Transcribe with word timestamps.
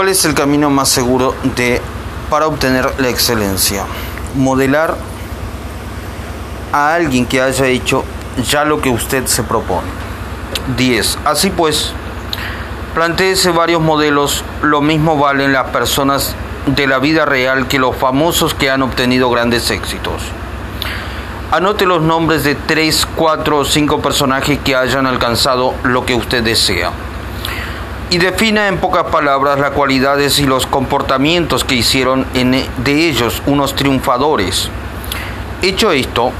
¿Cuál 0.00 0.08
es 0.08 0.24
el 0.24 0.32
camino 0.32 0.70
más 0.70 0.88
seguro 0.88 1.34
de, 1.56 1.78
para 2.30 2.46
obtener 2.46 2.90
la 2.96 3.10
excelencia? 3.10 3.84
Modelar 4.34 4.96
a 6.72 6.94
alguien 6.94 7.26
que 7.26 7.42
haya 7.42 7.66
hecho 7.66 8.02
ya 8.48 8.64
lo 8.64 8.80
que 8.80 8.88
usted 8.88 9.26
se 9.26 9.42
propone. 9.42 9.88
10. 10.78 11.18
Así 11.26 11.50
pues, 11.50 11.92
planteese 12.94 13.50
varios 13.50 13.82
modelos, 13.82 14.42
lo 14.62 14.80
mismo 14.80 15.18
valen 15.18 15.52
las 15.52 15.68
personas 15.68 16.34
de 16.64 16.86
la 16.86 16.98
vida 16.98 17.26
real 17.26 17.68
que 17.68 17.78
los 17.78 17.94
famosos 17.94 18.54
que 18.54 18.70
han 18.70 18.80
obtenido 18.80 19.28
grandes 19.28 19.70
éxitos. 19.70 20.22
Anote 21.50 21.84
los 21.84 22.00
nombres 22.00 22.42
de 22.42 22.54
3, 22.54 23.06
4 23.16 23.58
o 23.58 23.64
5 23.66 24.00
personajes 24.00 24.60
que 24.60 24.74
hayan 24.74 25.06
alcanzado 25.06 25.74
lo 25.82 26.06
que 26.06 26.14
usted 26.14 26.42
desea 26.42 26.90
y 28.10 28.18
defina 28.18 28.66
en 28.66 28.78
pocas 28.78 29.04
palabras 29.04 29.58
las 29.60 29.70
cualidades 29.70 30.40
y 30.40 30.44
los 30.44 30.66
comportamientos 30.66 31.62
que 31.64 31.76
hicieron 31.76 32.26
de 32.32 33.08
ellos 33.08 33.40
unos 33.46 33.76
triunfadores. 33.76 34.68
Hecho 35.62 35.92
esto, 35.92 36.32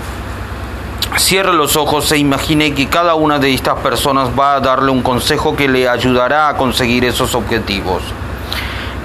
cierre 1.16 1.52
los 1.52 1.76
ojos 1.76 2.10
e 2.10 2.18
imagine 2.18 2.74
que 2.74 2.88
cada 2.88 3.14
una 3.14 3.38
de 3.38 3.54
estas 3.54 3.78
personas 3.78 4.30
va 4.36 4.56
a 4.56 4.60
darle 4.60 4.90
un 4.90 5.02
consejo 5.02 5.54
que 5.54 5.68
le 5.68 5.88
ayudará 5.88 6.48
a 6.48 6.56
conseguir 6.56 7.04
esos 7.04 7.36
objetivos. 7.36 8.02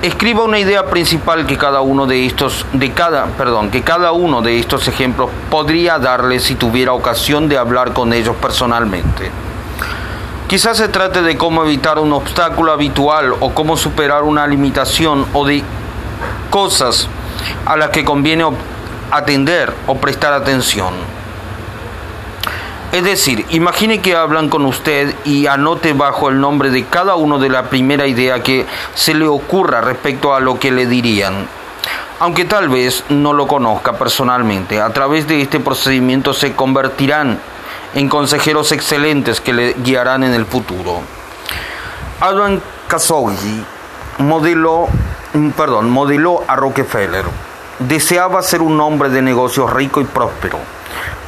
Escriba 0.02 0.43
una 0.43 0.57
idea 0.57 0.88
principal 0.88 1.45
que 1.45 1.57
cada 1.57 1.82
uno 1.82 2.07
de 2.07 2.26
estos 2.26 2.66
de 2.73 2.91
cada, 2.91 3.26
perdón, 3.27 3.70
que 3.70 3.84
cada 3.84 4.12
uno 4.12 4.41
de 4.41 4.59
estos 4.59 4.88
ejemplos 4.88 5.29
podría 5.52 5.99
darle 5.99 6.40
si 6.40 6.55
tuviera 6.55 6.93
ocasión 6.93 7.48
de 7.48 7.57
hablar 7.57 7.93
con 7.93 8.12
ellos 8.12 8.35
personalmente. 8.41 9.45
Quizás 10.48 10.77
se 10.77 10.88
trate 10.90 11.23
de 11.23 11.38
cómo 11.38 11.63
evitar 11.63 11.98
un 11.98 12.13
obstáculo 12.13 12.72
habitual 12.72 13.34
o 13.40 13.54
cómo 13.55 13.76
superar 13.77 14.23
una 14.23 14.45
limitación 14.45 15.26
o 15.34 15.43
de 15.43 15.63
cosas 16.51 17.10
a 17.65 17.76
las 17.76 17.90
que 17.90 18.05
conviene 18.05 18.46
atender 19.10 19.73
o 19.88 19.96
prestar 19.96 20.34
atención. 20.34 20.93
Es 22.91 23.04
decir, 23.04 23.43
imagine 23.49 24.01
que 24.01 24.16
hablan 24.16 24.49
con 24.49 24.66
usted 24.66 25.16
y 25.26 25.48
anote 25.48 25.93
bajo 25.93 26.29
el 26.29 26.40
nombre 26.40 26.70
de 26.70 26.85
cada 26.85 27.16
uno 27.16 27.40
de 27.40 27.49
la 27.49 27.63
primera 27.63 28.05
idea 28.05 28.43
que 28.43 28.68
se 28.93 29.16
le 29.16 29.27
ocurra 29.27 29.82
respecto 29.82 30.35
a 30.35 30.40
lo 30.40 30.60
que 30.60 30.71
le 30.71 30.85
dirían. 30.85 31.48
Aunque 32.20 32.46
tal 32.46 32.70
vez 32.70 33.04
no 33.10 33.34
lo 33.34 33.48
conozca 33.48 33.93
personalmente, 33.93 34.79
a 34.79 34.93
través 34.93 35.27
de 35.27 35.41
este 35.41 35.60
procedimiento 35.60 36.34
se 36.34 36.54
convertirán 36.54 37.40
en 37.96 38.10
consejeros 38.10 38.71
excelentes 38.74 39.41
que 39.41 39.54
le 39.54 39.74
guiarán 39.74 40.24
en 40.24 40.34
el 40.34 40.46
futuro. 40.46 40.99
Alan 42.20 42.62
Kazouji 42.88 43.65
modeló, 44.20 44.88
perdón, 45.55 45.90
modeló 45.90 46.43
a 46.48 46.55
Rockefeller. 46.55 47.26
Deseaba 47.79 48.41
ser 48.41 48.62
un 48.62 48.79
hombre 48.79 49.10
de 49.10 49.21
negocios 49.21 49.73
rico 49.73 50.01
y 50.01 50.05
próspero, 50.05 50.60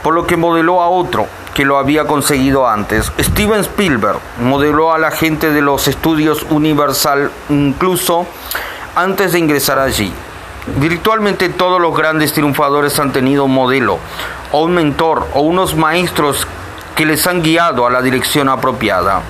por 0.03 0.13
lo 0.13 0.27
que 0.27 0.37
modeló 0.37 0.81
a 0.81 0.89
otro 0.89 1.27
que 1.53 1.65
lo 1.65 1.77
había 1.77 2.05
conseguido 2.05 2.67
antes. 2.67 3.11
Steven 3.19 3.61
Spielberg 3.61 4.19
modeló 4.41 4.93
a 4.93 4.99
la 4.99 5.11
gente 5.11 5.51
de 5.51 5.61
los 5.61 5.87
estudios 5.87 6.45
Universal 6.49 7.31
incluso 7.49 8.27
antes 8.95 9.31
de 9.31 9.39
ingresar 9.39 9.79
allí. 9.79 10.13
Virtualmente 10.79 11.49
todos 11.49 11.81
los 11.81 11.95
grandes 11.95 12.33
triunfadores 12.33 12.99
han 12.99 13.13
tenido 13.13 13.45
un 13.45 13.53
modelo, 13.53 13.99
o 14.51 14.63
un 14.63 14.73
mentor, 14.73 15.27
o 15.33 15.41
unos 15.41 15.75
maestros 15.75 16.45
que 16.97 17.05
les 17.05 17.27
han 17.27 17.43
guiado 17.43 17.85
a 17.85 17.91
la 17.91 18.01
dirección 18.01 18.49
apropiada. 18.49 19.21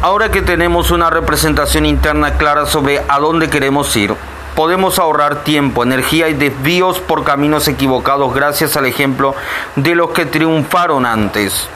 Ahora 0.00 0.30
que 0.30 0.42
tenemos 0.42 0.92
una 0.92 1.10
representación 1.10 1.84
interna 1.84 2.34
clara 2.34 2.66
sobre 2.66 3.02
a 3.08 3.18
dónde 3.18 3.50
queremos 3.50 3.94
ir, 3.96 4.14
podemos 4.54 5.00
ahorrar 5.00 5.42
tiempo, 5.42 5.82
energía 5.82 6.28
y 6.28 6.34
desvíos 6.34 7.00
por 7.00 7.24
caminos 7.24 7.66
equivocados 7.66 8.32
gracias 8.32 8.76
al 8.76 8.86
ejemplo 8.86 9.34
de 9.74 9.96
los 9.96 10.10
que 10.10 10.24
triunfaron 10.24 11.04
antes. 11.04 11.68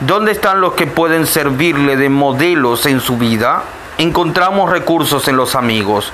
¿Dónde 0.00 0.32
están 0.32 0.62
los 0.62 0.72
que 0.72 0.86
pueden 0.86 1.26
servirle 1.26 1.96
de 1.96 2.08
modelos 2.08 2.86
en 2.86 3.00
su 3.00 3.18
vida? 3.18 3.64
encontramos 4.00 4.70
recursos 4.70 5.28
en 5.28 5.36
los 5.36 5.54
amigos, 5.54 6.10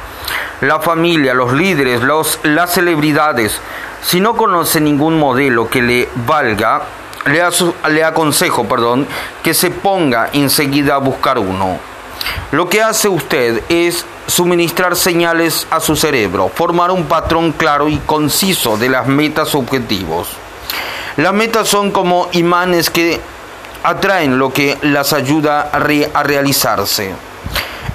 la 0.61 0.81
familia, 0.81 1.35
los 1.35 1.53
líderes, 1.53 2.03
los, 2.03 2.41
las 2.43 2.75
celebridades. 2.75 3.61
Si 4.07 4.21
no 4.21 4.37
conoce 4.37 4.81
ningún 4.81 5.19
modelo 5.19 5.69
que 5.69 5.83
le 5.83 6.09
valga, 6.27 6.83
le, 7.25 8.05
aconsejo 8.05 8.69
perdón, 8.69 9.05
que 9.43 9.53
se 9.53 9.73
ponga 9.73 10.31
enseguida 10.33 10.95
a 10.95 10.99
buscar 10.99 11.41
uno. 11.41 11.81
Lo 12.53 12.69
que 12.69 12.83
hace 12.83 13.09
usted 13.09 13.65
es 13.69 14.07
suministrar 14.29 14.95
señales 14.95 15.67
a 15.73 15.81
su 15.81 15.97
cerebro, 15.97 16.49
formar 16.55 16.93
un 16.93 17.07
patrón 17.07 17.51
claro 17.51 17.89
y 17.89 17.99
conciso 17.99 18.77
de 18.77 18.91
las 18.91 19.09
metas 19.09 19.57
objetivos. 19.57 20.29
Las 21.17 21.35
metas 21.35 21.67
son 21.67 21.91
como 21.91 22.29
imanes 22.31 22.91
que 22.91 23.21
atraen 23.83 24.39
lo 24.39 24.53
que 24.53 24.79
las 24.83 25.15
ayuda 25.15 25.63
a 25.63 26.23
realizarse. 26.23 27.13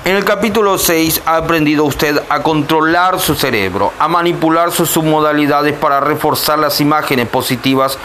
En 0.03 0.15
el 0.15 0.25
capítulo 0.25 0.79
6 0.79 1.21
ha 1.27 1.37
aprendido 1.37 1.83
usted 1.83 2.23
a 2.27 2.41
controlar 2.41 3.19
su 3.19 3.35
cerebro, 3.35 3.93
a 3.99 4.07
manipular 4.07 4.71
sus 4.71 4.89
submodalidades 4.89 5.77
para 5.77 5.99
reforzar 5.99 6.57
las 6.57 6.81
imágenes 6.81 7.27
positivas 7.27 7.99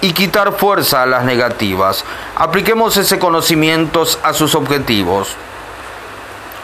y 0.00 0.12
quitar 0.12 0.52
fuerza 0.52 1.02
a 1.02 1.06
las 1.06 1.24
negativas. 1.24 2.04
Apliquemos 2.36 2.96
ese 2.96 3.18
conocimiento 3.18 4.04
a 4.22 4.32
sus 4.32 4.54
objetivos. 4.54 5.34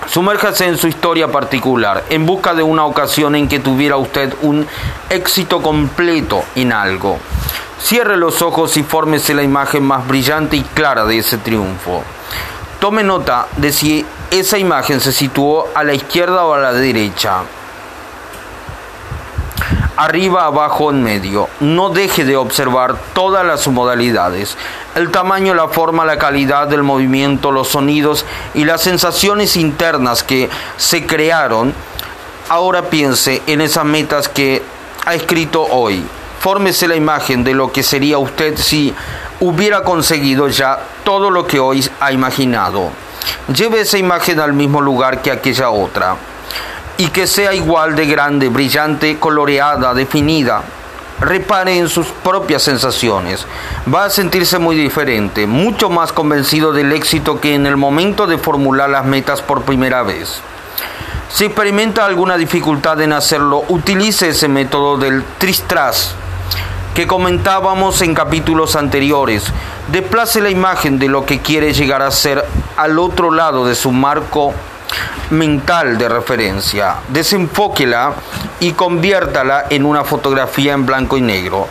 Sumérjase 0.07 0.67
en 0.67 0.79
su 0.79 0.87
historia 0.87 1.33
particular, 1.33 2.05
en 2.09 2.25
busca 2.25 2.55
de 2.55 2.63
una 2.63 2.85
ocasión 2.85 3.35
en 3.35 3.49
que 3.49 3.59
tuviera 3.59 3.97
usted 3.97 4.37
un 4.43 4.69
éxito 5.11 5.63
completo 5.63 6.45
en 6.55 6.73
algo. 6.73 7.19
Cierre 7.81 8.17
los 8.17 8.41
ojos 8.41 8.77
y 8.77 8.85
fórmese 8.85 9.35
la 9.35 9.43
imagen 9.43 9.83
más 9.83 10.07
brillante 10.07 10.57
y 10.57 10.63
clara 10.63 11.05
de 11.07 11.19
ese 11.19 11.39
triunfo. 11.39 12.05
Tome 12.79 13.03
nota 13.03 13.49
de 13.57 13.73
si 13.73 14.07
esa 14.31 14.59
imagen 14.59 15.01
se 15.01 15.13
situó 15.13 15.69
a 15.75 15.85
la 15.85 15.95
izquierda 15.95 16.45
o 16.45 16.55
a 16.55 16.59
la 16.59 16.73
derecha. 16.73 17.43
Arriba, 19.97 20.45
abajo, 20.45 20.91
en 20.91 21.03
medio. 21.03 21.49
No 21.61 21.89
deje 21.89 22.25
de 22.25 22.37
observar 22.37 22.97
todas 23.15 23.47
las 23.47 23.67
modalidades. 23.69 24.59
El 24.95 25.11
tamaño, 25.11 25.55
la 25.55 25.69
forma, 25.69 26.05
la 26.05 26.19
calidad 26.19 26.69
del 26.69 26.83
movimiento, 26.83 27.51
los 27.51 27.69
sonidos 27.69 28.27
y 28.53 28.65
las 28.65 28.83
sensaciones 28.83 29.57
internas 29.57 30.23
que 30.23 30.51
se 30.77 31.07
crearon. 31.07 31.73
Ahora 32.51 32.91
piense 32.91 33.43
en 33.47 33.63
esas 33.63 33.87
metas 33.87 34.29
que 34.29 34.63
ha 35.07 35.15
escrito 35.15 35.63
hoy. 35.63 36.05
Fórmese 36.41 36.89
la 36.89 36.97
imagen 36.97 37.43
de 37.43 37.55
lo 37.55 37.73
que 37.73 37.83
sería 37.83 38.19
usted 38.19 38.59
si 38.59 38.95
hubiera 39.41 39.83
conseguido 39.83 40.49
ya 40.49 40.79
todo 41.05 41.31
lo 41.31 41.47
que 41.47 41.59
hoy 41.59 41.89
ha 42.01 42.13
imaginado. 42.13 42.91
Lleve 43.55 43.81
esa 43.81 43.97
imagen 43.97 44.41
al 44.41 44.53
mismo 44.53 44.81
lugar 44.81 45.23
que 45.23 45.31
aquella 45.31 45.71
otra 45.71 46.17
y 46.99 47.09
que 47.09 47.29
sea 47.29 47.55
igual 47.55 47.95
de 47.95 48.07
grande, 48.07 48.49
brillante, 48.49 49.19
coloreada, 49.21 49.95
definida. 49.95 50.63
Repare 51.21 51.79
en 51.79 51.89
sus 51.89 52.09
propias 52.09 52.63
sensaciones. 52.63 53.47
Va 53.93 54.07
a 54.07 54.11
sentirse 54.11 54.59
muy 54.59 54.75
diferente, 54.75 55.47
mucho 55.47 55.89
más 55.89 56.13
convencido 56.13 56.73
del 56.73 56.91
éxito 56.93 57.41
que 57.41 57.55
en 57.55 57.67
el 57.67 57.77
momento 57.77 58.27
de 58.27 58.37
formular 58.37 58.91
las 58.91 59.05
metas 59.05 59.43
por 59.43 59.63
primera 59.63 60.03
vez. 60.03 60.41
Si 61.29 61.45
experimenta 61.45 62.05
alguna 62.05 62.37
dificultad 62.37 63.01
en 63.01 63.13
hacerlo, 63.13 63.63
utilice 63.69 64.31
ese 64.31 64.49
método 64.49 64.99
del 64.99 65.23
tristras 65.39 66.17
que 66.97 67.07
comentábamos 67.07 68.01
en 68.01 68.15
capítulos 68.15 68.75
anteriores. 68.75 69.45
Desplace 69.93 70.41
la 70.41 70.49
imagen 70.49 70.99
de 70.99 71.09
lo 71.09 71.27
que 71.27 71.41
quiere 71.41 71.75
llegar 71.75 72.01
a 72.01 72.11
ser 72.11 72.43
al 72.79 72.99
otro 72.99 73.31
lado 73.31 73.67
de 73.67 73.75
su 73.75 73.93
marco 73.93 74.55
mental 75.29 75.99
de 75.99 76.09
referencia. 76.09 76.97
Desenfóquela 77.09 78.15
y 78.61 78.73
conviértala 78.73 79.67
en 79.69 79.85
una 79.85 80.05
fotografía 80.05 80.73
en 80.73 80.87
blanco 80.87 81.19
y 81.19 81.21
negro. 81.21 81.69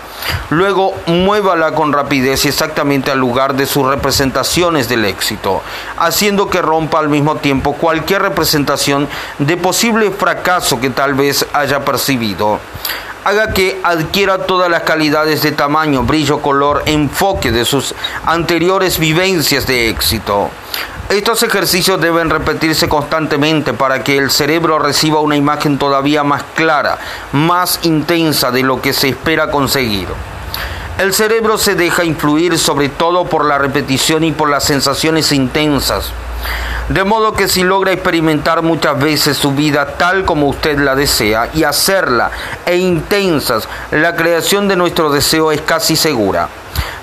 Luego 0.52 0.94
muévala 1.08 1.72
con 1.72 1.92
rapidez 1.92 2.46
y 2.46 2.50
exactamente 2.50 3.10
al 3.10 3.18
lugar 3.18 3.56
de 3.56 3.66
sus 3.66 3.88
representaciones 3.88 4.90
del 4.90 5.06
éxito, 5.06 5.64
haciendo 5.98 6.52
que 6.52 6.62
rompa 6.62 7.00
al 7.00 7.10
mismo 7.10 7.38
tiempo 7.38 7.74
cualquier 7.74 8.22
representación 8.22 9.10
de 9.40 9.58
posible 9.58 10.12
fracaso 10.12 10.80
que 10.80 10.92
tal 10.92 11.16
vez 11.16 11.48
haya 11.52 11.84
percibido 11.84 12.60
haga 13.26 13.54
que 13.54 13.82
adquiera 13.84 14.46
todas 14.46 14.70
las 14.70 14.84
calidades 14.84 15.42
de 15.42 15.52
tamaño, 15.52 16.04
brillo, 16.04 16.44
color, 16.44 16.84
enfoque 16.86 17.52
de 17.52 17.66
sus 17.66 17.96
anteriores 18.24 19.00
vivencias 19.00 19.66
de 19.66 19.90
éxito. 19.90 20.52
Estos 21.10 21.42
ejercicios 21.42 22.00
deben 22.00 22.30
repetirse 22.30 22.88
constantemente 22.88 23.74
para 23.74 24.04
que 24.04 24.18
el 24.18 24.30
cerebro 24.30 24.78
reciba 24.78 25.22
una 25.22 25.36
imagen 25.36 25.80
todavía 25.80 26.24
más 26.24 26.44
clara, 26.54 27.00
más 27.32 27.80
intensa 27.82 28.52
de 28.52 28.62
lo 28.62 28.80
que 28.80 28.94
se 28.94 29.10
espera 29.10 29.50
conseguir. 29.50 30.08
El 30.98 31.14
cerebro 31.14 31.58
se 31.58 31.76
deja 31.76 32.06
influir 32.06 32.58
sobre 32.58 32.88
todo 32.88 33.26
por 33.26 33.44
la 33.44 33.58
repetición 33.58 34.24
y 34.24 34.32
por 34.32 34.50
las 34.50 34.64
sensaciones 34.64 35.34
intensas. 35.34 36.12
De 36.88 37.04
modo 37.04 37.34
que 37.34 37.50
si 37.50 37.64
logra 37.64 37.92
experimentar 37.92 38.62
muchas 38.62 38.98
veces 38.98 39.36
su 39.36 39.52
vida 39.52 39.98
tal 39.98 40.24
como 40.24 40.48
usted 40.48 40.80
la 40.80 40.96
desea 40.96 41.50
y 41.54 41.64
hacerla 41.64 42.32
e 42.66 42.78
intensas, 42.78 43.68
la 43.92 44.16
creación 44.16 44.70
de 44.70 44.78
nuestro 44.78 45.10
deseo 45.10 45.52
es 45.52 45.60
casi 45.60 45.98
segura. 45.98 46.48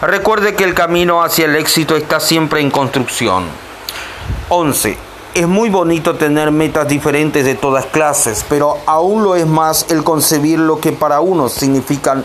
Recuerde 0.00 0.54
que 0.54 0.64
el 0.64 0.72
camino 0.72 1.22
hacia 1.22 1.44
el 1.44 1.56
éxito 1.56 1.94
está 1.94 2.18
siempre 2.18 2.62
en 2.62 2.70
construcción. 2.70 3.44
11. 4.48 4.96
Es 5.34 5.46
muy 5.46 5.68
bonito 5.68 6.14
tener 6.14 6.50
metas 6.50 6.88
diferentes 6.88 7.44
de 7.44 7.56
todas 7.56 7.84
clases, 7.86 8.44
pero 8.48 8.78
aún 8.86 9.22
lo 9.22 9.36
es 9.36 9.46
más 9.46 9.86
el 9.90 10.02
concebir 10.02 10.58
lo 10.58 10.80
que 10.80 10.92
para 10.92 11.20
unos 11.20 11.52
significan 11.52 12.24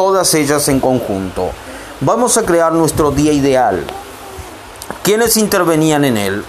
todas 0.00 0.32
ellas 0.32 0.66
en 0.68 0.80
conjunto. 0.80 1.50
Vamos 2.00 2.38
a 2.38 2.42
crear 2.42 2.72
nuestro 2.72 3.10
día 3.10 3.34
ideal. 3.34 3.84
¿Quiénes 5.02 5.36
intervenían 5.36 6.06
en 6.06 6.16
él? 6.16 6.42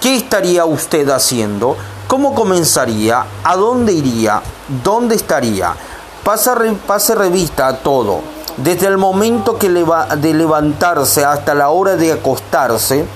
¿Qué 0.00 0.16
estaría 0.16 0.64
usted 0.64 1.08
haciendo? 1.08 1.76
¿Cómo 2.08 2.34
comenzaría? 2.34 3.24
¿A 3.44 3.54
dónde 3.54 3.92
iría? 3.92 4.42
¿Dónde 4.82 5.14
estaría? 5.14 5.76
pase 6.24 7.14
revista 7.14 7.68
a 7.68 7.76
todo. 7.76 8.20
Desde 8.56 8.88
el 8.88 8.98
momento 8.98 9.56
que 9.56 9.68
de 9.68 10.34
levantarse 10.34 11.24
hasta 11.24 11.54
la 11.54 11.68
hora 11.68 11.94
de 11.94 12.10
acostarse, 12.10 13.06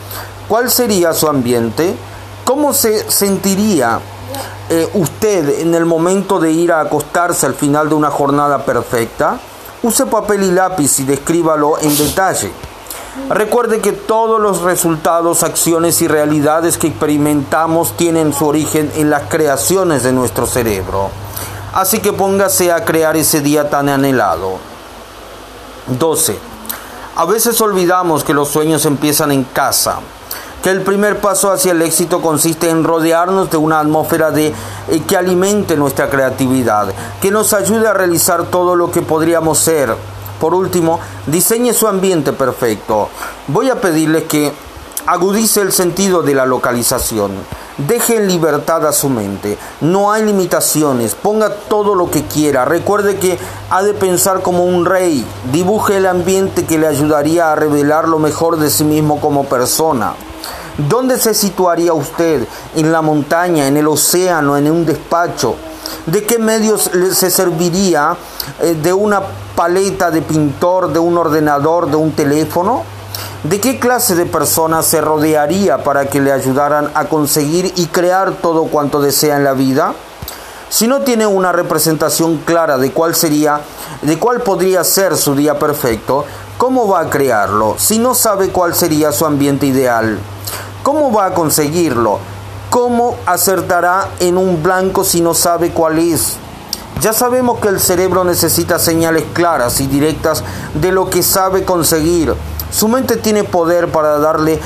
¿cuál 0.47 0.71
sería 0.71 1.13
su 1.13 1.27
ambiente? 1.27 1.97
¿Cómo 2.45 2.73
se 2.73 3.11
sentiría 3.11 3.99
eh, 4.71 4.89
usted 4.95 5.59
en 5.59 5.75
el 5.75 5.87
momento 5.87 6.39
de 6.39 6.53
ir 6.53 6.71
a 6.71 6.83
acostarse 6.83 7.47
al 7.47 7.55
final 7.55 7.89
de 7.89 7.97
una 7.97 8.11
jornada 8.13 8.65
perfecta? 8.65 9.41
Use 9.83 10.07
papel 10.07 10.45
y 10.45 10.51
lápiz 10.53 11.01
y 11.01 11.05
descríbalo 11.05 11.79
en 11.81 11.97
detalle. 11.97 12.53
Recuerde 13.29 13.81
que 13.81 13.93
todos 13.93 14.41
los 14.41 14.63
resultados, 14.63 15.43
acciones 15.43 16.01
y 16.03 16.09
realidades 16.09 16.79
que 16.79 16.87
experimentamos 16.87 17.97
tienen 17.97 18.33
su 18.33 18.47
origen 18.47 18.91
en 18.95 19.11
las 19.11 19.25
creaciones 19.25 20.03
de 20.03 20.13
nuestro 20.13 20.47
cerebro. 20.47 21.11
Así 21.75 21.99
que 21.99 22.13
póngase 22.13 22.71
a 22.71 22.85
crear 22.85 23.17
ese 23.17 23.41
día 23.41 23.69
tan 23.69 23.89
anhelado. 23.89 24.59
12. 25.89 26.39
A 27.17 27.25
veces 27.25 27.61
olvidamos 27.61 28.25
que 28.25 28.35
los 28.35 28.49
sueños 28.49 28.87
empiezan 28.87 29.33
en 29.33 29.45
casa 29.45 29.99
que 30.63 30.71
el 30.71 30.83
primer 30.83 31.21
paso 31.21 31.51
hacia 31.51 31.73
el 31.73 31.83
éxito 31.83 32.23
consiste 32.23 32.71
en 32.71 32.85
rodearnos 32.85 33.51
de 33.51 33.57
una 33.57 33.81
atmósfera 33.81 34.31
de, 34.31 34.55
eh, 34.89 35.03
que 35.07 35.17
alimente 35.17 35.77
nuestra 35.77 36.09
creatividad, 36.09 36.93
que 37.21 37.31
nos 37.31 37.53
ayude 37.53 37.89
a 37.89 37.93
realizar 37.93 38.45
todo 38.45 38.77
lo 38.77 38.91
que 38.91 39.03
podríamos 39.03 39.59
ser. 39.59 39.95
Por 40.41 40.55
último, 40.55 41.01
diseñe 41.27 41.73
su 41.73 41.87
ambiente 41.87 42.33
perfecto. 42.33 43.09
Voy 43.49 43.71
a 43.71 43.81
pedirle 43.81 44.25
que 44.25 44.53
agudice 45.07 45.61
el 45.61 45.73
sentido 45.73 46.23
de 46.23 46.35
la 46.35 46.47
localización. 46.47 47.33
Deje 47.79 48.17
en 48.17 48.29
libertad 48.29 48.87
a 48.87 48.93
su 48.93 49.09
mente. 49.09 49.57
No 49.81 50.13
hay 50.13 50.25
limitaciones. 50.25 51.15
Ponga 51.15 51.55
todo 51.69 51.95
lo 51.95 52.11
que 52.11 52.25
quiera. 52.25 52.65
Recuerde 52.65 53.17
que 53.17 53.39
ha 53.71 53.83
de 53.83 53.95
pensar 53.95 54.43
como 54.43 54.65
un 54.65 54.85
rey. 54.85 55.25
Dibuje 55.53 55.97
el 55.97 56.07
ambiente 56.07 56.67
que 56.67 56.79
le 56.79 56.87
ayudaría 56.87 57.51
a 57.51 57.57
revelar 57.57 58.09
lo 58.09 58.19
mejor 58.19 58.59
de 58.59 58.71
sí 58.71 58.85
mismo 58.85 59.21
como 59.21 59.45
persona. 59.45 60.15
¿Dónde 60.79 61.19
se 61.19 61.35
situaría 61.35 61.93
usted? 61.93 62.47
¿En 62.75 62.93
la 62.93 63.03
montaña, 63.03 63.67
en 63.67 63.77
el 63.77 63.87
océano, 63.87 64.57
en 64.57 64.71
un 64.71 64.87
despacho? 64.87 65.55
¿De 66.07 66.25
qué 66.25 66.39
medios 66.39 66.91
se 67.13 67.31
serviría? 67.31 68.17
Eh, 68.61 68.77
¿De 68.83 68.93
una 68.93 69.21
paleta 69.55 70.11
de 70.11 70.23
pintor, 70.23 70.93
de 70.93 70.99
un 70.99 71.19
ordenador, 71.19 71.91
de 71.91 71.97
un 71.97 72.13
teléfono? 72.13 72.85
¿De 73.43 73.61
qué 73.61 73.79
clase 73.79 74.15
de 74.15 74.25
personas 74.25 74.87
se 74.87 75.01
rodearía 75.01 75.85
para 75.85 76.07
que 76.07 76.21
le 76.21 76.33
ayudaran 76.33 76.91
a 76.95 77.05
conseguir 77.05 77.73
y 77.77 77.87
crear 77.87 78.33
todo 78.41 78.65
cuanto 78.65 79.03
desea 79.03 79.37
en 79.37 79.45
la 79.45 79.53
vida? 79.53 79.93
Si 80.71 80.87
no 80.89 81.03
tiene 81.03 81.27
una 81.27 81.53
representación 81.53 82.39
clara 82.39 82.79
de 82.79 82.93
cuál 82.93 83.15
sería, 83.15 83.61
de 84.01 84.19
cuál 84.19 84.41
podría 84.41 84.83
ser 84.85 85.19
su 85.19 85.35
día 85.35 85.59
perfecto, 85.59 86.25
¿cómo 86.63 86.87
va 86.87 87.01
a 87.01 87.11
crearlo 87.11 87.75
si 87.77 87.99
no 87.99 88.15
sabe 88.15 88.51
cuál 88.51 88.73
sería 88.73 89.11
su 89.11 89.27
ambiente 89.27 89.67
ideal? 89.67 90.21
¿Cómo 90.85 91.11
va 91.13 91.27
a 91.27 91.35
conseguirlo? 91.35 92.21
¿Cómo 92.71 93.17
acertará 93.27 94.11
en 94.21 94.39
un 94.39 94.63
blanco 94.63 95.03
si 95.03 95.21
no 95.21 95.35
sabe 95.35 95.73
cuál 95.73 95.99
es? 95.99 96.37
Ya 97.01 97.13
sabemos 97.13 97.59
que 97.59 97.67
el 97.67 97.81
cerebro 97.81 98.23
necesita 98.23 98.79
señales 98.79 99.25
claras 99.33 99.81
y 99.81 99.89
directas 99.89 100.45
de 100.75 100.93
lo 100.93 101.11
que 101.11 101.25
sabe 101.25 101.65
conseguir. 101.65 102.33
Su 102.71 102.87
mente 102.87 103.17
tiene 103.17 103.43
poder 103.43 103.91
para 103.91 104.21
darle 104.21 104.61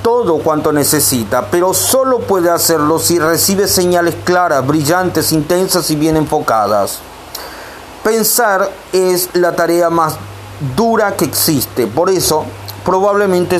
todo 0.00 0.38
cuanto 0.38 0.70
necesita, 0.70 1.48
pero 1.50 1.74
solo 1.74 2.20
puede 2.20 2.50
hacerlo 2.50 3.00
si 3.00 3.18
recibe 3.18 3.66
señales 3.66 4.14
claras, 4.22 4.64
brillantes, 4.64 5.32
intensas 5.32 5.90
y 5.90 5.96
bien 5.96 6.16
enfocadas. 6.16 7.00
Pensar 8.04 8.70
es 8.92 9.30
la 9.32 9.56
tarea 9.56 9.90
más 9.90 10.18
dura 10.76 11.16
que 11.16 11.24
existe, 11.24 11.86
por 11.86 12.10
eso 12.10 12.44
probablemente 12.84 13.58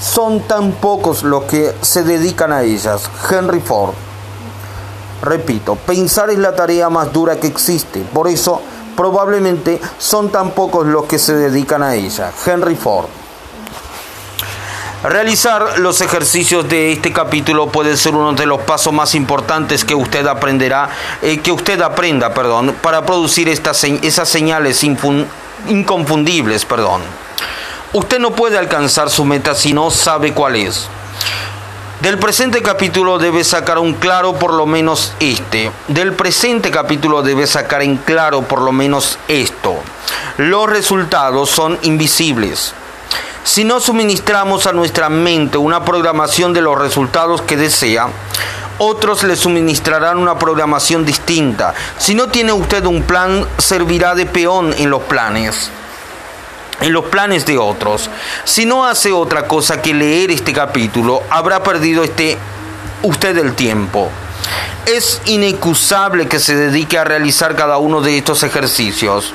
son 0.00 0.40
tan 0.42 0.72
pocos 0.72 1.22
los 1.22 1.44
que 1.44 1.74
se 1.80 2.02
dedican 2.02 2.52
a 2.52 2.62
ellas. 2.62 3.10
Henry 3.30 3.60
Ford. 3.60 3.94
Repito, 5.22 5.74
pensar 5.74 6.30
es 6.30 6.38
la 6.38 6.54
tarea 6.54 6.88
más 6.88 7.12
dura 7.12 7.40
que 7.40 7.48
existe, 7.48 8.00
por 8.00 8.28
eso 8.28 8.60
probablemente 8.96 9.80
son 9.98 10.30
tan 10.30 10.50
pocos 10.50 10.86
los 10.86 11.04
que 11.04 11.18
se 11.18 11.34
dedican 11.34 11.82
a 11.82 11.94
ella. 11.94 12.32
Henry 12.46 12.76
Ford. 12.76 13.06
Realizar 15.02 15.78
los 15.78 16.00
ejercicios 16.00 16.68
de 16.68 16.90
este 16.90 17.12
capítulo 17.12 17.68
puede 17.68 17.96
ser 17.96 18.16
uno 18.16 18.32
de 18.32 18.46
los 18.46 18.62
pasos 18.62 18.92
más 18.92 19.14
importantes 19.14 19.84
que 19.84 19.94
usted 19.94 20.26
aprenderá, 20.26 20.90
eh, 21.22 21.38
que 21.38 21.52
usted 21.52 21.80
aprenda, 21.80 22.34
perdón, 22.34 22.74
para 22.82 23.06
producir 23.06 23.48
estas, 23.48 23.84
esas 23.84 24.28
señales 24.28 24.82
inconfundibles, 25.66 26.64
perdón. 26.64 27.02
Usted 27.92 28.18
no 28.18 28.32
puede 28.32 28.58
alcanzar 28.58 29.10
su 29.10 29.24
meta 29.24 29.54
si 29.54 29.72
no 29.72 29.90
sabe 29.90 30.32
cuál 30.32 30.56
es. 30.56 30.88
Del 32.00 32.18
presente 32.18 32.62
capítulo 32.62 33.18
debe 33.18 33.42
sacar 33.42 33.78
un 33.78 33.94
claro 33.94 34.34
por 34.34 34.52
lo 34.52 34.66
menos 34.66 35.14
este. 35.18 35.72
Del 35.88 36.12
presente 36.12 36.70
capítulo 36.70 37.22
debe 37.22 37.46
sacar 37.46 37.82
en 37.82 37.96
claro 37.96 38.42
por 38.42 38.60
lo 38.60 38.70
menos 38.70 39.18
esto. 39.26 39.74
Los 40.36 40.70
resultados 40.70 41.50
son 41.50 41.76
invisibles. 41.82 42.72
Si 43.42 43.64
no 43.64 43.80
suministramos 43.80 44.66
a 44.66 44.72
nuestra 44.72 45.08
mente 45.08 45.58
una 45.58 45.84
programación 45.84 46.52
de 46.52 46.60
los 46.60 46.78
resultados 46.78 47.42
que 47.42 47.56
desea, 47.56 48.08
otros 48.78 49.22
le 49.24 49.36
suministrarán 49.36 50.18
una 50.18 50.38
programación 50.38 51.04
distinta. 51.04 51.74
Si 51.98 52.14
no 52.14 52.28
tiene 52.28 52.52
usted 52.52 52.84
un 52.86 53.02
plan, 53.02 53.46
servirá 53.58 54.14
de 54.14 54.26
peón 54.26 54.74
en 54.78 54.90
los 54.90 55.02
planes 55.02 55.70
en 56.80 56.92
los 56.92 57.06
planes 57.06 57.44
de 57.44 57.58
otros. 57.58 58.08
Si 58.44 58.64
no 58.64 58.84
hace 58.84 59.12
otra 59.12 59.48
cosa 59.48 59.82
que 59.82 59.92
leer 59.92 60.30
este 60.30 60.52
capítulo, 60.52 61.22
habrá 61.28 61.62
perdido 61.62 62.04
este 62.04 62.38
usted 63.02 63.36
el 63.38 63.54
tiempo. 63.54 64.10
Es 64.86 65.20
inexcusable 65.26 66.28
que 66.28 66.38
se 66.38 66.56
dedique 66.56 66.98
a 66.98 67.04
realizar 67.04 67.56
cada 67.56 67.78
uno 67.78 68.00
de 68.00 68.18
estos 68.18 68.42
ejercicios. 68.42 69.34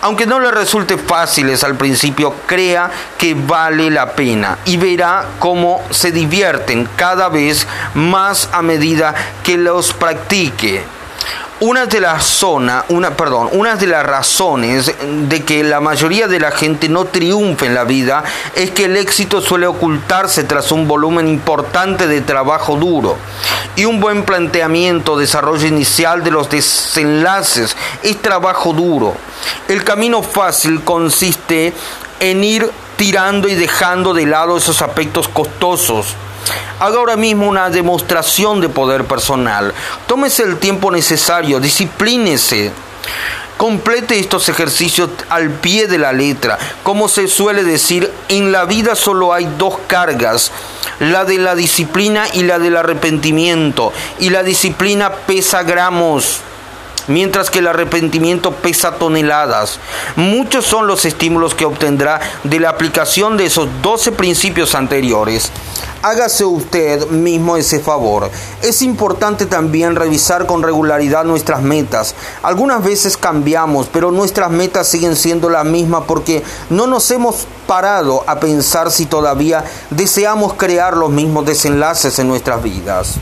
Aunque 0.00 0.26
no 0.26 0.38
le 0.38 0.50
resulte 0.50 0.96
fáciles 0.96 1.64
al 1.64 1.74
principio, 1.74 2.34
crea 2.46 2.90
que 3.18 3.34
vale 3.34 3.90
la 3.90 4.12
pena 4.12 4.58
y 4.64 4.76
verá 4.76 5.26
cómo 5.40 5.82
se 5.90 6.12
divierten 6.12 6.88
cada 6.94 7.28
vez 7.28 7.66
más 7.94 8.48
a 8.52 8.62
medida 8.62 9.14
que 9.42 9.56
los 9.56 9.92
practique 9.92 10.84
una 11.60 11.86
de 11.86 12.00
las 12.00 12.42
una, 12.42 13.16
perdón, 13.16 13.50
de 13.78 13.86
las 13.88 14.06
razones 14.06 14.94
de 15.28 15.44
que 15.44 15.64
la 15.64 15.80
mayoría 15.80 16.28
de 16.28 16.38
la 16.38 16.52
gente 16.52 16.88
no 16.88 17.06
triunfe 17.06 17.66
en 17.66 17.74
la 17.74 17.84
vida 17.84 18.22
es 18.54 18.70
que 18.70 18.84
el 18.84 18.96
éxito 18.96 19.40
suele 19.40 19.66
ocultarse 19.66 20.44
tras 20.44 20.70
un 20.70 20.86
volumen 20.86 21.26
importante 21.26 22.06
de 22.06 22.20
trabajo 22.20 22.76
duro 22.76 23.16
y 23.74 23.84
un 23.84 23.98
buen 23.98 24.24
planteamiento, 24.24 25.18
desarrollo 25.18 25.66
inicial 25.66 26.22
de 26.22 26.30
los 26.30 26.48
desenlaces 26.48 27.76
es 28.02 28.22
trabajo 28.22 28.72
duro. 28.72 29.14
El 29.66 29.82
camino 29.82 30.22
fácil 30.22 30.84
consiste 30.84 31.72
en 32.20 32.44
ir 32.44 32.70
tirando 32.96 33.48
y 33.48 33.54
dejando 33.54 34.14
de 34.14 34.26
lado 34.26 34.56
esos 34.56 34.80
aspectos 34.80 35.28
costosos 35.28 36.14
Haga 36.80 36.98
ahora 36.98 37.16
mismo 37.16 37.48
una 37.48 37.70
demostración 37.70 38.60
de 38.60 38.68
poder 38.68 39.04
personal. 39.04 39.74
Tómese 40.06 40.42
el 40.42 40.58
tiempo 40.58 40.90
necesario, 40.90 41.60
disciplínese. 41.60 42.72
Complete 43.56 44.20
estos 44.20 44.48
ejercicios 44.48 45.10
al 45.30 45.50
pie 45.50 45.88
de 45.88 45.98
la 45.98 46.12
letra. 46.12 46.58
Como 46.84 47.08
se 47.08 47.26
suele 47.26 47.64
decir, 47.64 48.12
en 48.28 48.52
la 48.52 48.64
vida 48.66 48.94
solo 48.94 49.32
hay 49.32 49.48
dos 49.58 49.74
cargas, 49.88 50.52
la 51.00 51.24
de 51.24 51.38
la 51.38 51.56
disciplina 51.56 52.26
y 52.32 52.44
la 52.44 52.60
del 52.60 52.76
arrepentimiento. 52.76 53.92
Y 54.20 54.30
la 54.30 54.44
disciplina 54.44 55.10
pesa 55.12 55.64
gramos 55.64 56.40
mientras 57.08 57.50
que 57.50 57.58
el 57.58 57.66
arrepentimiento 57.66 58.52
pesa 58.52 58.92
toneladas. 58.92 59.78
Muchos 60.16 60.64
son 60.64 60.86
los 60.86 61.04
estímulos 61.04 61.54
que 61.54 61.64
obtendrá 61.64 62.20
de 62.44 62.60
la 62.60 62.70
aplicación 62.70 63.36
de 63.36 63.46
esos 63.46 63.68
12 63.82 64.12
principios 64.12 64.74
anteriores. 64.74 65.50
Hágase 66.00 66.44
usted 66.44 67.08
mismo 67.08 67.56
ese 67.56 67.80
favor. 67.80 68.30
Es 68.62 68.82
importante 68.82 69.46
también 69.46 69.96
revisar 69.96 70.46
con 70.46 70.62
regularidad 70.62 71.24
nuestras 71.24 71.60
metas. 71.60 72.14
Algunas 72.42 72.84
veces 72.84 73.16
cambiamos, 73.16 73.88
pero 73.92 74.12
nuestras 74.12 74.50
metas 74.50 74.86
siguen 74.86 75.16
siendo 75.16 75.50
las 75.50 75.64
mismas 75.64 76.04
porque 76.06 76.44
no 76.70 76.86
nos 76.86 77.10
hemos 77.10 77.48
parado 77.66 78.22
a 78.28 78.38
pensar 78.38 78.92
si 78.92 79.06
todavía 79.06 79.64
deseamos 79.90 80.54
crear 80.54 80.96
los 80.96 81.10
mismos 81.10 81.44
desenlaces 81.44 82.18
en 82.20 82.28
nuestras 82.28 82.62
vidas. 82.62 83.16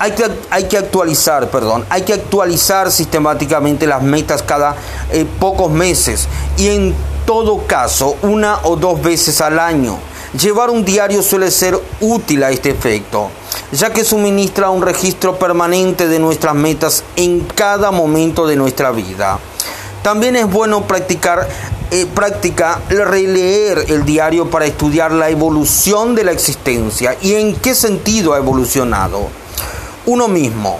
Hay 0.00 0.12
que, 0.12 0.24
hay 0.50 0.64
que, 0.64 0.78
actualizar, 0.78 1.50
perdón, 1.50 1.84
hay 1.90 2.02
que 2.02 2.12
actualizar 2.12 2.92
sistemáticamente 2.92 3.86
las 3.86 4.02
metas 4.02 4.42
cada 4.42 4.76
eh, 5.10 5.26
pocos 5.40 5.72
meses 5.72 6.28
y 6.56 6.68
en 6.68 6.94
todo 7.26 7.66
caso 7.66 8.16
una 8.22 8.60
o 8.62 8.76
dos 8.76 9.02
veces 9.02 9.40
al 9.40 9.58
año. 9.58 9.98
Llevar 10.40 10.70
un 10.70 10.84
diario 10.84 11.22
suele 11.22 11.50
ser 11.50 11.78
útil 12.00 12.44
a 12.44 12.50
este 12.50 12.70
efecto, 12.70 13.30
ya 13.72 13.90
que 13.92 14.04
suministra 14.04 14.70
un 14.70 14.82
registro 14.82 15.38
permanente 15.38 16.06
de 16.06 16.18
nuestras 16.18 16.54
metas 16.54 17.02
en 17.16 17.40
cada 17.40 17.90
momento 17.90 18.46
de 18.46 18.56
nuestra 18.56 18.92
vida. 18.92 19.38
También 20.02 20.36
es 20.36 20.48
bueno 20.48 20.86
practicar 20.86 21.48
eh, 21.90 22.06
práctica 22.14 22.80
releer 22.88 23.86
el 23.88 24.04
diario 24.04 24.50
para 24.50 24.66
estudiar 24.66 25.10
la 25.10 25.30
evolución 25.30 26.14
de 26.14 26.24
la 26.24 26.32
existencia 26.32 27.16
y 27.20 27.34
en 27.34 27.56
qué 27.56 27.74
sentido 27.74 28.34
ha 28.34 28.38
evolucionado. 28.38 29.28
Uno 30.08 30.26
mismo. 30.26 30.78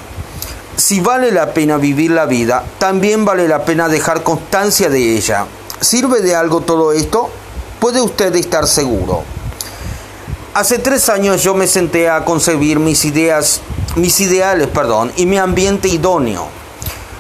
Si 0.75 1.01
vale 1.01 1.31
la 1.31 1.53
pena 1.53 1.77
vivir 1.77 2.13
la 2.13 2.25
vida, 2.25 2.65
también 2.79 3.27
vale 3.27 3.47
la 3.47 3.63
pena 3.63 3.87
dejar 3.87 4.23
constancia 4.23 4.89
de 4.89 5.19
ella. 5.19 5.45
¿Sirve 5.83 6.23
de 6.23 6.35
algo 6.35 6.63
todo 6.63 6.93
esto? 6.93 7.29
Puede 7.79 8.01
usted 8.01 8.35
estar 8.37 8.67
seguro. 8.67 9.25
Hace 10.55 10.79
tres 10.79 11.11
años 11.11 11.43
yo 11.43 11.53
me 11.53 11.67
senté 11.67 12.09
a 12.09 12.25
concebir 12.25 12.79
mis 12.79 13.05
ideas, 13.05 13.61
mis 13.97 14.19
ideales, 14.21 14.69
perdón, 14.69 15.13
y 15.17 15.27
mi 15.27 15.37
ambiente 15.37 15.89
idóneo. 15.89 16.49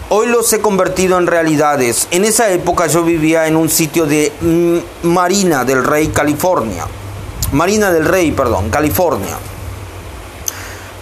Hoy 0.08 0.28
los 0.28 0.50
he 0.54 0.62
convertido 0.62 1.18
en 1.18 1.26
realidades. 1.26 2.08
En 2.10 2.24
esa 2.24 2.48
época 2.48 2.86
yo 2.86 3.02
vivía 3.02 3.48
en 3.48 3.54
un 3.54 3.68
sitio 3.68 4.06
de 4.06 4.32
mm, 4.40 5.08
Marina 5.08 5.66
del 5.66 5.84
Rey, 5.84 6.08
California. 6.08 6.86
Marina 7.52 7.92
del 7.92 8.06
Rey, 8.06 8.32
perdón, 8.32 8.70
California 8.70 9.36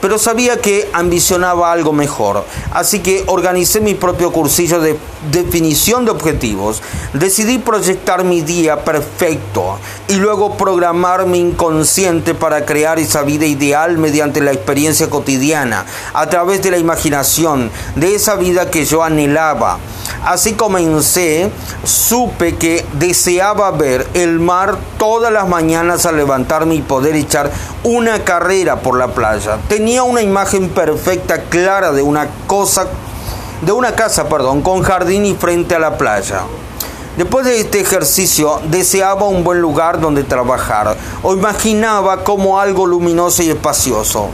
pero 0.07 0.21
sabía 0.21 0.61
que 0.61 0.89
ambicionaba 0.93 1.73
algo 1.73 1.93
mejor. 1.93 2.45
Así 2.71 3.01
que 3.01 3.25
organicé 3.27 3.81
mi 3.81 3.97
propio 3.97 4.31
cursillo 4.31 4.79
de 4.79 4.97
definición 5.33 6.05
de 6.05 6.13
objetivos. 6.13 6.81
Decidí 7.13 7.59
proyectar 7.59 8.23
mi 8.23 8.41
día 8.41 8.85
perfecto 8.85 9.81
y 10.07 10.15
luego 10.15 10.57
programar 10.57 11.27
mi 11.27 11.41
inconsciente 11.41 12.37
para 12.37 12.65
crear 12.65 13.01
esa 13.01 13.23
vida 13.23 13.47
ideal 13.47 13.99
mediante 13.99 14.41
la 14.41 14.53
experiencia 14.53 15.11
cotidiana, 15.11 15.85
a 16.15 16.29
través 16.29 16.63
de 16.63 16.71
la 16.71 16.79
imaginación, 16.79 17.73
de 17.97 18.15
esa 18.15 18.37
vida 18.37 18.71
que 18.71 18.85
yo 18.85 19.03
anhelaba. 19.03 19.81
Así 20.25 20.55
comencé, 20.55 21.51
supe 21.85 22.57
que 22.57 22.85
deseaba 22.95 23.71
ver 23.71 24.07
el 24.15 24.41
mar 24.41 24.77
todas 24.99 25.33
las 25.33 25.49
mañanas 25.49 26.07
al 26.07 26.17
levantarme 26.17 26.75
y 26.75 26.83
poder 26.83 27.15
echar 27.15 27.51
una 27.85 28.25
carrera 28.25 28.81
por 28.81 28.99
la 28.99 29.09
playa. 29.09 29.59
Tenía 29.69 30.03
una 30.03 30.23
imagen 30.23 30.69
perfecta, 30.71 31.43
clara 31.45 31.93
de 31.93 32.03
una 32.03 32.29
cosa, 32.47 32.87
de 33.63 33.73
una 33.73 33.95
casa, 33.95 34.29
perdón, 34.29 34.63
con 34.63 34.83
jardín 34.83 35.27
y 35.27 35.35
frente 35.35 35.75
a 35.75 35.79
la 35.79 35.97
playa. 35.97 36.43
Después 37.17 37.47
de 37.47 37.61
este 37.61 37.81
ejercicio 37.81 38.61
deseaba 38.69 39.25
un 39.25 39.43
buen 39.43 39.61
lugar 39.61 40.01
donde 40.01 40.23
trabajar 40.23 40.97
o 41.23 41.33
imaginaba 41.33 42.25
como 42.25 42.61
algo 42.61 42.87
luminoso 42.87 43.43
y 43.43 43.49
espacioso. 43.49 44.29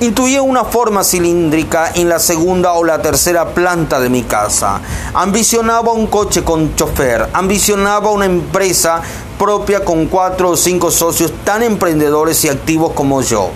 Intuía 0.00 0.42
una 0.42 0.64
forma 0.64 1.02
cilíndrica 1.02 1.90
en 1.92 2.08
la 2.08 2.20
segunda 2.20 2.74
o 2.74 2.84
la 2.84 3.02
tercera 3.02 3.48
planta 3.48 3.98
de 3.98 4.08
mi 4.08 4.22
casa. 4.22 4.80
Ambicionaba 5.12 5.90
un 5.90 6.06
coche 6.06 6.44
con 6.44 6.76
chofer. 6.76 7.28
Ambicionaba 7.32 8.08
una 8.10 8.26
empresa 8.26 9.02
propia 9.36 9.84
con 9.84 10.06
cuatro 10.06 10.50
o 10.50 10.56
cinco 10.56 10.92
socios 10.92 11.32
tan 11.42 11.64
emprendedores 11.64 12.44
y 12.44 12.48
activos 12.48 12.92
como 12.92 13.22
yo. 13.22 13.50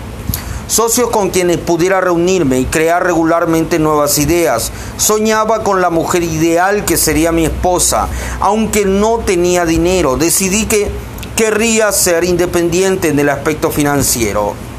Socios 0.67 1.11
con 1.11 1.31
quienes 1.31 1.59
pudiera 1.59 2.01
reunirme 2.01 2.59
y 2.59 2.65
crear 2.65 3.05
regularmente 3.05 3.79
nuevas 3.79 4.19
ideas. 4.19 4.73
Soñaba 4.97 5.63
con 5.63 5.81
la 5.81 5.91
mujer 5.91 6.25
ideal 6.25 6.85
que 6.85 6.97
sería 6.97 7.31
mi 7.31 7.45
esposa. 7.45 8.09
Aunque 8.41 8.85
no 8.85 9.19
tenía 9.19 9.65
dinero, 9.65 10.17
decidí 10.17 10.67
que 10.67 10.91
querría 11.37 11.93
ser 11.93 12.25
independiente 12.25 13.11
en 13.11 13.21
el 13.21 13.29
aspecto 13.29 13.71
financiero. 13.71 14.72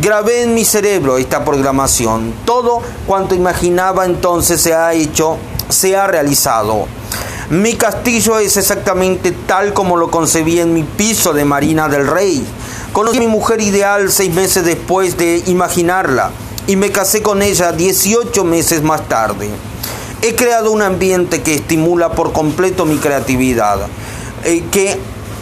Grabé 0.00 0.42
en 0.42 0.54
mi 0.54 0.64
cerebro 0.64 1.16
esta 1.16 1.44
programación. 1.44 2.34
Todo 2.44 2.82
cuanto 3.06 3.34
imaginaba 3.34 4.04
entonces 4.04 4.60
se 4.60 4.74
ha 4.74 4.92
hecho, 4.92 5.38
se 5.70 5.96
ha 5.96 6.06
realizado. 6.06 6.86
Mi 7.48 7.74
castillo 7.74 8.38
es 8.38 8.56
exactamente 8.56 9.32
tal 9.32 9.72
como 9.72 9.96
lo 9.96 10.10
concebí 10.10 10.60
en 10.60 10.74
mi 10.74 10.82
piso 10.82 11.32
de 11.32 11.46
Marina 11.46 11.88
del 11.88 12.06
Rey. 12.06 12.44
Conocí 12.92 13.16
a 13.16 13.20
mi 13.20 13.26
mujer 13.26 13.60
ideal 13.62 14.10
seis 14.12 14.34
meses 14.34 14.64
después 14.66 15.16
de 15.16 15.42
imaginarla 15.46 16.30
y 16.66 16.76
me 16.76 16.90
casé 16.90 17.22
con 17.22 17.40
ella 17.40 17.72
18 17.72 18.44
meses 18.44 18.82
más 18.82 19.08
tarde. 19.08 19.48
He 20.20 20.34
creado 20.34 20.72
un 20.72 20.82
ambiente 20.82 21.42
que 21.42 21.54
estimula 21.54 22.12
por 22.12 22.32
completo 22.32 22.84
mi 22.84 22.98
creatividad, 22.98 23.78
eh, 24.44 24.64
que 24.70 24.98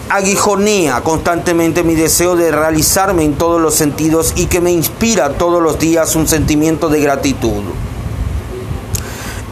aguijonea 0.09 1.01
constantemente 1.03 1.83
mi 1.83 1.95
deseo 1.95 2.37
de 2.37 2.51
realizarme 2.51 3.25
en 3.25 3.35
todos 3.35 3.61
los 3.61 3.75
sentidos 3.75 4.33
y 4.37 4.47
que 4.47 4.61
me 4.61 4.73
inspira 4.73 5.31
todos 5.31 5.63
los 5.63 5.79
días 5.79 6.15
un 6.17 6.29
sentimiento 6.29 6.89
de 6.89 7.01
gratitud. 7.01 7.63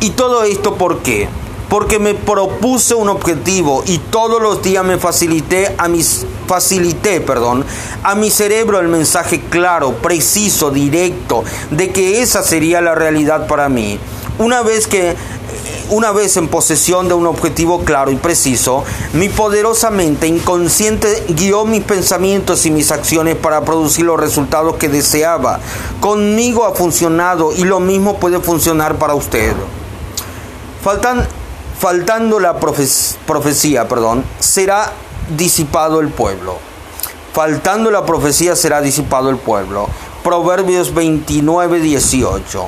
Y 0.00 0.10
todo 0.10 0.44
esto 0.44 0.74
¿por 0.74 0.98
qué? 0.98 1.28
Porque 1.68 1.98
me 1.98 2.14
propuse 2.14 2.94
un 2.94 3.08
objetivo 3.08 3.82
y 3.86 3.98
todos 3.98 4.42
los 4.42 4.62
días 4.62 4.84
me 4.84 4.98
facilité 4.98 5.74
a 5.78 5.88
mis 5.88 6.26
facilité, 6.46 7.20
perdón, 7.20 7.64
a 8.02 8.14
mi 8.14 8.28
cerebro 8.28 8.78
el 8.78 8.88
mensaje 8.88 9.40
claro, 9.48 9.92
preciso, 9.92 10.70
directo 10.70 11.44
de 11.70 11.90
que 11.90 12.20
esa 12.20 12.42
sería 12.42 12.82
la 12.82 12.94
realidad 12.94 13.46
para 13.46 13.70
mí. 13.70 13.98
Una 14.38 14.62
vez 14.62 14.86
que 14.86 15.14
una 15.92 16.10
vez 16.10 16.38
en 16.38 16.48
posesión 16.48 17.06
de 17.06 17.12
un 17.12 17.26
objetivo 17.26 17.84
claro 17.84 18.10
y 18.10 18.16
preciso, 18.16 18.82
mi 19.12 19.28
poderosa 19.28 19.90
mente 19.90 20.26
inconsciente 20.26 21.22
guió 21.28 21.66
mis 21.66 21.84
pensamientos 21.84 22.64
y 22.64 22.70
mis 22.70 22.90
acciones 22.90 23.36
para 23.36 23.60
producir 23.60 24.06
los 24.06 24.18
resultados 24.18 24.76
que 24.76 24.88
deseaba. 24.88 25.60
Conmigo 26.00 26.64
ha 26.64 26.74
funcionado 26.74 27.52
y 27.52 27.64
lo 27.64 27.78
mismo 27.78 28.16
puede 28.16 28.40
funcionar 28.40 28.96
para 28.96 29.14
usted. 29.14 29.54
Faltan, 30.82 31.28
faltando 31.78 32.40
la 32.40 32.58
profecía, 32.58 33.86
perdón, 33.86 34.24
será 34.40 34.92
disipado 35.36 36.00
el 36.00 36.08
pueblo. 36.08 36.56
Faltando 37.34 37.90
la 37.90 38.06
profecía 38.06 38.56
será 38.56 38.80
disipado 38.80 39.28
el 39.28 39.36
pueblo. 39.36 39.88
Proverbios 40.24 40.94
29, 40.94 41.80
18. 41.80 42.66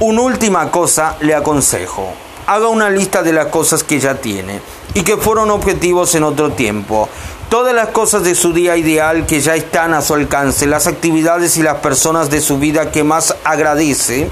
Una 0.00 0.22
última 0.22 0.70
cosa 0.70 1.16
le 1.18 1.34
aconsejo. 1.34 2.12
Haga 2.46 2.68
una 2.68 2.88
lista 2.88 3.24
de 3.24 3.32
las 3.32 3.46
cosas 3.46 3.82
que 3.82 3.98
ya 3.98 4.14
tiene 4.14 4.60
y 4.94 5.02
que 5.02 5.16
fueron 5.16 5.50
objetivos 5.50 6.14
en 6.14 6.22
otro 6.22 6.52
tiempo. 6.52 7.08
Todas 7.48 7.74
las 7.74 7.88
cosas 7.88 8.22
de 8.22 8.36
su 8.36 8.52
día 8.52 8.76
ideal 8.76 9.26
que 9.26 9.40
ya 9.40 9.56
están 9.56 9.94
a 9.94 10.00
su 10.00 10.14
alcance, 10.14 10.68
las 10.68 10.86
actividades 10.86 11.56
y 11.56 11.64
las 11.64 11.78
personas 11.78 12.30
de 12.30 12.40
su 12.40 12.60
vida 12.60 12.92
que 12.92 13.02
más 13.02 13.34
agradece, 13.42 14.30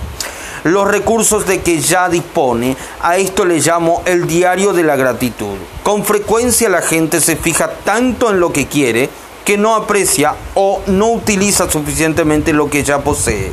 los 0.63 0.87
recursos 0.87 1.47
de 1.47 1.61
que 1.61 1.81
ya 1.81 2.09
dispone, 2.09 2.77
a 3.03 3.17
esto 3.17 3.45
le 3.45 3.59
llamo 3.59 4.03
el 4.05 4.29
diario 4.29 4.73
de 4.73 4.85
la 4.85 4.95
gratitud. 4.95 5.57
Con 5.83 6.05
frecuencia 6.05 6.69
la 6.69 6.83
gente 6.83 7.21
se 7.21 7.35
fija 7.35 7.73
tanto 7.85 8.31
en 8.31 8.39
lo 8.39 8.53
que 8.53 8.69
quiere 8.69 9.11
que 9.45 9.59
no 9.59 9.75
aprecia 9.75 10.37
o 10.55 10.81
no 10.87 11.09
utiliza 11.09 11.69
suficientemente 11.69 12.53
lo 12.53 12.71
que 12.71 12.85
ya 12.85 13.01
posee. 13.01 13.51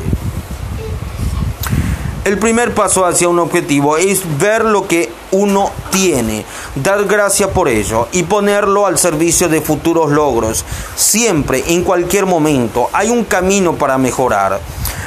El 2.25 2.39
primer 2.39 2.73
paso 2.73 3.05
hacia 3.05 3.27
un 3.27 3.37
objetivo 3.39 3.97
es 3.97 4.21
ver 4.39 4.63
lo 4.63 4.87
que 4.87 5.11
uno 5.31 5.71
tiene, 5.91 6.45
dar 6.73 7.03
gracias 7.03 7.49
por 7.49 7.67
ello 7.67 8.07
y 8.13 8.23
ponerlo 8.23 8.85
al 8.85 8.97
servicio 8.97 9.49
de 9.49 9.59
futuros 9.59 10.09
logros. 10.09 10.63
Siempre, 10.95 11.65
en 11.67 11.83
cualquier 11.83 12.25
momento, 12.25 12.87
hay 12.93 13.09
un 13.09 13.25
camino 13.25 13.73
para 13.73 13.97
mejorar. 13.97 14.61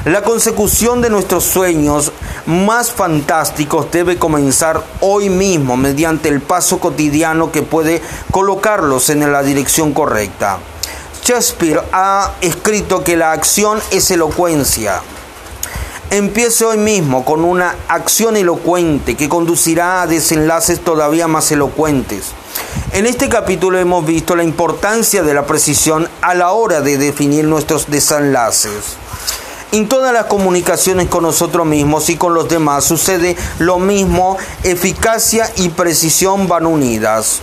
La 0.04 0.20
consecución 0.20 1.00
de 1.00 1.08
nuestros 1.08 1.44
sueños 1.44 2.12
más 2.44 2.92
fantásticos 2.92 3.90
debe 3.90 4.18
comenzar 4.18 4.84
hoy 5.00 5.30
mismo 5.30 5.78
mediante 5.78 6.28
el 6.28 6.42
paso 6.42 6.78
cotidiano 6.80 7.50
que 7.50 7.62
puede 7.62 8.02
colocarlos 8.30 9.08
en 9.08 9.32
la 9.32 9.42
dirección 9.42 9.94
correcta. 9.94 10.58
Shakespeare 11.24 11.82
ha 11.92 12.32
escrito 12.42 13.02
que 13.02 13.16
la 13.16 13.32
acción 13.32 13.80
es 13.90 14.10
elocuencia. 14.10 15.00
Empiece 16.10 16.64
hoy 16.64 16.78
mismo 16.78 17.24
con 17.24 17.44
una 17.44 17.74
acción 17.88 18.36
elocuente 18.36 19.16
que 19.16 19.28
conducirá 19.28 20.02
a 20.02 20.06
desenlaces 20.06 20.78
todavía 20.78 21.26
más 21.26 21.50
elocuentes. 21.50 22.26
En 22.92 23.06
este 23.06 23.28
capítulo 23.28 23.76
hemos 23.80 24.06
visto 24.06 24.36
la 24.36 24.44
importancia 24.44 25.24
de 25.24 25.34
la 25.34 25.46
precisión 25.46 26.08
a 26.22 26.34
la 26.34 26.52
hora 26.52 26.80
de 26.80 26.96
definir 26.96 27.44
nuestros 27.44 27.90
desenlaces. 27.90 28.96
En 29.72 29.88
todas 29.88 30.12
las 30.12 30.26
comunicaciones 30.26 31.08
con 31.08 31.24
nosotros 31.24 31.66
mismos 31.66 32.08
y 32.08 32.16
con 32.16 32.34
los 32.34 32.48
demás 32.48 32.84
sucede 32.84 33.36
lo 33.58 33.80
mismo, 33.80 34.38
eficacia 34.62 35.50
y 35.56 35.70
precisión 35.70 36.46
van 36.46 36.66
unidas. 36.66 37.40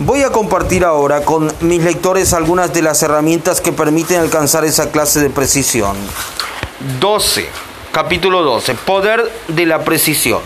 Voy 0.00 0.22
a 0.22 0.30
compartir 0.30 0.84
ahora 0.84 1.24
con 1.24 1.52
mis 1.60 1.82
lectores 1.84 2.32
algunas 2.32 2.72
de 2.72 2.82
las 2.82 3.04
herramientas 3.04 3.60
que 3.60 3.72
permiten 3.72 4.18
alcanzar 4.18 4.64
esa 4.64 4.90
clase 4.90 5.20
de 5.20 5.30
precisión. 5.30 5.96
12. 7.00 7.67
Capítulo 7.98 8.44
12. 8.44 8.76
Poder 8.76 9.28
de 9.48 9.66
la 9.66 9.82
precisión. 9.82 10.40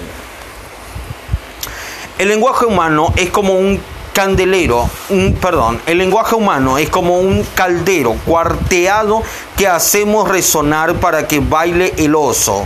El 2.16 2.28
lenguaje 2.28 2.64
humano 2.64 3.12
es 3.14 3.28
como 3.28 3.52
un 3.52 3.78
candelero, 4.14 4.88
un, 5.10 5.34
perdón, 5.34 5.78
el 5.84 5.98
lenguaje 5.98 6.34
humano 6.34 6.78
es 6.78 6.88
como 6.88 7.18
un 7.18 7.46
caldero 7.54 8.16
cuarteado 8.24 9.22
que 9.58 9.68
hacemos 9.68 10.30
resonar 10.30 10.94
para 10.94 11.28
que 11.28 11.40
baile 11.40 11.92
el 11.98 12.14
oso, 12.14 12.64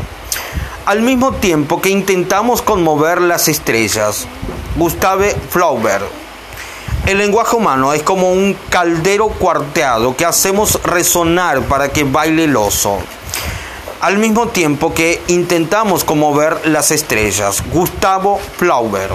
al 0.85 1.03
mismo 1.03 1.33
tiempo 1.33 1.83
que 1.83 1.89
intentamos 1.89 2.63
conmover 2.63 3.21
las 3.21 3.49
estrellas. 3.49 4.29
Gustave 4.77 5.35
Flaubert. 5.51 6.05
El 7.07 7.19
lenguaje 7.19 7.57
humano 7.57 7.93
es 7.93 8.05
como 8.05 8.31
un 8.31 8.57
caldero 8.69 9.31
cuarteado 9.31 10.15
que 10.15 10.25
hacemos 10.25 10.81
resonar 10.85 11.63
para 11.63 11.89
que 11.89 12.05
baile 12.05 12.45
el 12.45 12.55
oso, 12.55 13.01
al 14.01 14.19
mismo 14.19 14.49
tiempo 14.49 14.93
que 14.95 15.23
intentamos 15.29 16.05
conmover 16.05 16.69
las 16.69 16.91
estrellas. 16.91 17.63
Gustavo 17.73 18.41
Flaubert. 18.57 19.15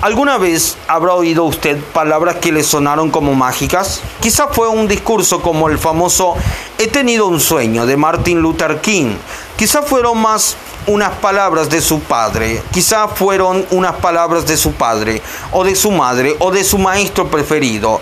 ¿Alguna 0.00 0.36
vez 0.36 0.76
habrá 0.86 1.14
oído 1.14 1.44
usted 1.44 1.78
palabras 1.78 2.36
que 2.36 2.52
le 2.52 2.62
sonaron 2.62 3.10
como 3.10 3.34
mágicas? 3.34 4.02
Quizá 4.20 4.48
fue 4.48 4.68
un 4.68 4.86
discurso 4.86 5.40
como 5.40 5.68
el 5.68 5.78
famoso 5.78 6.34
He 6.76 6.88
tenido 6.88 7.26
un 7.28 7.40
sueño 7.40 7.86
de 7.86 7.96
Martin 7.96 8.40
Luther 8.40 8.80
King. 8.80 9.14
Quizá 9.56 9.80
fueron 9.80 10.18
más 10.18 10.56
unas 10.86 11.12
palabras 11.12 11.70
de 11.70 11.80
su 11.80 12.00
padre, 12.00 12.62
quizá 12.72 13.08
fueron 13.08 13.64
unas 13.70 13.94
palabras 13.94 14.46
de 14.46 14.56
su 14.56 14.72
padre, 14.72 15.22
o 15.52 15.64
de 15.64 15.74
su 15.74 15.90
madre, 15.90 16.36
o 16.40 16.50
de 16.50 16.64
su 16.64 16.76
maestro 16.76 17.28
preferido. 17.28 18.00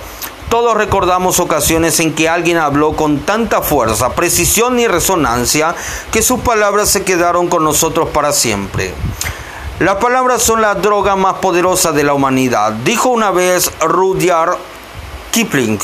Todos 0.53 0.77
recordamos 0.77 1.41
ocasiones 1.41 1.99
en 2.01 2.15
que 2.15 2.29
alguien 2.29 2.59
habló 2.59 2.93
con 2.93 3.21
tanta 3.21 3.63
fuerza, 3.63 4.11
precisión 4.11 4.79
y 4.79 4.87
resonancia 4.87 5.75
que 6.11 6.21
sus 6.21 6.41
palabras 6.41 6.91
se 6.91 7.05
quedaron 7.05 7.49
con 7.49 7.65
nosotros 7.65 8.11
para 8.11 8.33
siempre. 8.33 8.93
Las 9.79 9.97
palabras 9.97 10.43
son 10.43 10.61
la 10.61 10.75
droga 10.75 11.17
más 11.17 11.37
poderosa 11.37 11.93
de 11.93 12.05
la 12.05 12.13
humanidad, 12.13 12.73
dijo 12.85 13.09
una 13.09 13.31
vez 13.31 13.73
Rudyard 13.81 14.59
Kipling. 15.31 15.79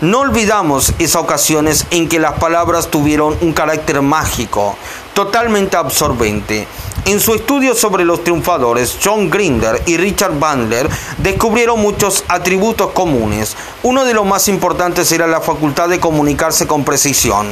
No 0.00 0.20
olvidamos 0.20 0.92
esas 1.00 1.20
ocasiones 1.20 1.86
en 1.90 2.08
que 2.08 2.20
las 2.20 2.34
palabras 2.34 2.88
tuvieron 2.88 3.36
un 3.40 3.52
carácter 3.52 4.00
mágico, 4.00 4.76
totalmente 5.12 5.76
absorbente. 5.76 6.68
En 7.04 7.18
su 7.18 7.34
estudio 7.34 7.74
sobre 7.74 8.04
los 8.04 8.22
triunfadores, 8.22 8.96
John 9.02 9.28
Grinder 9.28 9.82
y 9.86 9.96
Richard 9.96 10.38
Bandler 10.38 10.88
descubrieron 11.18 11.80
muchos 11.80 12.24
atributos 12.28 12.92
comunes. 12.92 13.56
Uno 13.82 14.04
de 14.04 14.14
los 14.14 14.24
más 14.24 14.46
importantes 14.46 15.10
era 15.10 15.26
la 15.26 15.40
facultad 15.40 15.88
de 15.88 15.98
comunicarse 15.98 16.68
con 16.68 16.84
precisión. 16.84 17.48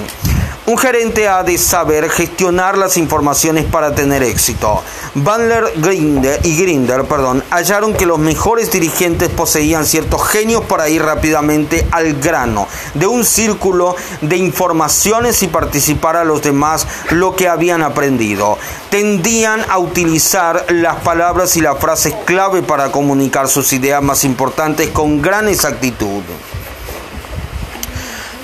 Un 0.71 0.79
gerente 0.79 1.27
ha 1.27 1.43
de 1.43 1.59
saber 1.59 2.09
gestionar 2.09 2.79
las 2.79 2.97
informaciones 2.97 3.65
para 3.65 3.93
tener 3.93 4.23
éxito. 4.23 4.85
Bandler 5.17 5.73
Grinder 5.75 6.39
y 6.47 6.57
Grinder 6.57 7.07
perdón, 7.07 7.43
hallaron 7.50 7.93
que 7.93 8.07
los 8.07 8.21
mejores 8.21 8.71
dirigentes 8.71 9.31
poseían 9.31 9.85
ciertos 9.85 10.25
genios 10.29 10.62
para 10.65 10.89
ir 10.89 11.03
rápidamente 11.03 11.89
al 11.91 12.12
grano 12.21 12.69
de 12.95 13.09
un 13.09 13.25
círculo 13.25 13.97
de 14.21 14.37
informaciones 14.37 15.43
y 15.43 15.49
participar 15.49 16.15
a 16.15 16.23
los 16.25 16.41
demás 16.41 16.87
lo 17.11 17.35
que 17.35 17.49
habían 17.49 17.83
aprendido. 17.83 18.56
Tendían 18.91 19.65
a 19.69 19.78
utilizar 19.78 20.67
las 20.69 20.99
palabras 21.00 21.56
y 21.56 21.63
las 21.63 21.80
frases 21.80 22.15
clave 22.25 22.63
para 22.63 22.93
comunicar 22.93 23.49
sus 23.49 23.73
ideas 23.73 24.04
más 24.04 24.23
importantes 24.23 24.91
con 24.91 25.21
gran 25.21 25.49
exactitud. 25.49 26.23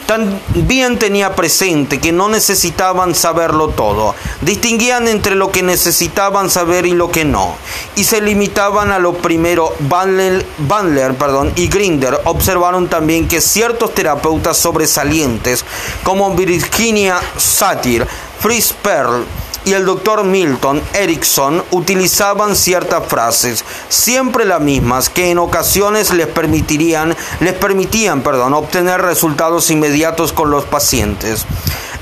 También 0.06 0.98
tenía 0.98 1.34
presente 1.34 2.00
que 2.00 2.12
no 2.12 2.28
necesitaban 2.28 3.14
saberlo 3.14 3.68
todo, 3.68 4.14
distinguían 4.40 5.08
entre 5.08 5.34
lo 5.34 5.50
que 5.50 5.64
necesitaban 5.64 6.48
saber 6.48 6.86
y 6.86 6.92
lo 6.92 7.10
que 7.10 7.24
no, 7.24 7.56
y 7.96 8.04
se 8.04 8.20
limitaban 8.20 8.92
a 8.92 9.00
lo 9.00 9.14
primero. 9.14 9.74
Bandler, 9.80 11.14
perdón, 11.16 11.52
y 11.56 11.66
Grinder 11.66 12.20
observaron 12.24 12.88
también 12.88 13.26
que 13.26 13.40
ciertos 13.40 13.94
terapeutas 13.94 14.56
sobresalientes, 14.56 15.64
como 16.04 16.34
Virginia 16.34 17.20
Satir, 17.36 18.06
Fritz 18.38 18.72
Perl, 18.74 19.24
y 19.66 19.72
el 19.72 19.84
doctor 19.84 20.22
Milton 20.22 20.80
Erickson 20.94 21.62
utilizaban 21.72 22.54
ciertas 22.54 23.04
frases, 23.08 23.64
siempre 23.88 24.44
las 24.44 24.60
mismas, 24.60 25.10
que 25.10 25.32
en 25.32 25.38
ocasiones 25.38 26.14
les 26.14 26.28
permitirían, 26.28 27.16
les 27.40 27.52
permitían, 27.52 28.22
perdón, 28.22 28.54
obtener 28.54 29.02
resultados 29.02 29.68
inmediatos 29.72 30.32
con 30.32 30.52
los 30.52 30.64
pacientes. 30.64 31.46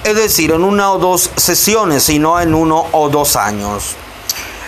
Es 0.05 0.15
decir, 0.15 0.53
en 0.53 0.63
una 0.63 0.93
o 0.93 0.99
dos 0.99 1.31
sesiones 1.37 2.11
y 2.11 2.19
no 2.19 2.39
en 2.39 2.55
uno 2.55 2.85
o 2.93 3.09
dos 3.09 3.35
años. 3.35 3.97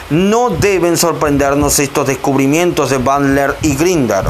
No 0.09 0.49
deben 0.49 0.97
sorprendernos 0.97 1.79
estos 1.79 2.07
descubrimientos 2.07 2.89
de 2.89 2.97
Bandler 2.97 3.59
y 3.61 3.77
Grinder 3.77 4.25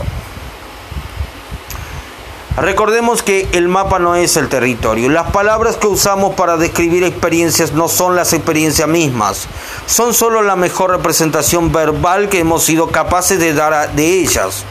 Recordemos 2.56 3.22
que 3.22 3.46
el 3.52 3.68
mapa 3.68 3.98
no 3.98 4.14
es 4.14 4.38
el 4.38 4.48
territorio. 4.48 5.10
Las 5.10 5.30
palabras 5.30 5.76
que 5.76 5.88
usamos 5.88 6.34
para 6.36 6.56
describir 6.56 7.04
experiencias 7.04 7.72
no 7.72 7.86
son 7.86 8.16
las 8.16 8.32
experiencias 8.32 8.88
mismas. 8.88 9.46
Son 9.86 10.14
solo 10.14 10.40
la 10.40 10.56
mejor 10.56 10.90
representación 10.90 11.70
verbal 11.70 12.30
que 12.30 12.38
hemos 12.38 12.64
sido 12.64 12.86
capaces 12.86 13.38
de 13.38 13.52
dar 13.52 13.92
de 13.92 14.20
ellas. 14.20 14.64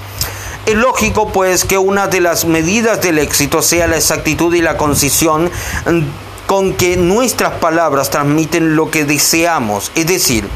Es 0.65 0.73
lógico 0.73 1.31
pues 1.31 1.63
que 1.63 1.77
una 1.77 2.07
de 2.07 2.21
las 2.21 2.45
medidas 2.45 3.01
del 3.03 3.19
éxito 3.19 3.61
sea 3.61 3.85
la 3.85 3.97
exactitud 3.97 4.51
y 4.55 4.63
la 4.63 4.77
concisión 4.77 5.51
con 6.47 6.73
que 6.73 6.97
nuestras 6.97 7.53
palabras 7.59 8.09
transmiten 8.09 8.75
lo 8.75 8.89
que 8.89 9.05
deseamos, 9.05 9.91
es 9.93 10.07
decir, 10.07 10.47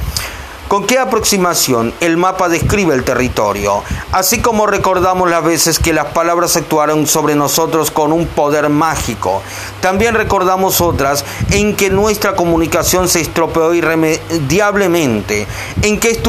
¿Con 0.69 0.86
qué 0.86 0.99
aproximación 0.99 1.95
el 1.99 2.15
mapa 2.15 2.47
describe 2.47 2.93
el 2.93 3.03
territorio? 3.03 3.84
Así 4.12 4.39
como 4.39 4.67
recordamos 4.67 5.27
las 5.27 5.43
veces 5.43 5.79
que 5.79 5.93
las 5.93 6.05
palabras 6.12 6.55
actuaron 6.58 7.08
sobre 7.08 7.34
nosotros 7.34 7.89
con 7.89 8.13
un 8.13 8.27
poder 8.27 8.69
mágico, 8.69 9.41
también 9.82 10.13
recordamos 10.13 10.79
otras 10.79 11.25
en 11.49 11.75
que 11.75 11.89
nuestra 11.89 12.36
comunicación 12.36 13.10
se 13.10 13.19
estropeó 13.19 13.73
irremediablemente, 13.73 15.47
en 15.82 15.99
que, 15.99 16.21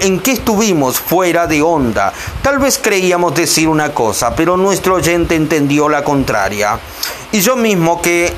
en 0.00 0.18
que 0.18 0.32
estuvimos 0.32 0.98
fuera 0.98 1.46
de 1.46 1.62
onda. 1.62 2.12
Tal 2.42 2.58
vez 2.58 2.80
creíamos 2.82 3.36
decir 3.36 3.68
una 3.68 3.94
cosa, 3.94 4.34
pero 4.34 4.56
nuestro 4.56 4.96
oyente 4.96 5.36
entendió 5.36 5.88
la 5.88 6.02
contraria. 6.02 6.80
Y 7.30 7.40
yo 7.42 7.54
mismo 7.54 8.02
que 8.02 8.32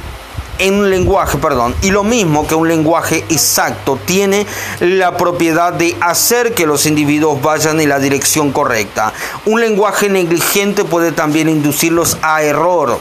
en 0.59 0.75
un 0.75 0.91
lenguaje, 0.91 1.39
perdón, 1.39 1.75
y 1.83 1.91
lo 1.91 2.05
mismo 2.05 2.47
que 2.47 2.55
un 2.55 2.69
lenguaje 2.69 3.25
exacto 3.29 3.99
tiene 4.05 4.47
la 4.81 5.17
propiedad 5.17 5.73
de 5.73 5.97
hacer 6.01 6.55
que 6.55 6.67
los 6.67 6.87
individuos 6.87 7.41
vayan 7.43 7.81
en 7.81 7.89
la 7.89 7.99
dirección 7.99 8.53
correcta. 8.53 9.13
Un 9.45 9.61
lenguaje 9.61 10.09
negligente 10.09 10.85
puede 10.85 11.13
también 11.13 11.49
inducirlos 11.49 12.19
a 12.23 12.43
error. 12.43 12.99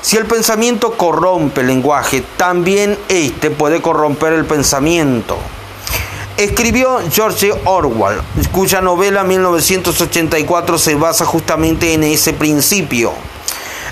Si 0.00 0.16
el 0.16 0.26
pensamiento 0.26 0.92
corrompe 0.98 1.62
el 1.62 1.68
lenguaje, 1.68 2.22
también 2.36 2.98
este 3.08 3.50
puede 3.50 3.80
corromper 3.80 4.34
el 4.34 4.44
pensamiento. 4.44 5.38
Escribió 6.36 6.98
George 7.10 7.52
Orwell, 7.64 8.20
cuya 8.50 8.80
novela 8.80 9.24
1984 9.24 10.78
se 10.78 10.94
basa 10.96 11.24
justamente 11.24 11.94
en 11.94 12.02
ese 12.02 12.32
principio. 12.32 13.12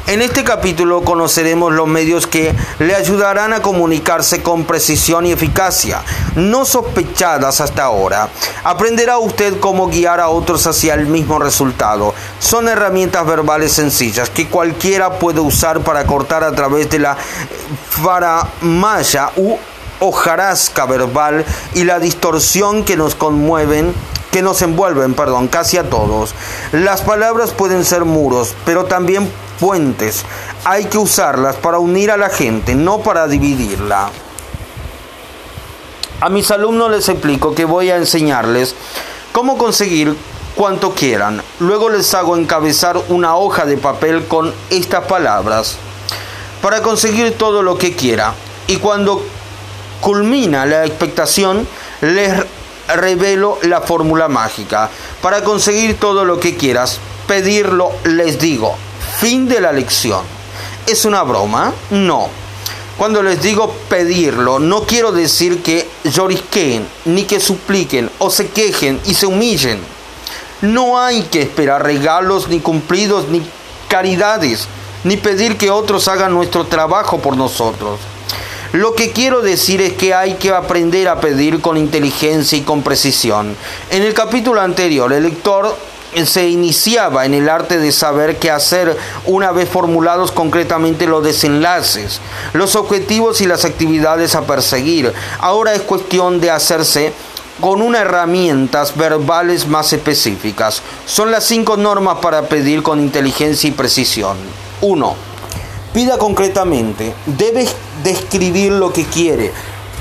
En 0.08 0.20
este 0.20 0.42
capítulo 0.42 1.02
conoceremos 1.02 1.72
los 1.72 1.86
medios 1.86 2.26
que 2.26 2.52
le 2.80 2.94
ayudarán 2.96 3.52
a 3.52 3.62
comunicarse 3.62 4.42
con 4.42 4.64
precisión 4.64 5.26
y 5.26 5.32
eficacia, 5.32 6.02
no 6.34 6.64
sospechadas 6.64 7.60
hasta 7.60 7.84
ahora. 7.84 8.28
Aprenderá 8.64 9.18
usted 9.18 9.60
cómo 9.60 9.86
guiar 9.86 10.18
a 10.18 10.28
otros 10.28 10.66
hacia 10.66 10.94
el 10.94 11.06
mismo 11.06 11.38
resultado. 11.38 12.14
Son 12.40 12.68
herramientas 12.68 13.24
verbales 13.24 13.72
sencillas 13.72 14.28
que 14.28 14.48
cualquiera 14.48 15.20
puede 15.20 15.38
usar 15.38 15.80
para 15.80 16.04
cortar 16.04 16.42
a 16.42 16.52
través 16.52 16.90
de 16.90 16.98
la 16.98 17.16
faramaya 17.88 19.30
u 19.36 19.56
hojarasca 20.00 20.84
verbal 20.84 21.44
y 21.74 21.84
la 21.84 22.00
distorsión 22.00 22.84
que 22.84 22.96
nos 22.96 23.14
conmueven 23.14 23.94
que 24.32 24.42
nos 24.42 24.62
envuelven, 24.62 25.14
perdón, 25.14 25.46
casi 25.46 25.76
a 25.76 25.88
todos. 25.88 26.34
Las 26.72 27.02
palabras 27.02 27.52
pueden 27.52 27.84
ser 27.84 28.04
muros, 28.06 28.54
pero 28.64 28.86
también 28.86 29.30
puentes. 29.60 30.24
Hay 30.64 30.86
que 30.86 30.98
usarlas 30.98 31.56
para 31.56 31.78
unir 31.78 32.10
a 32.10 32.16
la 32.16 32.30
gente, 32.30 32.74
no 32.74 33.00
para 33.00 33.28
dividirla. 33.28 34.10
A 36.20 36.28
mis 36.30 36.50
alumnos 36.50 36.90
les 36.90 37.08
explico 37.08 37.54
que 37.54 37.66
voy 37.66 37.90
a 37.90 37.96
enseñarles 37.96 38.74
cómo 39.32 39.58
conseguir 39.58 40.16
cuanto 40.56 40.94
quieran. 40.94 41.42
Luego 41.60 41.90
les 41.90 42.14
hago 42.14 42.36
encabezar 42.36 42.98
una 43.08 43.36
hoja 43.36 43.66
de 43.66 43.76
papel 43.76 44.26
con 44.26 44.54
estas 44.70 45.04
palabras 45.04 45.76
para 46.62 46.80
conseguir 46.80 47.36
todo 47.36 47.62
lo 47.62 47.76
que 47.76 47.94
quiera. 47.94 48.32
Y 48.66 48.76
cuando 48.76 49.22
culmina 50.00 50.64
la 50.64 50.86
expectación, 50.86 51.66
les 52.00 52.32
revelo 52.88 53.58
la 53.62 53.80
fórmula 53.80 54.28
mágica. 54.28 54.90
Para 55.20 55.42
conseguir 55.42 55.98
todo 55.98 56.24
lo 56.24 56.40
que 56.40 56.56
quieras, 56.56 56.98
pedirlo, 57.26 57.92
les 58.04 58.38
digo. 58.38 58.76
Fin 59.18 59.48
de 59.48 59.60
la 59.60 59.72
lección. 59.72 60.22
¿Es 60.86 61.04
una 61.04 61.22
broma? 61.22 61.72
No. 61.90 62.28
Cuando 62.98 63.22
les 63.22 63.40
digo 63.42 63.72
pedirlo, 63.88 64.58
no 64.58 64.82
quiero 64.82 65.12
decir 65.12 65.62
que 65.62 65.88
llorisquen, 66.04 66.86
ni 67.06 67.24
que 67.24 67.40
supliquen, 67.40 68.10
o 68.18 68.30
se 68.30 68.48
quejen 68.48 69.00
y 69.06 69.14
se 69.14 69.26
humillen. 69.26 69.80
No 70.60 71.00
hay 71.00 71.22
que 71.22 71.42
esperar 71.42 71.82
regalos, 71.82 72.48
ni 72.48 72.60
cumplidos, 72.60 73.28
ni 73.28 73.42
caridades, 73.88 74.68
ni 75.04 75.16
pedir 75.16 75.56
que 75.56 75.70
otros 75.70 76.06
hagan 76.06 76.32
nuestro 76.32 76.66
trabajo 76.66 77.18
por 77.18 77.36
nosotros. 77.36 77.98
Lo 78.72 78.94
que 78.94 79.10
quiero 79.12 79.42
decir 79.42 79.82
es 79.82 79.92
que 79.92 80.14
hay 80.14 80.34
que 80.34 80.50
aprender 80.50 81.06
a 81.06 81.20
pedir 81.20 81.60
con 81.60 81.76
inteligencia 81.76 82.56
y 82.56 82.62
con 82.62 82.82
precisión. 82.82 83.54
En 83.90 84.02
el 84.02 84.14
capítulo 84.14 84.62
anterior, 84.62 85.12
el 85.12 85.24
lector 85.24 85.76
se 86.24 86.48
iniciaba 86.48 87.26
en 87.26 87.34
el 87.34 87.50
arte 87.50 87.76
de 87.76 87.92
saber 87.92 88.38
qué 88.38 88.50
hacer 88.50 88.96
una 89.26 89.52
vez 89.52 89.68
formulados 89.68 90.32
concretamente 90.32 91.06
los 91.06 91.22
desenlaces, 91.22 92.20
los 92.54 92.74
objetivos 92.74 93.42
y 93.42 93.46
las 93.46 93.66
actividades 93.66 94.34
a 94.34 94.46
perseguir. 94.46 95.12
Ahora 95.38 95.74
es 95.74 95.82
cuestión 95.82 96.40
de 96.40 96.50
hacerse 96.50 97.12
con 97.60 97.82
unas 97.82 98.00
herramientas 98.00 98.96
verbales 98.96 99.68
más 99.68 99.92
específicas. 99.92 100.80
Son 101.04 101.30
las 101.30 101.44
cinco 101.44 101.76
normas 101.76 102.20
para 102.22 102.48
pedir 102.48 102.82
con 102.82 103.00
inteligencia 103.00 103.68
y 103.68 103.72
precisión. 103.72 104.38
1 104.80 105.32
Pida 105.92 106.16
concretamente, 106.16 107.12
debe 107.26 107.68
describir 108.02 108.72
lo 108.72 108.92
que 108.92 109.04
quiere, 109.04 109.52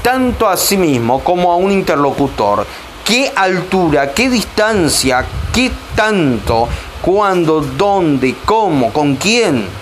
tanto 0.01 0.47
a 0.47 0.57
sí 0.57 0.77
mismo 0.77 1.23
como 1.23 1.51
a 1.51 1.55
un 1.55 1.71
interlocutor. 1.71 2.65
¿Qué 3.05 3.31
altura, 3.35 4.13
qué 4.13 4.29
distancia, 4.29 5.25
qué 5.53 5.71
tanto, 5.95 6.67
cuándo, 7.01 7.61
dónde, 7.61 8.35
cómo, 8.45 8.93
con 8.93 9.15
quién? 9.15 9.81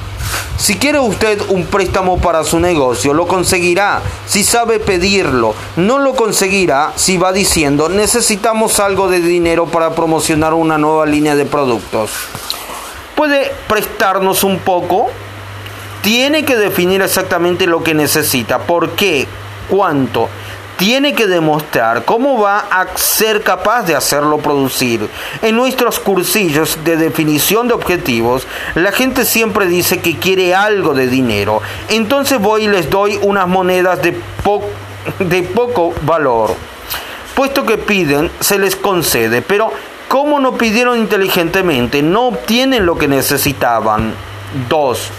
Si 0.60 0.76
quiere 0.76 1.00
usted 1.00 1.42
un 1.50 1.66
préstamo 1.68 2.18
para 2.18 2.44
su 2.44 2.60
negocio, 2.60 3.14
lo 3.14 3.28
conseguirá 3.28 4.02
si 4.26 4.44
sabe 4.44 4.80
pedirlo. 4.80 5.56
No 5.78 6.00
lo 6.00 6.16
conseguirá 6.16 6.92
si 6.98 7.18
va 7.18 7.32
diciendo 7.32 7.88
necesitamos 7.88 8.82
algo 8.82 9.08
de 9.08 9.22
dinero 9.22 9.68
para 9.68 9.96
promocionar 9.96 10.54
una 10.54 10.78
nueva 10.78 11.06
línea 11.06 11.36
de 11.36 11.46
productos. 11.46 12.12
¿Puede 13.16 13.54
prestarnos 13.70 14.44
un 14.44 14.60
poco? 14.60 15.08
Tiene 16.02 16.46
que 16.46 16.56
definir 16.56 17.02
exactamente 17.02 17.68
lo 17.68 17.84
que 17.84 17.94
necesita, 17.94 18.60
por 18.60 18.92
qué, 18.92 19.28
cuánto. 19.70 20.30
Tiene 20.78 21.14
que 21.14 21.28
demostrar 21.28 22.06
cómo 22.06 22.40
va 22.40 22.60
a 22.60 22.88
ser 22.96 23.44
capaz 23.44 23.84
de 23.84 23.96
hacerlo 23.96 24.38
producir. 24.38 25.10
En 25.42 25.58
nuestros 25.58 26.00
cursillos 26.00 26.78
de 26.86 26.96
definición 26.96 27.68
de 27.68 27.74
objetivos, 27.74 28.48
la 28.76 28.94
gente 28.94 29.26
siempre 29.26 29.66
dice 29.66 30.00
que 30.00 30.18
quiere 30.18 30.56
algo 30.56 30.94
de 30.94 31.08
dinero. 31.08 31.62
Entonces 31.90 32.40
voy 32.40 32.64
y 32.64 32.68
les 32.70 32.90
doy 32.90 33.20
unas 33.22 33.46
monedas 33.46 34.02
de, 34.02 34.18
de 35.20 35.44
poco 35.44 35.94
valor. 36.04 36.56
Puesto 37.36 37.66
que 37.66 37.78
piden, 37.78 38.32
se 38.40 38.58
les 38.58 38.78
concede. 38.78 39.42
Pero 39.42 39.74
como 40.08 40.40
no 40.40 40.58
pidieron 40.58 40.98
inteligentemente, 40.98 42.02
no 42.02 42.28
obtienen 42.28 42.86
lo 42.86 42.98
que 42.98 43.10
necesitaban. 43.10 44.14
2 44.70 45.12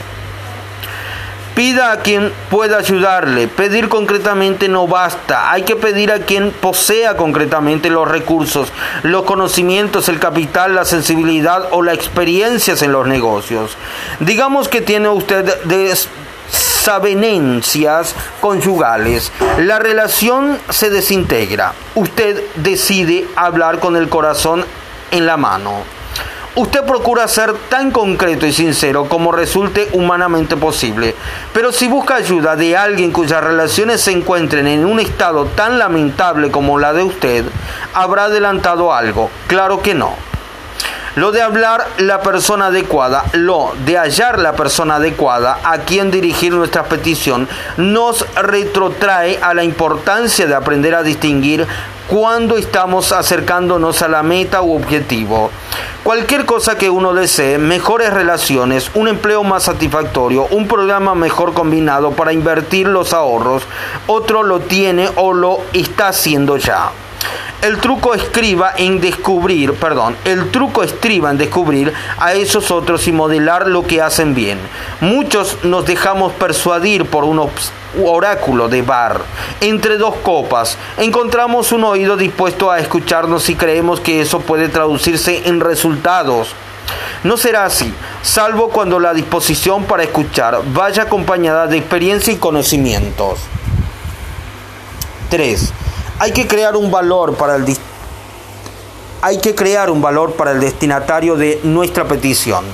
Pida 1.61 1.93
a 1.93 1.99
quien 1.99 2.33
pueda 2.49 2.79
ayudarle. 2.79 3.47
Pedir 3.47 3.91
concretamente 3.91 4.67
no 4.67 4.87
basta. 4.87 5.53
Hay 5.53 5.65
que 5.65 5.77
pedir 5.77 6.11
a 6.11 6.21
quien 6.21 6.53
posea 6.53 7.19
concretamente 7.19 7.91
los 7.91 8.09
recursos, 8.09 8.73
los 9.03 9.25
conocimientos, 9.25 10.09
el 10.09 10.19
capital, 10.19 10.75
la 10.75 10.87
sensibilidad 10.87 11.69
o 11.73 11.83
las 11.83 11.97
experiencias 11.97 12.81
en 12.81 12.93
los 12.93 13.07
negocios. 13.07 13.77
Digamos 14.21 14.69
que 14.69 14.81
tiene 14.81 15.11
usted 15.11 15.63
desavenencias 15.65 18.15
conyugales. 18.41 19.31
La 19.59 19.79
relación 19.79 20.59
se 20.71 20.89
desintegra. 20.89 21.75
Usted 21.95 22.43
decide 22.55 23.29
hablar 23.37 23.81
con 23.81 23.97
el 23.97 24.09
corazón 24.09 24.65
en 25.11 25.27
la 25.27 25.37
mano. 25.37 26.00
Usted 26.61 26.85
procura 26.85 27.27
ser 27.27 27.55
tan 27.71 27.91
concreto 27.91 28.45
y 28.45 28.53
sincero 28.53 29.07
como 29.07 29.33
resulte 29.33 29.89
humanamente 29.95 30.59
posible, 30.59 31.17
pero 31.55 31.73
si 31.73 31.89
busca 31.89 32.17
ayuda 32.17 32.55
de 32.55 32.77
alguien 32.77 33.13
cuyas 33.13 33.43
relaciones 33.43 34.03
se 34.03 34.13
encuentren 34.13 34.67
en 34.67 34.85
un 34.85 35.01
estado 35.01 35.47
tan 35.47 35.79
lamentable 35.79 36.51
como 36.51 36.79
la 36.79 36.93
de 36.93 37.03
usted, 37.03 37.47
habrá 37.95 38.25
adelantado 38.25 38.93
algo. 38.93 39.31
Claro 39.47 39.81
que 39.81 39.95
no. 39.95 40.30
Lo 41.17 41.33
de 41.33 41.43
hablar 41.43 41.89
la 41.99 42.23
persona 42.23 42.67
adecuada, 42.67 43.25
lo 43.33 43.73
de 43.85 43.99
hallar 43.99 44.39
la 44.39 44.53
persona 44.53 44.97
adecuada 44.97 45.59
a 45.65 45.79
quien 45.79 46.13
dirigir 46.13 46.53
nuestra 46.53 46.85
petición, 46.85 47.49
nos 47.77 48.25
retrotrae 48.37 49.41
a 49.43 49.53
la 49.53 49.65
importancia 49.65 50.47
de 50.47 50.55
aprender 50.55 50.95
a 50.95 51.03
distinguir 51.03 51.67
cuando 52.07 52.57
estamos 52.57 53.11
acercándonos 53.11 54.03
a 54.03 54.09
la 54.09 54.23
meta 54.23 54.63
u 54.63 54.77
objetivo. 54.77 55.51
Cualquier 56.05 56.45
cosa 56.45 56.79
que 56.79 56.91
uno 56.91 57.13
desee, 57.13 57.59
mejores 57.59 58.13
relaciones, 58.13 58.93
un 58.95 59.09
empleo 59.09 59.43
más 59.43 59.65
satisfactorio, 59.65 60.47
un 60.53 60.69
programa 60.69 61.17
mejor 61.17 61.55
combinado 61.55 62.13
para 62.13 62.33
invertir 62.33 62.87
los 62.87 63.13
ahorros, 63.13 63.65
otro 64.07 64.45
lo 64.45 64.61
tiene 64.61 65.09
o 65.17 65.33
lo 65.33 65.59
está 65.73 66.09
haciendo 66.09 66.57
ya. 66.57 66.93
El 67.63 67.77
truco 67.77 68.15
escriba 68.15 68.73
en 68.75 69.03
descubrir, 69.03 69.75
perdón, 69.75 70.17
el 70.25 70.51
truco 70.51 70.83
estriba 70.83 71.31
en 71.31 71.37
descubrir 71.37 71.93
a 72.17 72.33
esos 72.33 72.71
otros 72.71 73.07
y 73.07 73.13
modelar 73.13 73.69
lo 73.69 73.87
que 73.87 74.01
hacen 74.01 74.35
bien. 74.35 74.59
Muchos 75.03 75.59
nos 75.63 75.85
dejamos 75.85 76.33
persuadir 76.33 77.05
por 77.05 77.25
un 77.25 77.51
oráculo 78.03 78.71
de 78.71 78.81
bar. 78.81 79.21
Entre 79.61 79.99
dos 79.99 80.15
copas 80.23 80.79
encontramos 80.97 81.71
un 81.73 81.85
oído 81.85 82.17
dispuesto 82.17 82.71
a 82.71 82.79
escucharnos 82.79 83.51
y 83.51 83.57
creemos 83.57 84.01
que 84.01 84.23
eso 84.23 84.41
puede 84.41 84.71
traducirse 84.71 85.47
en 85.47 85.61
resultados. 85.61 86.55
No 87.25 87.37
será 87.37 87.67
así, 87.67 87.93
salvo 88.23 88.71
cuando 88.71 88.99
la 88.99 89.13
disposición 89.13 89.85
para 89.85 90.03
escuchar 90.03 90.63
vaya 90.73 91.03
acompañada 91.03 91.67
de 91.67 91.77
experiencia 91.77 92.33
y 92.33 92.37
conocimientos. 92.37 93.41
3 95.29 95.75
hay 96.21 96.33
que 96.33 96.47
crear 96.47 96.77
un 96.77 96.91
valor 96.91 97.35
para 97.35 97.57
el 97.57 97.65
hay 99.23 99.39
que 99.39 99.55
crear 99.55 99.91
un 99.91 100.03
valor 100.03 100.35
para 100.35 100.53
el 100.53 100.61
destinatario 100.61 101.35
de 101.35 101.61
nuestra 101.63 102.05
petición. 102.05 102.65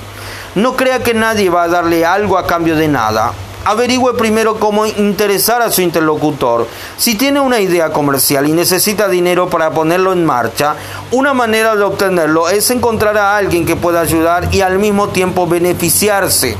No 0.55 0.75
crea 0.75 1.01
que 1.01 1.13
nadie 1.13 1.49
va 1.49 1.63
a 1.63 1.67
darle 1.69 2.05
algo 2.05 2.37
a 2.37 2.45
cambio 2.45 2.75
de 2.75 2.89
nada. 2.89 3.31
Averigüe 3.63 4.13
primero 4.15 4.59
cómo 4.59 4.85
interesar 4.85 5.61
a 5.61 5.71
su 5.71 5.81
interlocutor. 5.81 6.67
Si 6.97 7.15
tiene 7.15 7.39
una 7.39 7.59
idea 7.61 7.91
comercial 7.91 8.47
y 8.47 8.51
necesita 8.51 9.07
dinero 9.07 9.49
para 9.49 9.71
ponerlo 9.71 10.11
en 10.11 10.25
marcha, 10.25 10.75
una 11.11 11.33
manera 11.33 11.75
de 11.75 11.83
obtenerlo 11.83 12.49
es 12.49 12.69
encontrar 12.69 13.17
a 13.17 13.37
alguien 13.37 13.65
que 13.65 13.77
pueda 13.77 14.01
ayudar 14.01 14.53
y 14.53 14.59
al 14.59 14.77
mismo 14.77 15.09
tiempo 15.09 15.47
beneficiarse. 15.47 16.57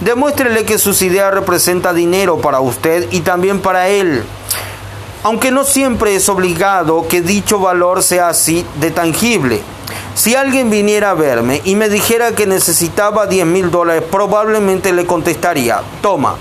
Demuéstrele 0.00 0.64
que 0.64 0.78
sus 0.78 1.02
ideas 1.02 1.34
representan 1.34 1.96
dinero 1.96 2.38
para 2.38 2.60
usted 2.60 3.08
y 3.10 3.20
también 3.20 3.60
para 3.60 3.88
él 3.88 4.24
aunque 5.22 5.50
no 5.50 5.64
siempre 5.64 6.14
es 6.14 6.28
obligado 6.28 7.06
que 7.08 7.22
dicho 7.22 7.58
valor 7.58 8.02
sea 8.02 8.28
así 8.28 8.64
de 8.80 8.90
tangible. 8.90 9.62
Si 10.14 10.34
alguien 10.34 10.70
viniera 10.70 11.10
a 11.10 11.14
verme 11.14 11.60
y 11.64 11.76
me 11.76 11.88
dijera 11.88 12.32
que 12.32 12.46
necesitaba 12.46 13.26
10 13.26 13.46
mil 13.46 13.70
dólares, 13.70 14.04
probablemente 14.10 14.92
le 14.92 15.06
contestaría, 15.06 15.80
toma. 16.02 16.36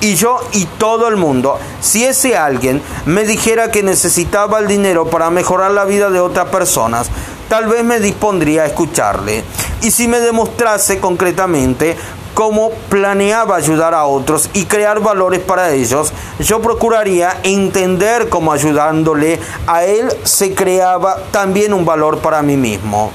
Y 0.00 0.14
yo 0.14 0.40
y 0.52 0.64
todo 0.64 1.08
el 1.08 1.16
mundo, 1.16 1.58
si 1.80 2.04
ese 2.04 2.36
alguien 2.36 2.80
me 3.06 3.24
dijera 3.24 3.70
que 3.70 3.82
necesitaba 3.82 4.58
el 4.58 4.66
dinero 4.66 5.10
para 5.10 5.30
mejorar 5.30 5.72
la 5.72 5.84
vida 5.84 6.08
de 6.10 6.20
otras 6.20 6.48
personas, 6.48 7.08
tal 7.48 7.66
vez 7.66 7.84
me 7.84 8.00
dispondría 8.00 8.62
a 8.62 8.66
escucharle. 8.66 9.44
Y 9.82 9.90
si 9.90 10.08
me 10.08 10.20
demostrase 10.20 11.00
concretamente 11.00 11.96
cómo 12.40 12.70
planeaba 12.88 13.56
ayudar 13.56 13.92
a 13.92 14.06
otros 14.06 14.48
y 14.54 14.64
crear 14.64 14.98
valores 15.00 15.40
para 15.40 15.72
ellos, 15.72 16.10
yo 16.38 16.62
procuraría 16.62 17.38
entender 17.42 18.30
cómo 18.30 18.50
ayudándole 18.50 19.38
a 19.66 19.84
él 19.84 20.08
se 20.24 20.54
creaba 20.54 21.18
también 21.32 21.74
un 21.74 21.84
valor 21.84 22.20
para 22.20 22.40
mí 22.40 22.56
mismo. 22.56 23.10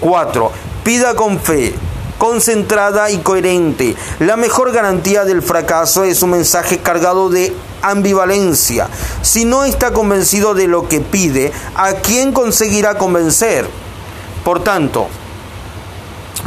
4. 0.00 0.50
Pida 0.84 1.14
con 1.14 1.40
fe, 1.40 1.74
concentrada 2.18 3.10
y 3.10 3.20
coherente. 3.20 3.96
La 4.18 4.36
mejor 4.36 4.70
garantía 4.70 5.24
del 5.24 5.40
fracaso 5.40 6.04
es 6.04 6.22
un 6.22 6.32
mensaje 6.32 6.76
cargado 6.76 7.30
de 7.30 7.54
ambivalencia. 7.80 8.86
Si 9.22 9.46
no 9.46 9.64
está 9.64 9.94
convencido 9.94 10.52
de 10.52 10.66
lo 10.66 10.88
que 10.88 11.00
pide, 11.00 11.52
¿a 11.74 11.94
quién 11.94 12.32
conseguirá 12.32 12.98
convencer? 12.98 13.66
Por 14.44 14.62
tanto, 14.62 15.08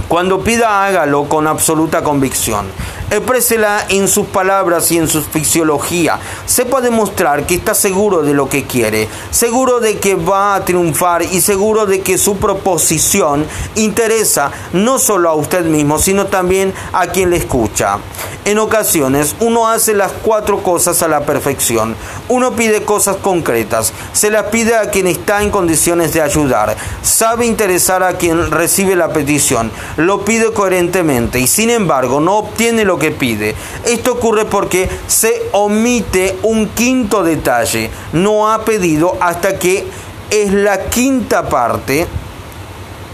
cuando 0.07 0.41
pida, 0.41 0.85
hágalo 0.85 1.25
con 1.25 1.47
absoluta 1.47 2.03
convicción. 2.03 2.67
Exprésela 3.11 3.85
en 3.89 4.07
sus 4.07 4.25
palabras 4.27 4.91
y 4.91 4.97
en 4.97 5.07
su 5.07 5.21
fisiología. 5.21 6.19
Sepa 6.45 6.81
demostrar 6.81 7.45
que 7.45 7.55
está 7.55 7.73
seguro 7.73 8.23
de 8.23 8.33
lo 8.33 8.49
que 8.49 8.65
quiere, 8.65 9.07
seguro 9.31 9.79
de 9.79 9.97
que 9.99 10.15
va 10.15 10.55
a 10.55 10.65
triunfar 10.65 11.21
y 11.23 11.41
seguro 11.41 11.85
de 11.85 12.01
que 12.01 12.17
su 12.17 12.37
proposición 12.37 13.45
interesa 13.75 14.51
no 14.73 14.99
solo 14.99 15.29
a 15.29 15.35
usted 15.35 15.65
mismo, 15.65 15.99
sino 15.99 16.25
también 16.25 16.73
a 16.93 17.07
quien 17.07 17.29
le 17.29 17.37
escucha. 17.37 17.99
En 18.45 18.59
ocasiones 18.59 19.35
uno 19.39 19.67
hace 19.67 19.95
las 19.95 20.11
cuatro 20.11 20.61
cosas 20.61 21.01
a 21.01 21.07
la 21.07 21.25
perfección. 21.25 21.95
Uno 22.29 22.55
pide 22.55 22.83
cosas 22.83 23.17
concretas, 23.17 23.91
se 24.13 24.29
las 24.29 24.45
pide 24.45 24.75
a 24.75 24.91
quien 24.91 25.07
está 25.07 25.41
en 25.41 25.49
condiciones 25.49 26.13
de 26.13 26.21
ayudar, 26.21 26.75
sabe 27.01 27.45
interesar 27.47 28.03
a 28.03 28.13
quien 28.17 28.51
recibe 28.51 28.95
la 28.95 29.13
petición, 29.13 29.71
lo 29.97 30.25
pide 30.25 30.53
coherentemente 30.53 31.39
y 31.39 31.47
sin 31.47 31.71
embargo 31.71 32.19
no 32.19 32.37
obtiene 32.37 32.85
lo 32.85 32.94
que 32.97 33.11
pide. 33.11 33.55
Esto 33.85 34.13
ocurre 34.13 34.45
porque 34.45 34.89
se 35.07 35.49
omite 35.51 36.37
un 36.43 36.69
quinto 36.69 37.23
detalle. 37.23 37.89
No 38.13 38.51
ha 38.51 38.65
pedido 38.65 39.17
hasta 39.19 39.59
que 39.59 39.87
es 40.29 40.53
la 40.53 40.85
quinta 40.89 41.49
parte. 41.49 42.07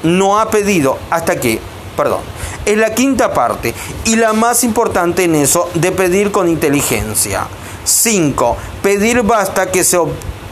No 0.04 0.40
ha 0.40 0.50
pedido 0.50 0.98
hasta 1.10 1.40
que, 1.40 1.60
perdón, 1.96 2.22
es 2.66 2.78
la 2.78 2.94
quinta 2.94 3.34
parte 3.34 3.74
y 4.06 4.16
la 4.16 4.34
más 4.34 4.64
importante 4.64 5.24
en 5.24 5.36
eso 5.36 5.70
de 5.74 5.92
pedir 5.92 6.32
con 6.32 6.50
inteligencia. 6.50 7.48
5. 7.84 8.58
Pedir 8.82 9.24
basta 9.24 9.72
que 9.72 9.84
se 9.84 9.98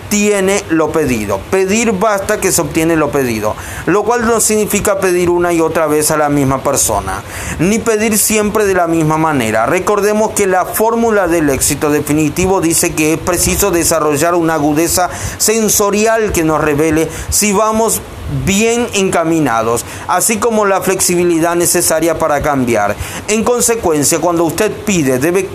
obtiene 0.10 0.64
lo 0.72 0.92
pedido. 0.92 1.40
Pedir 1.52 1.92
basta 1.92 2.40
que 2.40 2.52
se 2.52 2.62
obtiene 2.62 2.96
lo 2.96 3.12
pedido. 3.12 3.56
Lo 3.86 4.04
cual 4.04 4.26
no 4.26 4.40
significa 4.40 5.00
pedir 5.00 5.30
una 5.30 5.54
y 5.54 5.62
otra 5.62 5.86
vez 5.86 6.10
a 6.10 6.18
la 6.18 6.30
misma 6.30 6.64
persona, 6.64 7.22
ni 7.60 7.78
pedir 7.78 8.18
siempre 8.18 8.66
de 8.66 8.74
la 8.74 8.88
misma 8.88 9.18
manera. 9.18 9.68
Recordemos 9.68 10.32
que 10.32 10.48
la 10.48 10.66
fórmula 10.66 11.28
del 11.28 11.52
éxito 11.52 11.92
definitivo 11.92 12.60
dice 12.60 12.96
que 12.96 13.14
es 13.14 13.20
preciso 13.20 13.70
desarrollar 13.70 14.34
una 14.34 14.56
agudeza 14.56 15.12
sensorial 15.38 16.32
que 16.32 16.44
nos 16.44 16.60
revele 16.60 17.08
si 17.30 17.54
vamos 17.54 18.02
bien 18.46 18.88
encaminados, 18.94 19.86
así 20.08 20.38
como 20.38 20.66
la 20.66 20.82
flexibilidad 20.82 21.56
necesaria 21.56 22.18
para 22.18 22.42
cambiar. 22.42 22.96
En 23.28 23.44
consecuencia, 23.44 24.18
cuando 24.18 24.44
usted 24.44 24.72
pide, 24.72 25.20
debe 25.20 25.50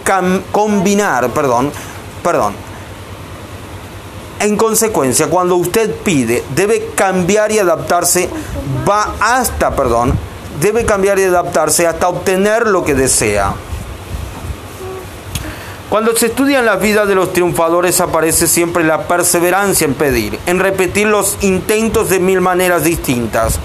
combinar, 0.53 1.31
perdón, 1.31 1.73
perdón, 2.23 2.55
en 4.45 4.57
consecuencia, 4.57 5.29
cuando 5.29 5.57
usted 5.57 5.91
pide, 5.91 6.45
debe 6.55 6.91
cambiar 6.95 7.51
y 7.51 7.59
adaptarse, 7.59 8.29
va 8.89 9.15
hasta, 9.19 9.75
perdón, 9.75 10.13
debe 10.61 10.85
cambiar 10.85 11.19
y 11.19 11.25
adaptarse 11.25 11.87
hasta 11.87 12.09
obtener 12.09 12.67
lo 12.67 12.85
que 12.85 12.95
desea. 12.95 13.55
Cuando 15.89 16.17
se 16.17 16.27
estudian 16.27 16.67
las 16.67 16.81
vidas 16.81 17.07
de 17.07 17.15
los 17.15 17.33
triunfadores 17.33 18.01
aparece 18.01 18.47
siempre 18.47 18.85
la 18.85 19.07
perseverancia 19.07 19.87
en 19.87 19.95
pedir, 19.95 20.39
en 20.47 20.59
repetir 20.59 21.07
los 21.07 21.39
intentos 21.43 22.11
de 22.11 22.19
mil 22.19 22.41
maneras 22.41 22.85
distintas, 22.85 23.61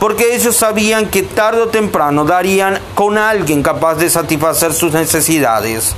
porque 0.00 0.34
ellos 0.34 0.56
sabían 0.56 1.10
que 1.10 1.22
tarde 1.22 1.62
o 1.62 1.68
temprano 1.68 2.24
darían 2.24 2.78
con 2.94 3.18
alguien 3.18 3.62
capaz 3.62 3.96
de 3.96 4.08
satisfacer 4.08 4.72
sus 4.72 4.92
necesidades. 4.92 5.94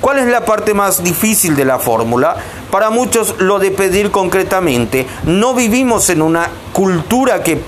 ¿Cuál 0.00 0.18
es 0.18 0.26
la 0.28 0.46
parte 0.46 0.72
más 0.72 1.04
difícil 1.04 1.56
de 1.56 1.66
la 1.66 1.78
fórmula? 1.78 2.36
Para 2.70 2.88
muchos 2.88 3.34
lo 3.38 3.58
de 3.58 3.70
pedir 3.70 4.10
concretamente. 4.10 5.06
No 5.24 5.54
vivimos 5.54 6.08
en 6.08 6.22
una 6.22 6.48
cultura 6.72 7.42
que 7.42 7.60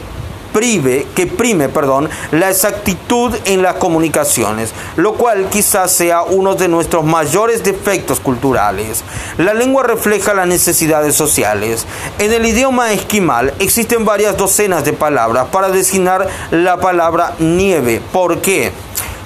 prive, 0.52 1.06
que 1.14 1.26
prime, 1.26 1.68
perdón, 1.68 2.08
la 2.30 2.50
exactitud 2.50 3.34
en 3.44 3.62
las 3.62 3.74
comunicaciones, 3.74 4.72
lo 4.96 5.14
cual 5.14 5.48
quizás 5.50 5.92
sea 5.92 6.22
uno 6.22 6.54
de 6.54 6.68
nuestros 6.68 7.04
mayores 7.04 7.64
defectos 7.64 8.20
culturales. 8.20 9.02
La 9.38 9.52
lengua 9.52 9.82
refleja 9.82 10.32
las 10.32 10.46
necesidades 10.46 11.14
sociales. 11.14 11.86
En 12.18 12.32
el 12.32 12.46
idioma 12.46 12.92
esquimal 12.92 13.52
existen 13.58 14.04
varias 14.04 14.36
docenas 14.36 14.84
de 14.84 14.92
palabras 14.92 15.48
para 15.52 15.68
designar 15.68 16.26
la 16.50 16.78
palabra 16.78 17.34
nieve. 17.38 18.00
¿Por 18.12 18.40
qué? 18.40 18.72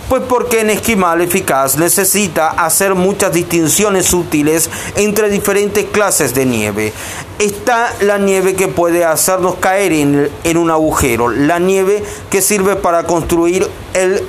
Pues 0.08 0.22
porque 0.28 0.60
en 0.60 0.70
esquimal 0.70 1.20
eficaz 1.20 1.76
necesita 1.78 2.50
hacer 2.50 2.94
muchas 2.94 3.32
distinciones 3.32 4.14
útiles 4.14 4.70
entre 4.94 5.28
diferentes 5.28 5.84
clases 5.86 6.32
de 6.32 6.46
nieve. 6.46 6.92
Está 7.40 7.92
la 8.00 8.16
nieve 8.16 8.54
que 8.54 8.68
puede 8.68 9.04
hacernos 9.04 9.56
caer 9.56 9.92
en, 9.92 10.30
en 10.44 10.56
un 10.58 10.70
agujero, 10.70 11.28
la 11.28 11.58
nieve 11.58 12.04
que 12.30 12.40
sirve 12.40 12.76
para 12.76 13.02
construir 13.02 13.68
el 13.94 14.22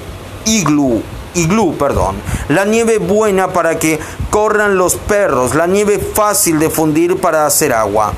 iglú, 0.46 1.04
iglú, 1.36 1.78
perdón. 1.78 2.16
La 2.50 2.66
nieve 2.66 2.98
buena 2.98 3.54
para 3.54 3.78
que 3.78 4.00
corran 4.32 4.80
los 4.80 4.96
perros, 4.96 5.54
la 5.54 5.68
nieve 5.68 6.00
fácil 6.00 6.58
de 6.58 6.72
fundir 6.72 7.18
para 7.18 7.46
hacer 7.46 7.72
agua. 7.72 8.14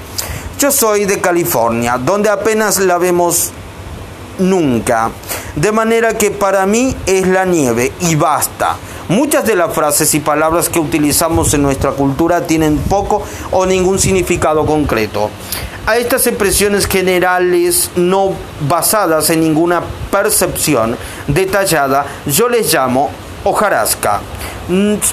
Yo 0.57 0.71
soy 0.71 1.03
de 1.03 1.19
California, 1.19 1.97
donde 1.97 2.29
apenas 2.29 2.79
la 2.79 2.97
vemos 2.97 3.51
nunca. 4.39 5.11
De 5.55 5.71
manera 5.71 6.17
que 6.17 6.31
para 6.31 6.65
mí 6.65 6.95
es 7.05 7.27
la 7.27 7.45
nieve 7.45 7.91
y 8.01 8.15
basta. 8.15 8.75
Muchas 9.09 9.45
de 9.45 9.55
las 9.55 9.73
frases 9.73 10.13
y 10.13 10.19
palabras 10.19 10.69
que 10.69 10.79
utilizamos 10.79 11.53
en 11.53 11.63
nuestra 11.63 11.91
cultura 11.91 12.45
tienen 12.45 12.77
poco 12.77 13.23
o 13.51 13.65
ningún 13.65 13.99
significado 13.99 14.65
concreto. 14.65 15.29
A 15.85 15.97
estas 15.97 16.27
expresiones 16.27 16.85
generales 16.85 17.89
no 17.95 18.33
basadas 18.67 19.29
en 19.31 19.41
ninguna 19.41 19.81
percepción 20.11 20.95
detallada 21.27 22.05
yo 22.27 22.47
les 22.47 22.71
llamo 22.71 23.09
hojarasca. 23.43 24.21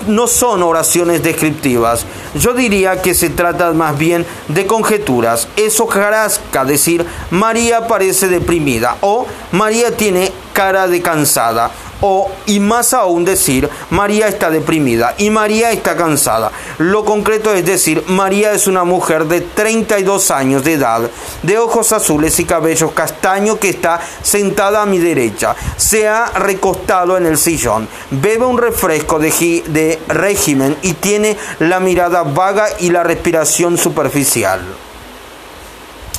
No 0.06 0.26
son 0.26 0.62
oraciones 0.62 1.22
descriptivas. 1.22 2.04
Yo 2.34 2.52
diría 2.52 3.00
que 3.00 3.14
se 3.14 3.30
trata 3.30 3.72
más 3.72 3.96
bien 3.96 4.26
de 4.48 4.66
conjeturas. 4.66 5.48
Es 5.56 5.80
hojarasca 5.80 6.64
decir 6.64 7.06
María 7.30 7.86
parece 7.86 8.28
deprimida 8.28 8.96
o 9.00 9.26
María 9.52 9.96
tiene 9.96 10.30
cara 10.52 10.86
de 10.88 11.00
cansada 11.00 11.70
o, 12.00 12.30
y 12.46 12.60
más 12.60 12.94
aún 12.94 13.24
decir, 13.24 13.68
María 13.90 14.28
está 14.28 14.50
deprimida 14.50 15.14
y 15.18 15.30
María 15.30 15.70
está 15.70 15.96
cansada. 15.96 16.50
Lo 16.78 17.04
concreto 17.04 17.52
es 17.52 17.64
decir, 17.64 18.04
María 18.08 18.52
es 18.52 18.66
una 18.66 18.84
mujer 18.84 19.24
de 19.26 19.40
32 19.40 20.30
años 20.30 20.64
de 20.64 20.74
edad, 20.74 21.10
de 21.42 21.58
ojos 21.58 21.92
azules 21.92 22.38
y 22.40 22.44
cabellos 22.44 22.92
castaños 22.92 23.58
que 23.58 23.70
está 23.70 24.00
sentada 24.22 24.82
a 24.82 24.86
mi 24.86 24.98
derecha. 24.98 25.54
Se 25.76 26.08
ha 26.08 26.26
recostado 26.26 27.16
en 27.16 27.26
el 27.26 27.38
sillón, 27.38 27.88
bebe 28.10 28.44
un 28.44 28.58
refresco 28.58 29.18
de, 29.18 29.30
de 29.66 29.98
régimen 30.08 30.76
y 30.82 30.94
tiene 30.94 31.36
la 31.58 31.80
mirada 31.80 32.22
vaga 32.22 32.68
y 32.80 32.90
la 32.90 33.02
respiración 33.02 33.76
superficial. 33.78 34.85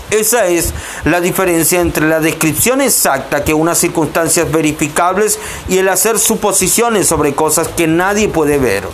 Esa 0.09 0.47
es 0.47 0.73
la 1.03 1.19
diferencia 1.19 1.81
entre 1.81 2.07
la 2.07 2.21
descripción 2.21 2.79
exacta 2.79 3.43
que 3.43 3.53
unas 3.53 3.77
circunstancias 3.77 4.49
verificables 4.49 5.37
y 5.67 5.79
el 5.79 5.89
hacer 5.89 6.17
suposiciones 6.17 7.07
sobre 7.07 7.35
cosas 7.35 7.67
que 7.67 7.87
nadie 7.87 8.29
puede 8.29 8.57
ver. 8.57 8.85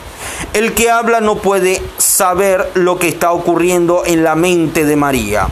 El 0.53 0.73
que 0.73 0.89
habla 0.89 1.21
no 1.21 1.35
puede 1.35 1.83
saber 1.99 2.71
lo 2.73 2.97
que 2.97 3.09
está 3.09 3.31
ocurriendo 3.31 4.01
en 4.07 4.23
la 4.23 4.33
mente 4.33 4.85
de 4.85 4.95
María, 4.95 5.49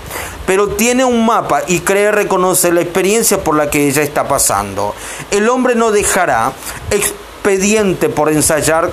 pero 0.48 0.70
tiene 0.70 1.06
un 1.06 1.28
mapa 1.28 1.62
y 1.68 1.82
cree 1.82 2.12
reconocer 2.12 2.74
la 2.74 2.82
experiencia 2.82 3.44
por 3.44 3.56
la 3.56 3.70
que 3.70 3.88
ella 3.88 4.02
está 4.02 4.28
pasando. 4.28 4.96
El 5.30 5.48
hombre 5.48 5.76
no 5.76 5.92
dejará 5.92 6.54
expediente 6.90 8.10
por 8.10 8.32
ensayar 8.32 8.90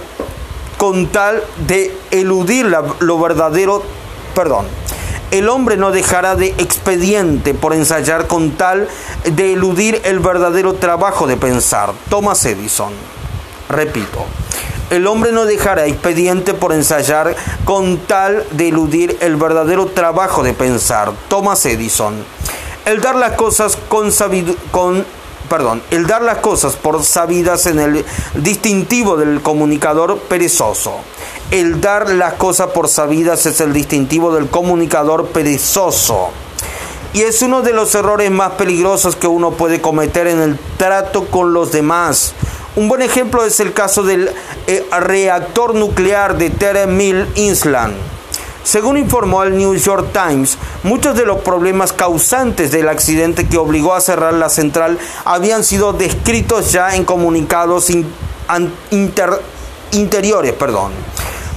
con 0.77 1.07
tal 1.07 1.43
de 1.67 1.97
eludir 2.11 2.67
lo 2.67 3.19
verdadero, 3.19 3.83
perdón, 4.35 4.67
el 5.31 5.49
hombre 5.49 5.77
no 5.77 5.91
dejará 5.91 6.37
de 6.37 6.49
expediente 6.59 7.55
por 7.55 7.75
ensayar 7.75 8.27
con 8.27 8.53
tal 8.53 8.89
de 9.25 9.53
eludir 9.53 10.01
el 10.05 10.21
verdadero 10.21 10.75
trabajo 10.75 11.27
de 11.27 11.37
pensar. 11.37 11.93
Thomas 12.09 12.45
Edison. 12.45 12.93
Repito, 13.69 14.25
el 14.91 15.07
hombre 15.07 15.33
no 15.33 15.45
dejará 15.45 15.87
expediente 15.87 16.55
por 16.55 16.73
ensayar 16.73 17.37
con 17.65 17.99
tal 17.99 18.47
de 18.53 18.69
eludir 18.69 19.19
el 19.21 19.37
verdadero 19.37 19.87
trabajo 19.87 20.43
de 20.43 20.55
pensar. 20.55 21.13
Thomas 21.29 21.65
Edison. 21.67 22.25
El 22.87 23.03
dar 23.03 23.15
las 23.15 23.33
cosas 23.33 23.77
con, 23.89 24.11
con 24.71 25.05
perdón, 25.49 25.83
el 25.91 26.07
dar 26.07 26.23
las 26.23 26.39
cosas 26.39 26.77
por 26.77 27.03
sabidas 27.03 27.67
en 27.67 27.79
el 27.81 28.05
distintivo 28.35 29.19
del 29.19 29.43
comunicador 29.43 30.19
perezoso. 30.21 31.01
El 31.51 31.81
dar 31.81 32.11
las 32.11 32.35
cosas 32.35 32.69
por 32.69 32.89
sabidas 32.89 33.47
es 33.47 33.63
el 33.63 33.73
distintivo 33.73 34.35
del 34.35 34.49
comunicador 34.51 35.29
perezoso. 35.29 36.29
Y 37.15 37.23
es 37.23 37.41
uno 37.41 37.63
de 37.63 37.73
los 37.73 37.95
errores 37.95 38.31
más 38.31 38.53
peligrosos 38.53 39.17
que 39.17 39.29
uno 39.29 39.53
puede 39.53 39.81
cometer 39.81 40.27
en 40.27 40.41
el 40.43 40.59
trato 40.77 41.25
con 41.29 41.55
los 41.55 41.73
demás. 41.73 42.35
Un 42.77 42.87
buen 42.87 43.01
ejemplo 43.01 43.47
es 43.47 43.61
el 43.61 43.73
caso 43.73 44.03
del 44.03 44.31
eh, 44.67 44.87
reactor 45.01 45.75
nuclear 45.75 46.37
de 46.37 46.51
Terre 46.51 46.87
Mill 46.87 47.27
Island. 47.35 47.95
Según 48.63 48.99
informó 48.99 49.43
el 49.43 49.57
New 49.57 49.75
York 49.75 50.09
Times, 50.13 50.59
muchos 50.83 51.17
de 51.17 51.25
los 51.25 51.39
problemas 51.39 51.95
causantes 51.95 52.73
del 52.73 52.91
accidente 52.91 53.49
que 53.49 53.57
obligó 53.57 53.95
a 53.95 54.03
cerrar 54.03 54.35
la 54.35 54.51
central 54.51 54.99
habían 55.25 55.65
sido 55.65 55.95
descritos 55.95 56.73
ya 56.73 56.95
en 56.95 57.07
comunicados 57.07 57.89
interiores. 59.91 60.53
Perdón 60.53 60.93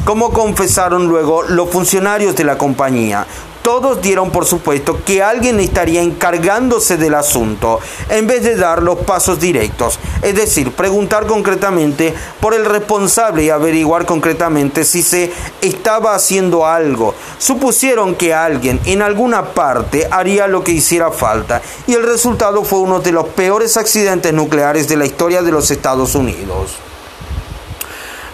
como 0.05 0.31
confesaron 0.31 1.07
luego 1.07 1.43
los 1.43 1.69
funcionarios 1.69 2.35
de 2.35 2.43
la 2.43 2.57
compañía. 2.57 3.25
Todos 3.61 4.01
dieron 4.01 4.31
por 4.31 4.47
supuesto 4.47 5.03
que 5.05 5.21
alguien 5.21 5.59
estaría 5.59 6.01
encargándose 6.01 6.97
del 6.97 7.13
asunto 7.13 7.79
en 8.09 8.25
vez 8.25 8.43
de 8.43 8.55
dar 8.55 8.81
los 8.81 8.99
pasos 8.99 9.39
directos, 9.39 9.99
es 10.23 10.35
decir, 10.35 10.71
preguntar 10.71 11.27
concretamente 11.27 12.15
por 12.39 12.55
el 12.55 12.65
responsable 12.65 13.43
y 13.43 13.51
averiguar 13.51 14.07
concretamente 14.07 14.83
si 14.83 15.03
se 15.03 15.31
estaba 15.61 16.15
haciendo 16.15 16.65
algo. 16.65 17.13
Supusieron 17.37 18.15
que 18.15 18.33
alguien 18.33 18.79
en 18.85 19.03
alguna 19.03 19.53
parte 19.53 20.07
haría 20.09 20.47
lo 20.47 20.63
que 20.63 20.71
hiciera 20.71 21.11
falta 21.11 21.61
y 21.85 21.93
el 21.93 22.01
resultado 22.01 22.63
fue 22.63 22.79
uno 22.79 22.99
de 22.99 23.11
los 23.11 23.27
peores 23.27 23.77
accidentes 23.77 24.33
nucleares 24.33 24.87
de 24.87 24.97
la 24.97 25.05
historia 25.05 25.43
de 25.43 25.51
los 25.51 25.69
Estados 25.69 26.15
Unidos. 26.15 26.90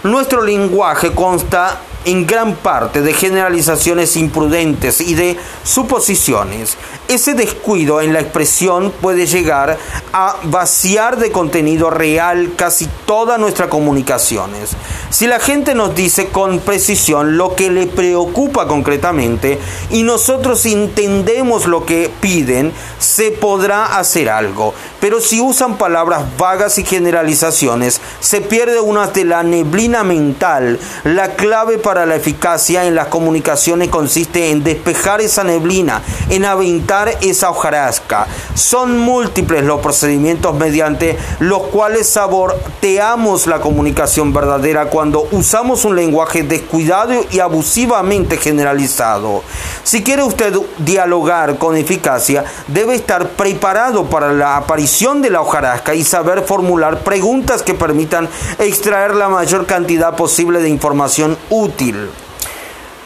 Nuestro 0.04 0.42
lenguaje 0.42 1.12
consta 1.12 1.80
en 2.08 2.26
gran 2.26 2.56
parte 2.56 3.02
de 3.02 3.12
generalizaciones 3.12 4.16
imprudentes 4.16 5.02
y 5.02 5.12
de 5.12 5.36
suposiciones. 5.62 6.78
Ese 7.06 7.34
descuido 7.34 8.00
en 8.00 8.14
la 8.14 8.20
expresión 8.20 8.92
puede 9.02 9.26
llegar 9.26 9.76
a 10.14 10.36
vaciar 10.44 11.18
de 11.18 11.30
contenido 11.30 11.90
real 11.90 12.52
casi 12.56 12.88
todas 13.04 13.38
nuestras 13.38 13.68
comunicaciones. 13.68 14.70
Si 15.10 15.26
la 15.26 15.38
gente 15.38 15.74
nos 15.74 15.94
dice 15.94 16.28
con 16.28 16.60
precisión 16.60 17.36
lo 17.36 17.54
que 17.54 17.70
le 17.70 17.86
preocupa 17.86 18.66
concretamente 18.66 19.58
y 19.90 20.02
nosotros 20.02 20.64
entendemos 20.64 21.66
lo 21.66 21.84
que 21.84 22.10
piden, 22.22 22.72
se 22.98 23.32
podrá 23.32 23.98
hacer 23.98 24.30
algo. 24.30 24.72
Pero 25.00 25.20
si 25.20 25.40
usan 25.42 25.76
palabras 25.76 26.24
vagas 26.38 26.78
y 26.78 26.84
generalizaciones, 26.84 28.00
se 28.20 28.40
pierde 28.40 28.80
una 28.80 29.08
de 29.08 29.24
la 29.24 29.42
neblina 29.42 30.04
mental, 30.04 30.78
la 31.04 31.34
clave 31.36 31.78
para 31.78 31.97
la 32.06 32.16
eficacia 32.16 32.84
en 32.84 32.94
las 32.94 33.08
comunicaciones 33.08 33.88
consiste 33.88 34.50
en 34.50 34.64
despejar 34.64 35.20
esa 35.20 35.44
neblina, 35.44 36.02
en 36.30 36.44
aventar 36.44 37.16
esa 37.20 37.50
hojarasca. 37.50 38.26
Son 38.54 38.98
múltiples 38.98 39.64
los 39.64 39.80
procedimientos 39.80 40.54
mediante 40.56 41.16
los 41.40 41.64
cuales 41.64 42.08
saboteamos 42.08 43.46
la 43.46 43.60
comunicación 43.60 44.32
verdadera 44.32 44.86
cuando 44.86 45.28
usamos 45.32 45.84
un 45.84 45.96
lenguaje 45.96 46.42
descuidado 46.42 47.24
y 47.30 47.40
abusivamente 47.40 48.36
generalizado. 48.36 49.42
Si 49.84 50.02
quiere 50.02 50.22
usted 50.22 50.54
dialogar 50.78 51.58
con 51.58 51.76
eficacia, 51.76 52.44
debe 52.66 52.94
estar 52.94 53.28
preparado 53.30 54.04
para 54.06 54.32
la 54.32 54.56
aparición 54.56 55.22
de 55.22 55.30
la 55.30 55.40
hojarasca 55.40 55.94
y 55.94 56.04
saber 56.04 56.42
formular 56.42 57.00
preguntas 57.00 57.62
que 57.62 57.74
permitan 57.74 58.28
extraer 58.58 59.14
la 59.14 59.28
mayor 59.28 59.66
cantidad 59.66 60.16
posible 60.16 60.60
de 60.60 60.68
información 60.68 61.36
útil. 61.50 61.87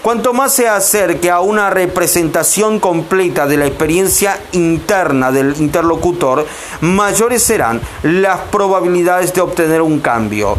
Cuanto 0.03 0.33
más 0.33 0.53
se 0.53 0.69
acerque 0.69 1.31
a 1.31 1.39
una 1.39 1.71
representación 1.71 2.81
completa 2.81 3.47
de 3.47 3.57
la 3.57 3.67
experiencia 3.67 4.41
interna 4.51 5.31
del 5.31 5.57
interlocutor, 5.59 6.45
mayores 6.81 7.45
serán 7.45 7.81
las 8.03 8.41
probabilidades 8.51 9.33
de 9.33 9.43
obtener 9.43 9.81
un 9.81 10.01
cambio. 10.01 10.57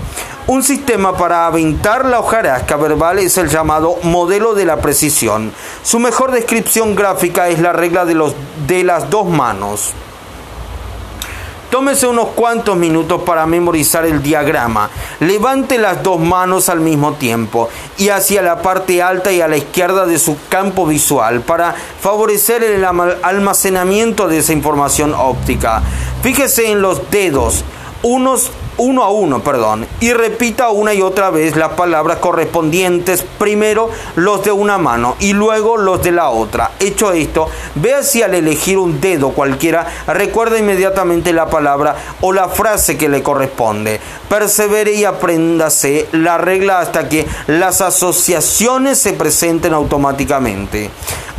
Un 0.48 0.64
sistema 0.64 1.18
para 1.18 1.46
aventar 1.46 2.06
la 2.06 2.20
hojarasca 2.20 2.78
verbal 2.78 3.20
es 3.20 3.38
el 3.38 3.50
llamado 3.50 3.98
modelo 4.04 4.54
de 4.54 4.64
la 4.64 4.78
precisión. 4.78 5.52
Su 5.84 6.00
mejor 6.00 6.32
descripción 6.32 6.96
gráfica 6.96 7.50
es 7.50 7.60
la 7.60 7.74
regla 7.74 8.06
de, 8.06 8.14
los, 8.14 8.34
de 8.66 8.86
las 8.86 9.10
dos 9.10 9.26
manos. 9.28 9.92
Tómese 11.74 12.06
unos 12.06 12.28
cuantos 12.36 12.78
minutos 12.78 13.24
para 13.24 13.48
memorizar 13.48 14.06
el 14.06 14.22
diagrama. 14.22 14.92
Levante 15.22 15.80
las 15.80 16.04
dos 16.04 16.20
manos 16.20 16.70
al 16.70 16.82
mismo 16.82 17.14
tiempo 17.14 17.68
y 17.98 18.10
hacia 18.10 18.44
la 18.44 18.62
parte 18.62 19.02
alta 19.02 19.32
y 19.32 19.42
a 19.42 19.48
la 19.48 19.58
izquierda 19.58 20.06
de 20.06 20.20
su 20.20 20.38
campo 20.50 20.86
visual 20.86 21.42
para 21.42 21.74
favorecer 22.00 22.64
el 22.64 22.86
almacenamiento 22.86 24.28
de 24.28 24.38
esa 24.38 24.54
información 24.54 25.16
óptica. 25.18 25.82
Fíjese 26.22 26.70
en 26.70 26.84
los 26.84 27.10
dedos, 27.10 27.66
unos 28.04 28.52
uno 28.78 29.04
a 29.04 29.10
uno, 29.10 29.44
perdón, 29.44 29.88
y 30.00 30.14
repita 30.14 30.70
una 30.70 30.94
y 30.94 31.02
otra 31.02 31.30
vez 31.30 31.56
las 31.56 31.74
palabras 31.74 32.18
correspondientes, 32.18 33.24
primero 33.38 33.90
los 34.16 34.44
de 34.44 34.52
una 34.52 34.78
mano 34.78 35.16
y 35.20 35.34
luego 35.34 35.78
los 35.78 36.02
de 36.04 36.12
la 36.12 36.30
otra. 36.30 36.72
Hecho 36.80 37.12
esto, 37.12 37.48
vea 37.76 38.04
si 38.04 38.22
al 38.22 38.34
elegir 38.34 38.78
un 38.78 39.00
dedo 39.00 39.32
cualquiera 39.32 39.86
recuerda 40.08 40.58
inmediatamente 40.58 41.34
la 41.34 41.48
palabra 41.48 41.96
o 42.22 42.34
la 42.34 42.50
frase 42.50 42.98
que 42.98 43.10
le 43.10 43.24
corresponde. 43.24 44.00
Persevere 44.30 44.94
y 44.94 45.06
apréndase 45.06 46.08
la 46.12 46.38
regla 46.38 46.80
hasta 46.80 47.10
que 47.10 47.28
las 47.48 47.82
asociaciones 47.82 49.00
se 49.00 49.14
presenten 49.14 49.74
automáticamente. 49.74 50.90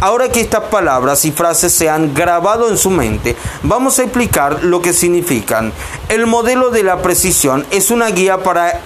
Ahora 0.01 0.29
que 0.29 0.41
estas 0.41 0.65
palabras 0.65 1.25
y 1.25 1.33
frases 1.33 1.73
se 1.73 1.89
han 1.89 2.13
grabado 2.13 2.69
en 2.69 2.77
su 2.77 2.91
mente, 2.91 3.37
vamos 3.63 3.99
a 3.99 4.03
explicar 4.03 4.65
lo 4.65 4.83
que 4.83 4.93
significan. 4.93 5.73
El 6.09 6.27
modelo 6.27 6.71
de 6.71 6.83
la 6.83 7.01
es 7.71 7.91
una 7.91 8.09
guía 8.09 8.43
para 8.43 8.83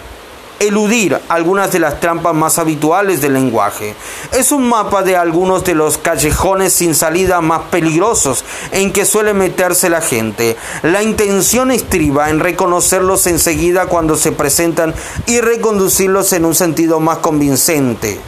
eludir 0.60 1.18
algunas 1.28 1.72
de 1.72 1.80
las 1.80 1.98
trampas 1.98 2.36
más 2.36 2.60
habituales 2.60 3.20
del 3.20 3.32
lenguaje. 3.32 3.96
Es 4.32 4.52
un 4.52 4.68
mapa 4.68 5.02
de 5.02 5.16
algunos 5.16 5.64
de 5.64 5.74
los 5.74 5.98
callejones 5.98 6.72
sin 6.72 6.94
salida 6.94 7.40
más 7.40 7.62
peligrosos 7.70 8.44
en 8.70 8.92
que 8.92 9.04
suele 9.04 9.34
meterse 9.34 9.90
la 9.90 10.00
gente. 10.00 10.56
La 10.84 11.02
intención 11.02 11.72
estriba 11.72 12.30
en 12.30 12.38
reconocerlos 12.38 13.26
enseguida 13.26 13.86
cuando 13.86 14.16
se 14.16 14.30
presentan 14.30 14.94
y 15.26 15.40
reconducirlos 15.40 16.32
en 16.32 16.44
un 16.44 16.54
sentido 16.54 17.00
más 17.00 17.18
convincente 17.18 18.20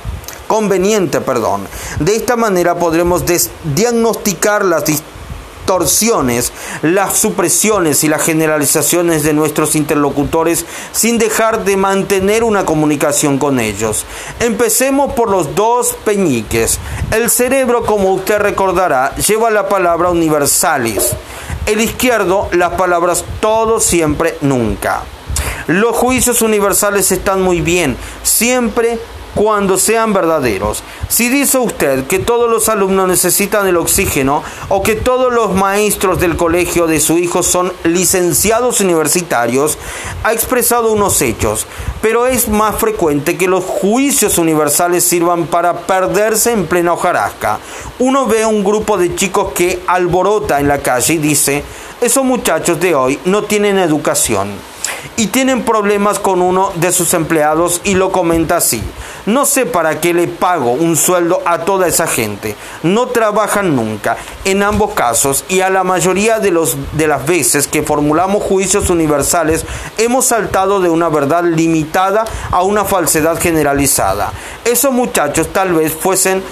conveniente, 0.49 1.21
perdón. 1.21 1.69
De 2.01 2.17
esta 2.17 2.35
manera 2.35 2.75
podremos 2.75 3.23
diagnosticar 3.73 4.65
las 4.65 4.83
distorsiones, 5.71 6.53
las 6.83 7.17
supresiones 7.17 8.03
y 8.03 8.09
las 8.09 8.25
generalizaciones 8.25 9.23
de 9.23 9.33
nuestros 9.33 9.77
interlocutores 9.77 10.67
sin 10.91 11.19
dejar 11.19 11.65
de 11.65 11.77
mantener 11.77 12.43
una 12.43 12.65
comunicación 12.65 13.39
con 13.39 13.61
ellos. 13.61 14.05
Empecemos 14.41 15.13
por 15.13 15.31
los 15.31 15.55
dos 15.55 15.97
peñiques. 16.05 16.81
El 17.13 17.31
cerebro, 17.31 17.85
como 17.87 18.13
usted 18.13 18.39
recordará, 18.39 19.15
lleva 19.15 19.51
la 19.51 19.69
palabra 19.69 20.11
universalis. 20.11 21.13
El 21.67 21.81
izquierdo, 21.81 22.49
las 22.51 22.71
palabras 22.71 23.25
todo, 23.39 23.79
siempre, 23.79 24.37
nunca. 24.41 25.03
Los 25.69 25.95
juicios 25.97 26.43
universales 26.43 27.13
están 27.13 27.43
muy 27.43 27.61
bien, 27.61 27.97
siempre 28.25 28.99
cuando 29.35 29.79
sean 29.79 30.13
verdaderos. 30.13 30.83
Si 31.09 31.29
dice 31.29 31.59
usted 31.59 32.07
que 32.07 32.19
todos 32.19 32.51
los 32.51 32.69
alumnos 32.69 33.09
necesitan 33.09 33.67
el 33.67 33.77
oxígeno 33.77 34.43
o 34.69 34.83
que 34.83 34.97
todos 34.97 35.33
los 35.33 35.55
maestros 35.55 36.21
del 36.21 36.37
colegio 36.37 36.87
de 36.87 37.01
su 37.01 37.19
hijo 37.19 37.43
son 37.43 37.73
licenciados 37.85 38.81
universitarios, 38.81 39.79
ha 40.25 40.33
expresado 40.33 40.93
unos 40.93 41.21
hechos, 41.23 41.67
pero 42.01 42.27
es 42.27 42.49
más 42.49 42.77
frecuente 42.77 43.37
que 43.37 43.49
los 43.49 43.65
juicios 43.65 44.39
universales 44.39 45.05
sirvan 45.05 45.47
para 45.47 45.81
perderse 45.81 46.53
en 46.53 46.67
plena 46.67 46.93
hojarasca. 46.93 47.59
Uno 47.99 48.27
ve 48.27 48.45
un 48.47 48.65
grupo 48.65 48.99
de 48.99 49.15
chicos 49.15 49.53
que 49.53 49.83
alborota 49.87 50.61
en 50.61 50.69
la 50.69 50.79
calle 50.79 51.15
y 51.15 51.19
dice, 51.19 51.63
esos 52.01 52.25
muchachos 52.25 52.81
de 52.81 52.95
hoy 52.95 53.19
no 53.25 53.45
tienen 53.45 53.79
educación 53.79 54.51
y 55.17 55.29
tienen 55.29 55.65
problemas 55.65 56.19
con 56.19 56.41
uno 56.41 56.73
de 56.77 56.93
sus 56.93 57.15
empleados 57.15 57.81
y 57.85 57.95
lo 57.95 58.11
comenta 58.11 58.57
así. 58.57 58.83
No 59.27 59.45
sé 59.45 59.67
para 59.67 60.01
qué 60.01 60.15
le 60.15 60.29
pago 60.29 60.73
un 60.73 60.97
sueldo 60.97 61.43
a 61.45 61.61
toda 61.61 61.87
esa 61.87 62.07
gente. 62.07 62.57
No 62.83 63.09
trabajan 63.09 63.77
nunca. 63.77 64.17
En 64.45 64.63
ambos 64.63 64.93
casos 64.95 65.45
y 65.49 65.61
a 65.61 65.71
la 65.71 65.85
mayoría 65.85 66.39
de, 66.39 66.51
los, 66.51 66.77
de 66.93 67.07
las 67.07 67.27
veces 67.27 67.67
que 67.67 67.83
formulamos 67.83 68.43
juicios 68.43 68.91
universales 68.91 69.65
hemos 69.99 70.27
saltado 70.27 70.81
de 70.81 70.89
una 70.89 71.09
verdad 71.09 71.45
limitada 71.45 72.25
a 72.51 72.63
una 72.63 72.85
falsedad 72.85 73.39
generalizada. 73.41 74.33
Esos 74.65 74.93
muchachos 74.93 75.49
tal 75.53 75.75
vez 75.75 75.93
fuesen 75.93 76.43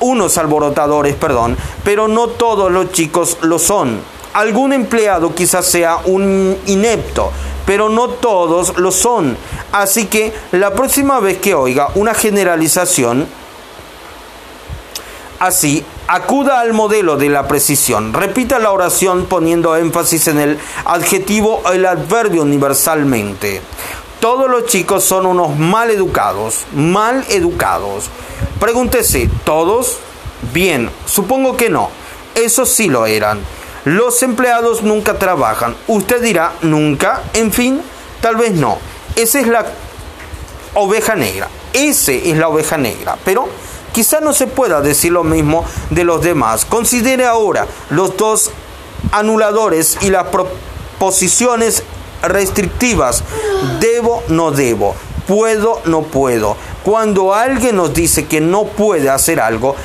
unos 0.00 0.38
alborotadores, 0.38 1.14
perdón, 1.14 1.56
pero 1.84 2.08
no 2.08 2.28
todos 2.28 2.70
los 2.70 2.92
chicos 2.92 3.38
lo 3.42 3.58
son 3.58 4.00
algún 4.36 4.74
empleado 4.74 5.34
quizás 5.34 5.64
sea 5.64 5.96
un 6.04 6.58
inepto, 6.66 7.32
pero 7.66 7.88
no 7.88 8.08
todos 8.08 8.78
lo 8.78 8.90
son. 8.92 9.36
Así 9.72 10.06
que 10.06 10.32
la 10.52 10.72
próxima 10.72 11.20
vez 11.20 11.38
que 11.38 11.54
oiga 11.54 11.88
una 11.96 12.14
generalización, 12.14 13.26
así, 15.40 15.84
acuda 16.08 16.60
al 16.60 16.72
modelo 16.72 17.16
de 17.16 17.28
la 17.28 17.48
precisión. 17.48 18.12
Repita 18.12 18.58
la 18.58 18.72
oración 18.72 19.26
poniendo 19.26 19.76
énfasis 19.76 20.28
en 20.28 20.38
el 20.38 20.58
adjetivo 20.84 21.60
o 21.64 21.72
el 21.72 21.84
adverbio 21.84 22.42
universalmente. 22.42 23.60
Todos 24.20 24.48
los 24.48 24.66
chicos 24.66 25.04
son 25.04 25.26
unos 25.26 25.56
mal 25.56 25.90
educados, 25.90 26.64
mal 26.74 27.24
educados. 27.28 28.08
Pregúntese, 28.58 29.28
¿todos? 29.44 29.98
Bien, 30.52 30.90
supongo 31.06 31.56
que 31.56 31.68
no. 31.68 31.90
Esos 32.34 32.70
sí 32.70 32.88
lo 32.88 33.06
eran. 33.06 33.40
Los 33.86 34.20
empleados 34.24 34.82
nunca 34.82 35.16
trabajan. 35.16 35.76
Usted 35.86 36.20
dirá, 36.20 36.54
nunca. 36.62 37.22
En 37.34 37.52
fin, 37.52 37.80
tal 38.20 38.34
vez 38.34 38.50
no. 38.54 38.78
Esa 39.14 39.38
es 39.38 39.46
la 39.46 39.64
oveja 40.74 41.14
negra. 41.14 41.48
Ese 41.72 42.28
es 42.28 42.36
la 42.36 42.48
oveja 42.48 42.76
negra. 42.76 43.16
Pero 43.24 43.48
quizá 43.92 44.18
no 44.18 44.32
se 44.32 44.48
pueda 44.48 44.80
decir 44.80 45.12
lo 45.12 45.22
mismo 45.22 45.64
de 45.90 46.02
los 46.02 46.20
demás. 46.20 46.64
Considere 46.64 47.26
ahora 47.26 47.68
los 47.90 48.16
dos 48.16 48.50
anuladores 49.12 49.98
y 50.00 50.10
las 50.10 50.26
proposiciones 50.30 51.84
restrictivas. 52.22 53.22
Debo, 53.78 54.24
no 54.26 54.50
debo. 54.50 54.96
Puedo, 55.28 55.80
no 55.84 56.02
puedo. 56.02 56.56
Cuando 56.82 57.34
alguien 57.34 57.76
nos 57.76 57.94
dice 57.94 58.26
que 58.26 58.40
no 58.40 58.64
puede 58.64 59.10
hacer 59.10 59.38
algo, 59.38 59.76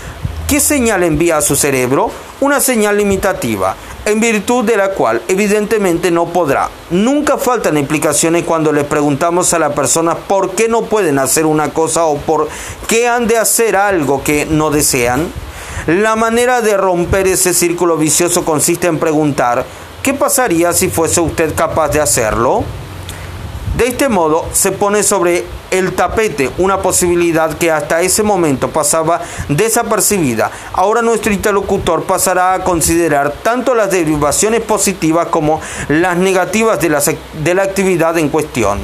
¿qué 0.48 0.60
señal 0.60 1.04
envía 1.04 1.38
a 1.38 1.42
su 1.44 1.56
cerebro? 1.56 2.10
Una 2.42 2.60
señal 2.60 2.98
limitativa, 2.98 3.76
en 4.04 4.20
virtud 4.20 4.66
de 4.66 4.76
la 4.76 4.90
cual 4.90 5.22
evidentemente 5.28 6.12
no 6.12 6.26
podrá. 6.26 6.70
Nunca 6.90 7.38
faltan 7.38 7.78
explicaciones 7.78 8.44
cuando 8.44 8.72
le 8.72 8.84
preguntamos 8.84 9.54
a 9.54 9.60
la 9.60 9.76
persona 9.76 10.16
por 10.16 10.52
qué 10.52 10.68
no 10.68 10.82
pueden 10.82 11.20
hacer 11.20 11.46
una 11.46 11.70
cosa 11.70 12.06
o 12.06 12.18
por 12.18 12.50
qué 12.88 13.08
han 13.08 13.28
de 13.28 13.38
hacer 13.38 13.76
algo 13.76 14.24
que 14.24 14.48
no 14.48 14.72
desean. 14.72 15.32
La 15.86 16.16
manera 16.16 16.62
de 16.62 16.78
romper 16.78 17.28
ese 17.28 17.54
círculo 17.54 17.96
vicioso 17.96 18.44
consiste 18.44 18.88
en 18.88 18.98
preguntar, 18.98 19.64
¿Qué 20.02 20.16
pasaría 20.16 20.74
si 20.74 20.90
fuese 20.90 21.22
usted 21.22 21.54
capaz 21.54 21.90
de 21.90 22.02
hacerlo? 22.02 22.64
De 23.82 23.88
este 23.88 24.10
modo 24.10 24.48
se 24.54 24.72
pone 24.72 25.02
sobre 25.02 25.44
el 25.72 25.94
tapete 25.94 26.52
una 26.60 26.84
posibilidad 26.84 27.58
que 27.58 27.72
hasta 27.72 28.02
ese 28.02 28.22
momento 28.22 28.70
pasaba 28.70 29.22
desapercibida. 29.50 30.52
Ahora 30.74 31.02
nuestro 31.02 31.34
interlocutor 31.34 32.04
pasará 32.04 32.54
a 32.54 32.64
considerar 32.64 33.34
tanto 33.42 33.74
las 33.74 33.90
derivaciones 33.90 34.62
positivas 34.62 35.30
como 35.30 35.62
las 35.88 36.16
negativas 36.16 36.80
de 36.80 36.90
la, 36.90 37.02
de 37.44 37.54
la 37.56 37.64
actividad 37.64 38.20
en 38.20 38.30
cuestión. 38.30 38.78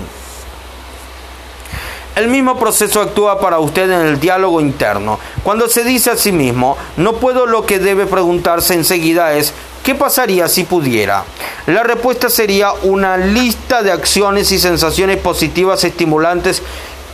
El 2.15 2.29
mismo 2.29 2.57
proceso 2.57 2.99
actúa 2.99 3.39
para 3.39 3.59
usted 3.59 3.91
en 3.91 4.01
el 4.07 4.19
diálogo 4.19 4.61
interno. 4.61 5.19
Cuando 5.43 5.69
se 5.69 5.83
dice 5.83 6.09
a 6.09 6.17
sí 6.17 6.31
mismo, 6.31 6.75
no 6.97 7.17
puedo, 7.17 7.45
lo 7.45 7.67
que 7.67 7.77
debe 7.77 8.07
preguntarse 8.07 8.73
enseguida 8.73 9.33
es, 9.33 9.53
¿Qué 9.87 9.95
pasaría 9.95 10.49
si 10.49 10.65
pudiera? 10.65 11.23
La 11.65 11.81
respuesta 11.81 12.29
sería 12.29 12.73
una 12.73 13.15
lista 13.15 13.83
de 13.83 13.93
acciones 13.93 14.51
y 14.51 14.59
sensaciones 14.59 15.15
positivas 15.15 15.81
estimulantes 15.85 16.61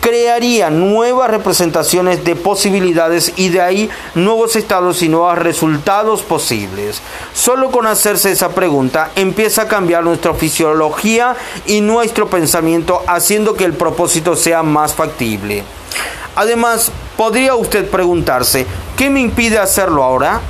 crearía 0.01 0.71
nuevas 0.71 1.29
representaciones 1.29 2.23
de 2.23 2.35
posibilidades 2.35 3.33
y 3.35 3.49
de 3.49 3.61
ahí 3.61 3.89
nuevos 4.15 4.55
estados 4.55 5.03
y 5.03 5.07
nuevos 5.07 5.37
resultados 5.37 6.23
posibles. 6.23 6.99
Solo 7.35 7.69
con 7.69 7.85
hacerse 7.85 8.31
esa 8.31 8.49
pregunta 8.49 9.11
empieza 9.15 9.61
a 9.61 9.67
cambiar 9.67 10.03
nuestra 10.03 10.33
fisiología 10.33 11.35
y 11.67 11.79
nuestro 11.81 12.27
pensamiento 12.27 13.03
haciendo 13.05 13.53
que 13.53 13.65
el 13.65 13.73
propósito 13.73 14.35
sea 14.35 14.63
más 14.63 14.95
factible. 14.95 15.63
Además, 16.35 16.91
podría 17.17 17.53
usted 17.53 17.87
preguntarse, 17.87 18.65
¿qué 18.97 19.11
me 19.11 19.21
impide 19.21 19.59
hacerlo 19.59 20.03
ahora? 20.03 20.41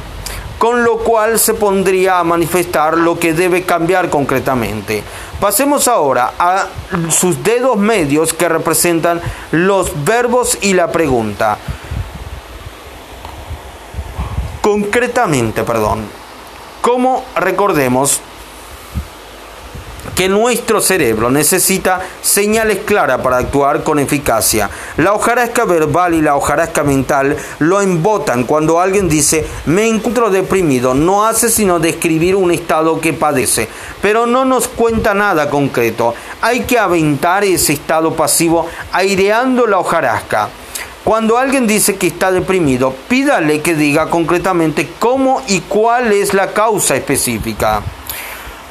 Con 0.63 0.85
lo 0.85 0.99
cual 0.99 1.39
se 1.39 1.55
pondría 1.55 2.19
a 2.19 2.23
manifestar 2.23 2.97
lo 2.97 3.19
que 3.19 3.33
debe 3.33 3.63
cambiar 3.63 4.09
concretamente. 4.09 5.03
Pasemos 5.37 5.89
ahora 5.89 6.35
a 6.39 6.67
sus 7.09 7.43
dedos 7.43 7.75
medios 7.75 8.31
que 8.33 8.47
representan 8.47 9.19
los 9.51 10.05
verbos 10.05 10.57
y 10.61 10.73
la 10.73 10.89
pregunta. 10.89 11.57
Concretamente, 14.61 15.63
perdón. 15.63 16.05
Como 16.79 17.25
recordemos, 17.35 18.21
que 20.15 20.29
nuestro 20.29 20.81
cerebro 20.81 21.29
necesita 21.29 22.01
señales 22.21 22.79
claras 22.85 23.21
para 23.21 23.37
actuar 23.37 23.83
con 23.83 23.99
eficacia. 23.99 24.69
La 24.97 25.13
hojarasca 25.13 25.65
verbal 25.65 26.13
y 26.13 26.21
la 26.21 26.35
hojarasca 26.35 26.83
mental 26.83 27.35
lo 27.59 27.81
embotan 27.81 28.43
cuando 28.43 28.79
alguien 28.79 29.09
dice 29.09 29.45
me 29.65 29.87
encuentro 29.87 30.29
deprimido, 30.29 30.93
no 30.93 31.25
hace 31.25 31.49
sino 31.49 31.79
describir 31.79 32.35
un 32.35 32.51
estado 32.51 32.99
que 33.01 33.13
padece, 33.13 33.67
pero 34.01 34.25
no 34.25 34.45
nos 34.45 34.67
cuenta 34.67 35.13
nada 35.13 35.49
concreto. 35.49 36.13
Hay 36.41 36.61
que 36.61 36.77
aventar 36.77 37.43
ese 37.43 37.73
estado 37.73 38.13
pasivo 38.15 38.67
aireando 38.91 39.65
la 39.67 39.79
hojarasca. 39.79 40.49
Cuando 41.03 41.37
alguien 41.37 41.67
dice 41.67 41.97
que 41.97 42.07
está 42.07 42.31
deprimido, 42.31 42.93
pídale 43.09 43.61
que 43.61 43.75
diga 43.75 44.09
concretamente 44.09 44.89
cómo 44.99 45.41
y 45.47 45.59
cuál 45.61 46.13
es 46.13 46.33
la 46.33 46.53
causa 46.53 46.95
específica. 46.95 47.81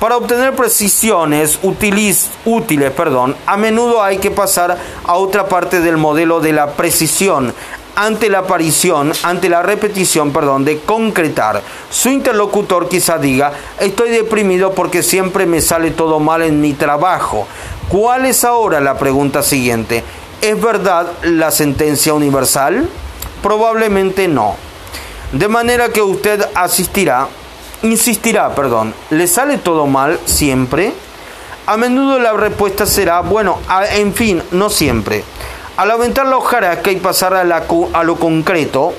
Para 0.03 0.17
obtener 0.17 0.57
precisiones 0.57 1.61
útiles, 1.63 2.91
perdón, 2.97 3.37
a 3.47 3.57
menudo 3.57 4.03
hay 4.03 4.19
que 4.19 4.33
pasar 4.33 4.77
a 5.05 5.15
otra 5.15 5.47
parte 5.47 5.81
del 5.81 5.97
modelo 5.97 6.41
de 6.41 6.53
la 6.53 6.73
precisión 6.73 7.55
ante 7.95 8.29
la 8.29 8.39
aparición, 8.39 9.13
ante 9.23 9.49
la 9.49 9.63
repetición, 9.63 10.33
perdón, 10.33 10.65
de 10.65 10.81
concretar. 10.81 11.63
Su 11.89 12.09
interlocutor 12.09 12.89
quizá 12.89 13.17
diga, 13.19 13.53
estoy 13.79 14.11
deprimido 14.11 14.73
porque 14.73 15.05
siempre 15.05 15.47
me 15.47 15.61
sale 15.61 15.93
todo 15.93 16.19
mal 16.19 16.43
en 16.43 16.61
mi 16.61 16.73
trabajo. 16.73 17.47
¿Cuál 17.89 18.27
es 18.27 18.43
ahora 18.43 18.81
la 18.81 18.99
pregunta 18.99 19.41
siguiente? 19.45 20.03
¿Es 20.41 20.61
verdad 20.61 21.13
la 21.23 21.53
sentencia 21.53 22.13
universal? 22.13 22.89
Probablemente 23.41 24.27
no. 24.27 24.57
De 25.31 25.47
manera 25.47 25.91
que 25.91 26.03
usted 26.03 26.45
asistirá 26.57 27.29
insistirá, 27.83 28.55
perdón, 28.55 28.95
¿le 29.11 29.26
sale 29.26 29.59
todo 29.59 29.87
mal 29.87 30.18
siempre? 30.24 30.93
A 31.66 31.76
menudo 31.76 32.18
la 32.18 32.33
respuesta 32.33 32.87
será, 32.87 33.20
bueno, 33.20 33.59
en 33.93 34.14
fin, 34.14 34.43
no 34.51 34.68
siempre. 34.68 35.24
Al 35.76 35.91
aventar 35.91 36.26
la 36.26 36.37
hojarasca 36.37 36.91
y 36.91 36.97
pasar 36.97 37.35
a, 37.35 37.41
a 37.41 38.05
lo 38.05 38.16
concreto, 38.16 38.93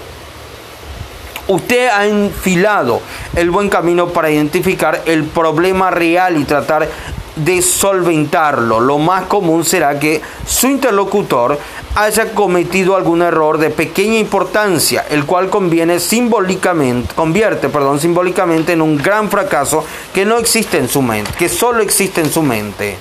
usted 1.48 1.90
ha 1.90 2.06
enfilado 2.06 3.02
el 3.36 3.52
buen 3.52 3.70
camino 3.70 4.08
para 4.08 4.32
identificar 4.32 5.02
el 5.06 5.26
problema 5.26 5.92
real 5.92 6.38
y 6.38 6.46
tratar 6.46 6.88
de 7.36 7.62
solventarlo. 7.62 8.80
Lo 8.80 8.98
más 8.98 9.26
común 9.26 9.66
será 9.66 10.00
que 10.00 10.22
su 10.46 10.68
interlocutor 10.68 11.60
haya 11.96 12.34
cometido 12.34 12.96
algún 12.96 13.22
error 13.22 13.58
de 13.58 13.70
pequeña 13.70 14.18
importancia, 14.18 15.06
el 15.10 15.26
cual 15.26 15.50
conviene 15.50 16.00
simbólicamente, 16.00 17.14
convierte 17.16 17.70
perdón, 17.70 18.00
simbólicamente 18.00 18.74
en 18.74 18.82
un 18.82 18.98
gran 18.98 19.30
fracaso 19.30 19.86
que 20.14 20.26
no 20.26 20.38
existe 20.38 20.78
en 20.78 20.90
su 20.90 21.02
mente, 21.02 21.32
que 21.38 21.50
solo 21.50 21.82
existe 21.82 22.22
en 22.22 22.32
su 22.32 22.42
mente. 22.42 22.98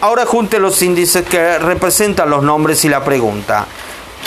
Ahora 0.00 0.26
junte 0.26 0.60
los 0.60 0.80
índices 0.82 1.26
que 1.26 1.58
representan 1.58 2.30
los 2.30 2.42
nombres 2.42 2.84
y 2.84 2.88
la 2.88 3.02
pregunta. 3.04 3.66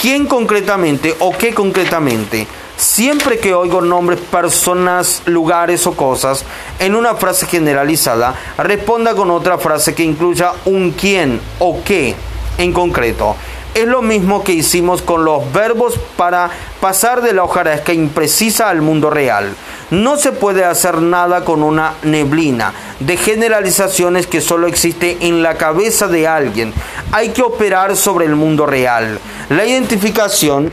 ¿Quién 0.01 0.25
concretamente 0.25 1.15
o 1.19 1.31
qué 1.31 1.53
concretamente 1.53 2.45
Siempre 2.81 3.37
que 3.37 3.53
oigo 3.53 3.79
nombres, 3.79 4.19
personas, 4.19 5.21
lugares 5.27 5.85
o 5.85 5.93
cosas 5.93 6.43
en 6.79 6.95
una 6.95 7.13
frase 7.13 7.45
generalizada, 7.45 8.33
responda 8.57 9.13
con 9.13 9.29
otra 9.29 9.59
frase 9.59 9.93
que 9.93 10.01
incluya 10.01 10.53
un 10.65 10.89
quién 10.89 11.39
o 11.59 11.83
qué 11.85 12.15
en 12.57 12.73
concreto. 12.73 13.35
Es 13.75 13.85
lo 13.85 14.01
mismo 14.01 14.43
que 14.43 14.53
hicimos 14.53 15.03
con 15.03 15.23
los 15.23 15.53
verbos 15.53 15.99
para 16.17 16.49
pasar 16.79 17.21
de 17.21 17.33
la 17.33 17.43
hojarasca 17.43 17.93
imprecisa 17.93 18.67
al 18.67 18.81
mundo 18.81 19.11
real. 19.11 19.53
No 19.91 20.17
se 20.17 20.31
puede 20.31 20.65
hacer 20.65 21.03
nada 21.03 21.45
con 21.45 21.61
una 21.61 21.93
neblina 22.01 22.73
de 22.99 23.15
generalizaciones 23.15 24.25
que 24.25 24.41
solo 24.41 24.65
existe 24.65 25.17
en 25.21 25.43
la 25.43 25.53
cabeza 25.53 26.07
de 26.07 26.27
alguien. 26.27 26.73
Hay 27.11 27.29
que 27.29 27.43
operar 27.43 27.95
sobre 27.95 28.25
el 28.25 28.35
mundo 28.35 28.65
real. 28.65 29.19
La 29.49 29.67
identificación 29.67 30.71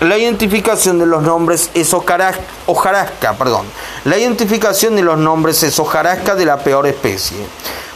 la 0.00 0.18
identificación 0.18 0.98
de 0.98 1.06
los 1.06 1.22
nombres 1.22 1.70
es 1.74 1.94
hojarasca, 1.94 3.32
perdón. 3.38 3.66
La 4.04 4.18
identificación 4.18 4.96
de 4.96 5.02
los 5.02 5.18
nombres 5.18 5.62
de 6.34 6.44
la 6.44 6.58
peor 6.58 6.86
especie. 6.86 7.38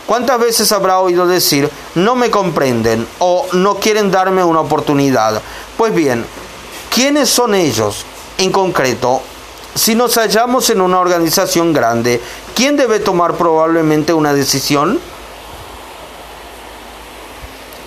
¿Cuántas 0.07 0.41
veces 0.41 0.73
habrá 0.73 1.01
oído 1.01 1.27
decir 1.27 1.69
no 1.95 2.15
me 2.15 2.31
comprenden 2.31 3.07
o 3.19 3.47
no 3.53 3.75
quieren 3.75 4.11
darme 4.11 4.43
una 4.43 4.61
oportunidad? 4.61 5.43
Pues 5.77 5.95
bien, 5.95 6.25
¿quiénes 6.95 7.29
son 7.29 7.55
ellos? 7.55 8.07
En 8.39 8.53
concreto, 8.53 9.21
si 9.75 9.95
nos 9.95 10.17
hallamos 10.17 10.71
en 10.71 10.81
una 10.81 11.01
organización 11.01 11.73
grande, 11.73 12.23
¿quién 12.55 12.77
debe 12.77 13.01
tomar 13.01 13.35
probablemente 13.35 14.13
una 14.13 14.33
decisión? 14.33 14.99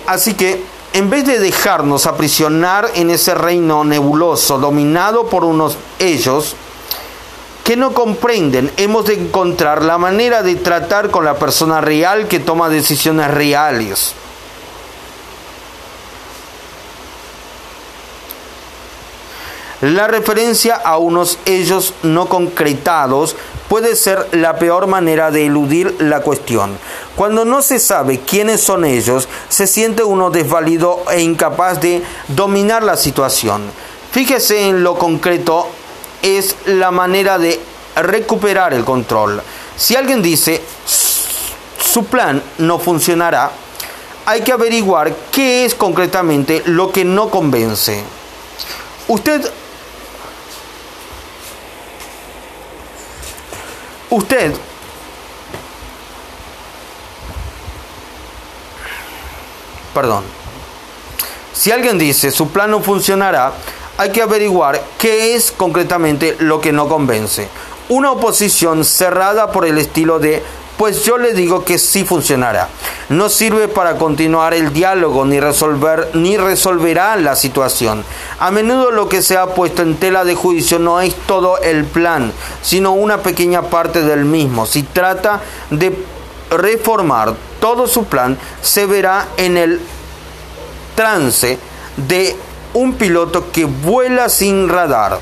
Así 0.06 0.34
que, 0.34 0.62
en 0.92 1.10
vez 1.10 1.24
de 1.24 1.38
dejarnos 1.38 2.06
aprisionar 2.06 2.90
en 2.94 3.10
ese 3.10 3.34
reino 3.34 3.84
nebuloso 3.84 4.58
dominado 4.58 5.26
por 5.26 5.44
unos 5.44 5.76
ellos 5.98 6.56
que 7.64 7.76
no 7.76 7.94
comprenden, 7.94 8.70
hemos 8.76 9.06
de 9.06 9.14
encontrar 9.14 9.84
la 9.84 9.96
manera 9.96 10.42
de 10.42 10.56
tratar 10.56 11.10
con 11.10 11.24
la 11.24 11.38
persona 11.38 11.80
real 11.80 12.26
que 12.26 12.40
toma 12.40 12.68
decisiones 12.68 13.30
reales. 13.30 14.14
La 19.82 20.06
referencia 20.06 20.76
a 20.76 20.96
unos 20.96 21.40
ellos 21.44 21.92
no 22.04 22.26
concretados 22.28 23.34
puede 23.68 23.96
ser 23.96 24.28
la 24.30 24.56
peor 24.56 24.86
manera 24.86 25.32
de 25.32 25.46
eludir 25.46 25.96
la 25.98 26.20
cuestión. 26.20 26.78
Cuando 27.16 27.44
no 27.44 27.62
se 27.62 27.80
sabe 27.80 28.20
quiénes 28.20 28.60
son 28.60 28.84
ellos, 28.84 29.28
se 29.48 29.66
siente 29.66 30.04
uno 30.04 30.30
desvalido 30.30 31.02
e 31.10 31.20
incapaz 31.22 31.80
de 31.80 32.00
dominar 32.28 32.84
la 32.84 32.96
situación. 32.96 33.62
Fíjese 34.12 34.68
en 34.68 34.84
lo 34.84 34.96
concreto, 34.96 35.66
es 36.22 36.54
la 36.66 36.92
manera 36.92 37.38
de 37.38 37.58
recuperar 37.96 38.74
el 38.74 38.84
control. 38.84 39.42
Si 39.76 39.96
alguien 39.96 40.22
dice, 40.22 40.62
su 40.86 42.04
plan 42.04 42.40
no 42.58 42.78
funcionará, 42.78 43.50
hay 44.26 44.42
que 44.42 44.52
averiguar 44.52 45.12
qué 45.32 45.64
es 45.64 45.74
concretamente 45.74 46.62
lo 46.66 46.92
que 46.92 47.04
no 47.04 47.30
convence. 47.30 48.04
Usted 49.08 49.50
Usted 54.12 54.52
Perdón. 59.94 60.24
Si 61.54 61.70
alguien 61.70 61.98
dice 61.98 62.30
su 62.30 62.48
plan 62.48 62.70
no 62.70 62.80
funcionará, 62.80 63.52
hay 63.96 64.10
que 64.10 64.22
averiguar 64.22 64.82
qué 64.98 65.34
es 65.34 65.50
concretamente 65.52 66.36
lo 66.40 66.60
que 66.60 66.72
no 66.72 66.88
convence. 66.88 67.48
Una 67.88 68.12
oposición 68.12 68.84
cerrada 68.84 69.50
por 69.50 69.66
el 69.66 69.78
estilo 69.78 70.18
de 70.18 70.42
pues 70.82 71.04
yo 71.04 71.16
le 71.16 71.32
digo 71.32 71.64
que 71.64 71.78
sí 71.78 72.02
funcionará. 72.02 72.68
No 73.08 73.28
sirve 73.28 73.68
para 73.68 73.98
continuar 73.98 74.52
el 74.52 74.72
diálogo 74.72 75.24
ni 75.24 75.38
resolver 75.38 76.10
ni 76.14 76.36
resolverá 76.36 77.14
la 77.14 77.36
situación. 77.36 78.04
A 78.40 78.50
menudo 78.50 78.90
lo 78.90 79.08
que 79.08 79.22
se 79.22 79.36
ha 79.36 79.54
puesto 79.54 79.82
en 79.82 79.94
tela 79.94 80.24
de 80.24 80.34
juicio 80.34 80.80
no 80.80 81.00
es 81.00 81.14
todo 81.14 81.58
el 81.58 81.84
plan, 81.84 82.32
sino 82.62 82.94
una 82.94 83.18
pequeña 83.18 83.62
parte 83.62 84.02
del 84.02 84.24
mismo. 84.24 84.66
Si 84.66 84.82
trata 84.82 85.40
de 85.70 86.04
reformar 86.50 87.36
todo 87.60 87.86
su 87.86 88.06
plan, 88.06 88.36
se 88.60 88.84
verá 88.86 89.28
en 89.36 89.58
el 89.58 89.80
trance 90.96 91.60
de 91.96 92.36
un 92.74 92.94
piloto 92.94 93.52
que 93.52 93.66
vuela 93.66 94.28
sin 94.28 94.68
radar 94.68 95.20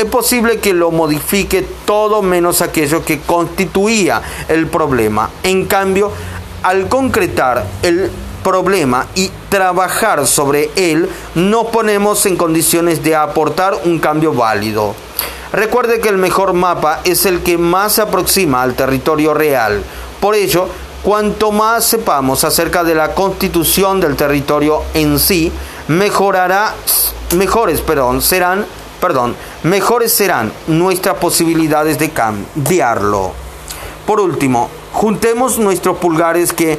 es 0.00 0.06
posible 0.06 0.58
que 0.60 0.72
lo 0.72 0.90
modifique 0.90 1.66
todo 1.84 2.22
menos 2.22 2.62
aquello 2.62 3.04
que 3.04 3.20
constituía 3.20 4.22
el 4.48 4.66
problema. 4.66 5.28
En 5.42 5.66
cambio, 5.66 6.10
al 6.62 6.88
concretar 6.88 7.66
el 7.82 8.10
problema 8.42 9.06
y 9.14 9.30
trabajar 9.50 10.26
sobre 10.26 10.70
él, 10.76 11.08
nos 11.34 11.66
ponemos 11.66 12.24
en 12.24 12.36
condiciones 12.36 13.02
de 13.02 13.14
aportar 13.14 13.78
un 13.84 13.98
cambio 13.98 14.32
válido. 14.32 14.94
Recuerde 15.52 16.00
que 16.00 16.08
el 16.08 16.16
mejor 16.16 16.54
mapa 16.54 17.00
es 17.04 17.26
el 17.26 17.42
que 17.42 17.58
más 17.58 17.94
se 17.94 18.02
aproxima 18.02 18.62
al 18.62 18.74
territorio 18.74 19.34
real. 19.34 19.82
Por 20.18 20.34
ello, 20.34 20.68
cuanto 21.02 21.52
más 21.52 21.84
sepamos 21.84 22.44
acerca 22.44 22.84
de 22.84 22.94
la 22.94 23.14
constitución 23.14 24.00
del 24.00 24.16
territorio 24.16 24.82
en 24.94 25.18
sí, 25.18 25.52
mejorará, 25.88 26.74
mejores 27.36 27.82
perdón, 27.82 28.22
serán 28.22 28.64
perdón, 29.00 29.34
mejores 29.62 30.12
serán 30.12 30.52
nuestras 30.66 31.16
posibilidades 31.16 31.98
de 31.98 32.10
cambiarlo. 32.10 33.32
Por 34.06 34.20
último, 34.20 34.68
juntemos 34.92 35.58
nuestros 35.58 35.98
pulgares 35.98 36.52
que 36.52 36.78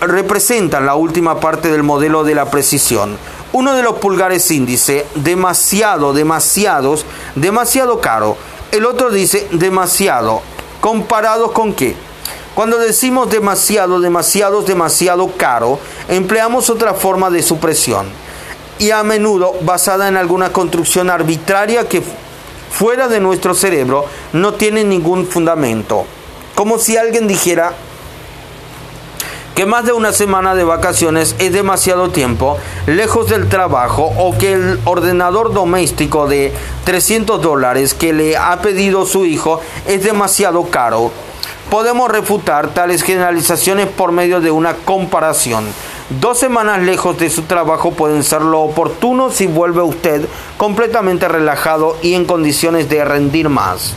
representan 0.00 0.86
la 0.86 0.94
última 0.94 1.40
parte 1.40 1.70
del 1.70 1.82
modelo 1.82 2.24
de 2.24 2.34
la 2.34 2.50
precisión. 2.50 3.18
Uno 3.52 3.74
de 3.74 3.82
los 3.82 3.96
pulgares 3.96 4.50
índice, 4.50 5.06
demasiado, 5.16 6.12
demasiados, 6.12 7.04
demasiado 7.34 8.00
caro. 8.00 8.36
El 8.72 8.86
otro 8.86 9.10
dice 9.10 9.48
demasiado. 9.52 10.42
¿Comparados 10.80 11.52
con 11.52 11.74
qué? 11.74 11.94
Cuando 12.54 12.78
decimos 12.78 13.30
demasiado, 13.30 14.00
demasiados, 14.00 14.66
demasiado 14.66 15.30
caro, 15.36 15.78
empleamos 16.08 16.70
otra 16.70 16.94
forma 16.94 17.30
de 17.30 17.42
supresión 17.42 18.06
y 18.80 18.90
a 18.90 19.04
menudo 19.04 19.54
basada 19.60 20.08
en 20.08 20.16
alguna 20.16 20.52
construcción 20.52 21.10
arbitraria 21.10 21.86
que 21.86 22.02
fuera 22.70 23.08
de 23.08 23.20
nuestro 23.20 23.54
cerebro 23.54 24.06
no 24.32 24.54
tiene 24.54 24.84
ningún 24.84 25.26
fundamento. 25.26 26.06
Como 26.54 26.78
si 26.78 26.96
alguien 26.96 27.28
dijera 27.28 27.74
que 29.54 29.66
más 29.66 29.84
de 29.84 29.92
una 29.92 30.12
semana 30.12 30.54
de 30.54 30.64
vacaciones 30.64 31.36
es 31.38 31.52
demasiado 31.52 32.10
tiempo 32.10 32.56
lejos 32.86 33.28
del 33.28 33.50
trabajo 33.50 34.10
o 34.16 34.38
que 34.38 34.54
el 34.54 34.80
ordenador 34.86 35.52
doméstico 35.52 36.26
de 36.26 36.50
300 36.84 37.42
dólares 37.42 37.92
que 37.92 38.14
le 38.14 38.38
ha 38.38 38.62
pedido 38.62 39.04
su 39.04 39.26
hijo 39.26 39.60
es 39.86 40.02
demasiado 40.04 40.64
caro. 40.70 41.10
Podemos 41.68 42.10
refutar 42.10 42.68
tales 42.68 43.02
generalizaciones 43.02 43.88
por 43.88 44.12
medio 44.12 44.40
de 44.40 44.50
una 44.50 44.74
comparación. 44.74 45.66
Dos 46.18 46.40
semanas 46.40 46.82
lejos 46.82 47.16
de 47.18 47.30
su 47.30 47.42
trabajo 47.42 47.92
pueden 47.92 48.24
ser 48.24 48.42
lo 48.42 48.62
oportuno 48.62 49.30
si 49.30 49.46
vuelve 49.46 49.80
usted 49.80 50.26
completamente 50.56 51.28
relajado 51.28 51.96
y 52.02 52.14
en 52.14 52.24
condiciones 52.24 52.88
de 52.88 53.04
rendir 53.04 53.48
más. 53.48 53.94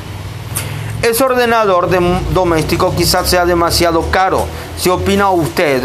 Ese 1.02 1.24
ordenador 1.24 1.90
doméstico 2.32 2.94
quizás 2.96 3.28
sea 3.28 3.48
demasiado 3.48 4.12
caro. 4.12 4.46
Si 4.78 4.92
opina 4.92 5.32
usted 5.32 5.84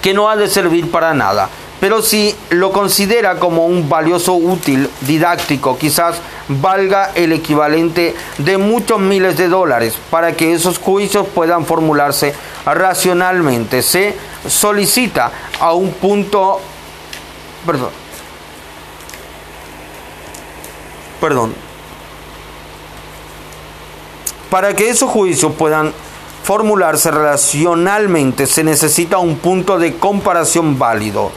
que 0.00 0.14
no 0.14 0.30
ha 0.30 0.36
de 0.36 0.48
servir 0.48 0.90
para 0.90 1.12
nada, 1.12 1.50
pero 1.80 2.02
si 2.02 2.34
lo 2.50 2.72
considera 2.72 3.38
como 3.38 3.66
un 3.66 3.88
valioso 3.88 4.34
útil 4.34 4.88
didáctico, 5.00 5.78
quizás 5.78 6.16
valga 6.48 7.12
el 7.14 7.32
equivalente 7.32 8.14
de 8.38 8.58
muchos 8.58 9.00
miles 9.00 9.38
de 9.38 9.48
dólares 9.48 9.96
para 10.10 10.32
que 10.32 10.52
esos 10.52 10.78
juicios 10.78 11.26
puedan 11.34 11.64
formularse 11.64 12.34
racionalmente. 12.66 13.82
Se 13.82 14.14
solicita 14.46 15.32
a 15.58 15.72
un 15.72 15.92
punto, 15.92 16.60
perdón, 17.64 17.90
perdón, 21.18 21.54
para 24.50 24.74
que 24.74 24.90
esos 24.90 25.08
juicios 25.08 25.52
puedan 25.56 25.94
formularse 26.42 27.10
racionalmente 27.10 28.46
se 28.46 28.64
necesita 28.64 29.18
un 29.18 29.36
punto 29.36 29.78
de 29.78 29.96
comparación 29.96 30.78
válido. 30.78 31.30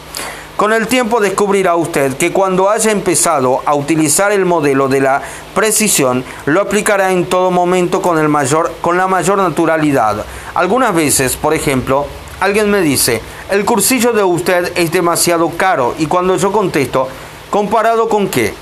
Con 0.64 0.72
el 0.72 0.88
tiempo 0.88 1.20
descubrirá 1.20 1.76
usted 1.76 2.16
que 2.16 2.32
cuando 2.32 2.70
haya 2.70 2.90
empezado 2.90 3.62
a 3.66 3.76
utilizar 3.76 4.32
el 4.32 4.46
modelo 4.46 4.88
de 4.88 5.02
la 5.02 5.22
precisión, 5.54 6.24
lo 6.46 6.62
aplicará 6.62 7.12
en 7.12 7.26
todo 7.26 7.52
momento 7.52 8.02
con, 8.02 8.18
el 8.18 8.30
mayor, 8.30 8.72
con 8.80 8.96
la 8.96 9.10
mayor 9.10 9.40
naturalidad. 9.40 10.24
Algunas 10.54 10.96
veces, 10.96 11.36
por 11.36 11.54
ejemplo, 11.54 12.08
alguien 12.40 12.72
me 12.72 12.80
dice, 12.80 13.22
el 13.50 13.66
cursillo 13.66 14.14
de 14.14 14.24
usted 14.24 14.72
es 14.78 14.90
demasiado 14.90 15.50
caro 15.50 15.96
y 16.00 16.06
cuando 16.06 16.38
yo 16.38 16.54
contesto, 16.54 17.10
¿comparado 17.50 18.08
con 18.08 18.30
qué? 18.30 18.54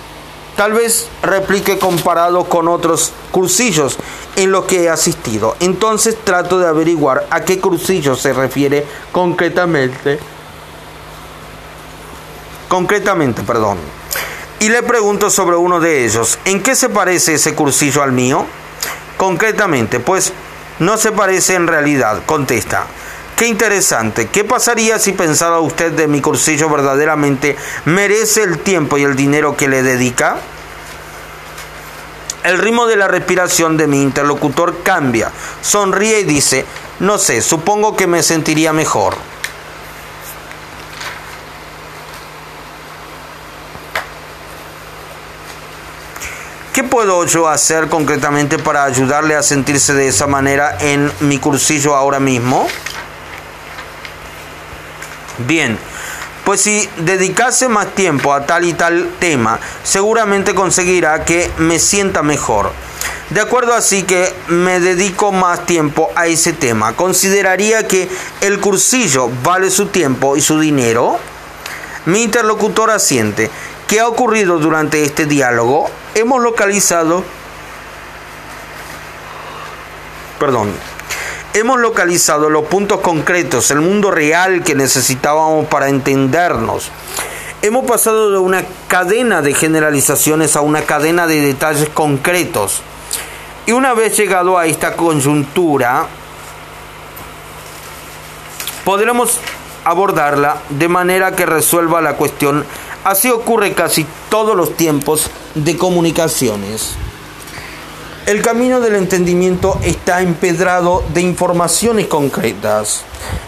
Tal 0.56 0.74
vez 0.74 1.08
replique 1.22 1.78
comparado 1.78 2.46
con 2.46 2.68
otros 2.68 3.14
cursillos 3.30 4.00
en 4.38 4.52
los 4.52 4.66
que 4.66 4.86
he 4.86 4.90
asistido. 4.90 5.56
Entonces 5.60 6.18
trato 6.24 6.58
de 6.58 6.68
averiguar 6.68 7.28
a 7.30 7.42
qué 7.42 7.60
cursillo 7.60 8.16
se 8.16 8.34
refiere 8.34 8.88
concretamente 9.12 10.18
concretamente, 12.72 13.44
perdón. 13.44 13.78
Y 14.62 14.70
le 14.70 14.82
pregunto 14.82 15.30
sobre 15.30 15.58
uno 15.58 15.82
de 15.82 16.06
ellos, 16.06 16.40
¿en 16.46 16.64
qué 16.64 16.74
se 16.74 16.88
parece 16.88 17.34
ese 17.34 17.54
cursillo 17.54 18.02
al 18.02 18.14
mío? 18.14 18.46
Concretamente, 19.18 20.00
pues 20.00 20.32
no 20.80 20.96
se 20.96 21.12
parece 21.12 21.56
en 21.56 21.68
realidad, 21.68 22.22
contesta. 22.26 22.86
Qué 23.36 23.48
interesante. 23.48 24.28
¿Qué 24.28 24.46
pasaría 24.46 25.00
si 25.00 25.12
pensara 25.12 25.60
usted 25.60 25.92
de 25.92 26.08
mi 26.08 26.22
cursillo 26.22 26.70
verdaderamente 26.70 27.58
merece 27.84 28.44
el 28.44 28.60
tiempo 28.60 28.98
y 28.98 29.04
el 29.04 29.18
dinero 29.18 29.58
que 29.58 29.68
le 29.68 29.84
dedica? 29.84 30.38
El 32.46 32.58
ritmo 32.58 32.88
de 32.88 32.96
la 32.96 33.10
respiración 33.10 33.76
de 33.76 33.88
mi 33.88 34.02
interlocutor 34.02 34.82
cambia. 34.82 35.30
Sonríe 35.62 36.22
y 36.22 36.24
dice, 36.24 36.66
no 37.02 37.18
sé, 37.18 37.42
supongo 37.42 37.98
que 37.98 38.08
me 38.08 38.24
sentiría 38.24 38.72
mejor. 38.72 39.18
¿Qué 46.74 46.84
puedo 46.84 47.26
yo 47.26 47.50
hacer 47.50 47.90
concretamente 47.90 48.58
para 48.58 48.86
ayudarle 48.86 49.36
a 49.36 49.44
sentirse 49.44 49.94
de 49.94 50.08
esa 50.08 50.26
manera 50.26 50.78
en 50.80 51.12
mi 51.20 51.38
cursillo 51.38 51.98
ahora 51.98 52.22
mismo? 52.22 52.66
Bien, 55.40 55.78
pues 56.46 56.62
si 56.62 56.88
dedicase 57.00 57.68
más 57.68 57.94
tiempo 57.94 58.34
a 58.34 58.46
tal 58.46 58.64
y 58.64 58.72
tal 58.72 59.10
tema, 59.20 59.60
seguramente 59.84 60.56
conseguirá 60.56 61.26
que 61.26 61.52
me 61.58 61.78
sienta 61.78 62.24
mejor. 62.24 62.72
De 63.32 63.42
acuerdo 63.42 63.74
así 63.74 64.04
que 64.04 64.34
me 64.48 64.80
dedico 64.80 65.34
más 65.34 65.66
tiempo 65.66 66.10
a 66.16 66.28
ese 66.28 66.54
tema. 66.54 66.94
¿Consideraría 66.94 67.86
que 67.86 68.08
el 68.40 68.62
cursillo 68.62 69.30
vale 69.44 69.72
su 69.72 69.88
tiempo 69.88 70.38
y 70.38 70.42
su 70.42 70.58
dinero? 70.58 71.20
Mi 72.06 72.24
interlocutor 72.24 72.92
asiente. 72.92 73.52
¿Qué 73.88 74.00
ha 74.00 74.08
ocurrido 74.08 74.58
durante 74.58 75.04
este 75.04 75.26
diálogo? 75.26 75.90
Hemos 76.16 76.42
localizado... 76.42 77.24
Perdón, 80.40 80.72
hemos 81.54 81.80
localizado 81.80 82.50
los 82.50 82.66
puntos 82.66 83.02
concretos, 83.02 83.70
el 83.72 83.80
mundo 83.82 84.10
real 84.10 84.64
que 84.64 84.74
necesitábamos 84.76 85.68
para 85.68 85.88
entendernos. 85.88 86.90
Hemos 87.62 87.86
pasado 87.86 88.32
de 88.32 88.40
una 88.40 88.64
cadena 88.88 89.44
de 89.44 89.54
generalizaciones 89.54 90.56
a 90.56 90.62
una 90.62 90.82
cadena 90.82 91.28
de 91.28 91.42
detalles 91.42 91.90
concretos. 91.90 92.82
Y 93.68 93.72
una 93.72 93.94
vez 93.94 94.18
llegado 94.18 94.58
a 94.58 94.66
esta 94.66 94.96
coyuntura, 94.96 96.08
podremos 98.84 99.40
abordarla 99.86 100.58
de 100.70 100.88
manera 100.88 101.36
que 101.36 101.46
resuelva 101.46 102.02
la 102.02 102.16
cuestión. 102.16 102.66
Así 103.04 103.30
ocurre 103.30 103.74
casi 103.74 104.06
todos 104.30 104.56
los 104.56 104.78
tiempos 104.78 105.28
de 105.56 105.76
comunicaciones. 105.76 106.96
El 108.28 108.44
camino 108.44 108.80
del 108.80 108.96
entendimiento 108.96 109.80
está 109.82 110.22
empedrado 110.22 111.04
de 111.12 111.22
informaciones 111.22 112.06
concretas. 112.06 113.02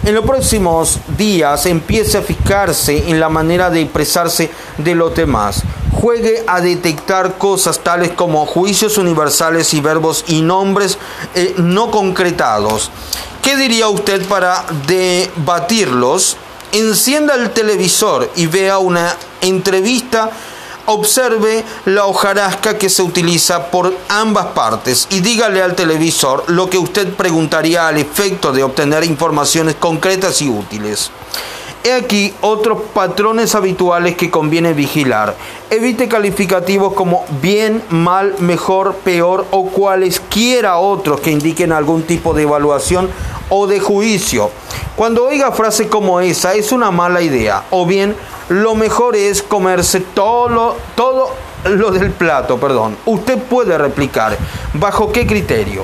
En 0.04 0.16
los 0.16 0.26
próximos 0.26 1.00
días 1.16 1.68
empiece 1.68 2.18
a 2.18 2.24
fijarse 2.24 3.10
en 3.10 3.20
la 3.20 3.30
manera 3.30 3.70
de 3.70 3.82
expresarse 3.82 4.50
de 4.80 4.96
los 4.96 5.14
demás. 5.14 5.62
Juegue 5.94 6.44
a 6.48 6.60
detectar 6.60 7.38
cosas 7.38 7.80
tales 7.82 8.12
como 8.12 8.48
juicios 8.48 8.98
universales 8.98 9.72
y 9.76 9.80
verbos 9.80 10.26
y 10.28 10.42
nombres 10.42 10.98
eh, 11.36 11.54
no 11.58 11.92
concretados. 11.92 12.90
¿Qué 13.44 13.56
diría 13.56 13.88
usted 13.90 14.26
para 14.28 14.66
debatirlos? 14.88 16.38
Encienda 16.74 17.36
el 17.36 17.52
televisor 17.52 18.32
y 18.36 18.48
vea 18.48 18.80
una 18.80 19.16
entrevista 19.42 20.32
observe 20.88 21.64
la 21.86 22.06
hojarasca 22.06 22.80
que 22.80 22.90
se 22.90 23.04
utiliza 23.04 23.68
por 23.68 23.96
ambas 24.10 24.48
partes 24.48 25.08
y 25.12 25.20
dígale 25.20 25.62
al 25.62 25.76
televisor 25.76 26.44
lo 26.48 26.72
que 26.72 26.80
usted 26.80 27.14
preguntaría 27.14 27.88
al 27.88 28.00
efecto 28.00 28.52
de 28.52 28.64
obtener 28.64 29.04
informaciones 29.04 29.76
concretas 29.76 30.42
y 30.42 30.50
útiles. 30.50 31.12
He 31.86 31.92
aquí 31.92 32.34
otros 32.40 32.80
patrones 32.94 33.56
habituales 33.56 34.16
que 34.16 34.32
conviene 34.32 34.72
vigilar. 34.72 35.36
Evite 35.70 36.08
calificativos 36.08 36.94
como 36.94 37.26
bien, 37.42 37.84
mal, 37.90 38.36
mejor, 38.40 38.96
peor 39.04 39.46
o 39.52 39.66
cualesquiera 39.66 40.78
otros 40.78 41.20
que 41.20 41.32
indiquen 41.32 41.74
algún 41.74 42.04
tipo 42.04 42.34
de 42.34 42.44
evaluación 42.44 43.10
o 43.50 43.68
de 43.68 43.82
juicio. 43.82 44.50
Cuando 44.96 45.26
oiga 45.26 45.52
frases 45.52 45.88
como 45.88 46.22
esa 46.22 46.54
es 46.54 46.72
una 46.72 46.90
mala 46.90 47.22
idea 47.22 47.66
o 47.70 47.86
bien 47.86 48.16
lo 48.48 48.76
mejor 48.76 49.18
es 49.18 49.44
comerse 49.44 50.00
todo 50.00 50.48
lo, 50.48 50.78
todo 50.96 51.32
lo 51.66 51.92
del 51.92 52.12
plato, 52.12 52.60
perdón. 52.60 52.96
Usted 53.06 53.38
puede 53.38 53.78
replicar, 53.78 54.38
¿bajo 54.74 55.12
qué 55.12 55.28
criterio? 55.28 55.84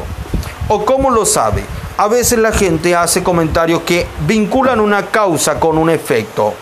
¿O 0.69 0.85
cómo 0.85 1.09
lo 1.09 1.25
sabe? 1.25 1.65
A 1.97 2.07
veces 2.07 2.37
la 2.39 2.51
gente 2.51 2.95
hace 2.95 3.23
comentarios 3.23 3.81
que 3.81 4.07
vinculan 4.27 4.79
una 4.79 5.07
causa 5.07 5.59
con 5.59 5.77
un 5.79 5.89
efecto. 5.89 6.53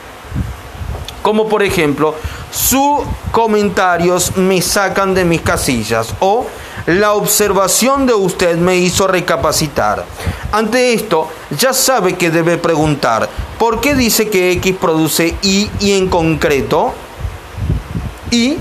Como 1.22 1.49
por 1.49 1.62
ejemplo, 1.62 2.16
sus 2.49 3.01
comentarios 3.32 4.38
me 4.38 4.62
sacan 4.62 5.14
de 5.14 5.26
mis 5.26 5.41
casillas 5.41 6.14
o 6.22 6.47
la 6.86 7.14
observación 7.14 8.05
de 8.05 8.14
usted 8.14 8.55
me 8.55 8.78
hizo 8.78 9.08
recapacitar. 9.08 10.05
Ante 10.53 10.93
esto, 10.93 11.28
ya 11.51 11.74
sabe 11.74 12.16
que 12.16 12.32
debe 12.32 12.58
preguntar, 12.58 13.28
¿por 13.60 13.82
qué 13.82 13.93
dice 13.93 14.30
que 14.30 14.53
X 14.53 14.74
produce 14.80 15.36
Y 15.41 15.70
y 15.82 15.97
en 15.97 16.08
concreto? 16.08 16.93
Y 18.32 18.58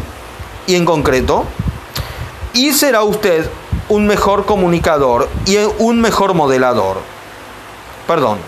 y 0.67 0.75
en 0.75 0.85
concreto, 0.85 1.45
y 2.53 2.73
será 2.73 3.05
usted 3.05 3.49
un 3.89 4.07
mejor 4.07 4.47
comunicador 4.47 5.28
y 5.47 5.57
un 5.78 6.01
mejor 6.01 6.34
modelador. 6.34 6.99
Perdón. 8.07 8.39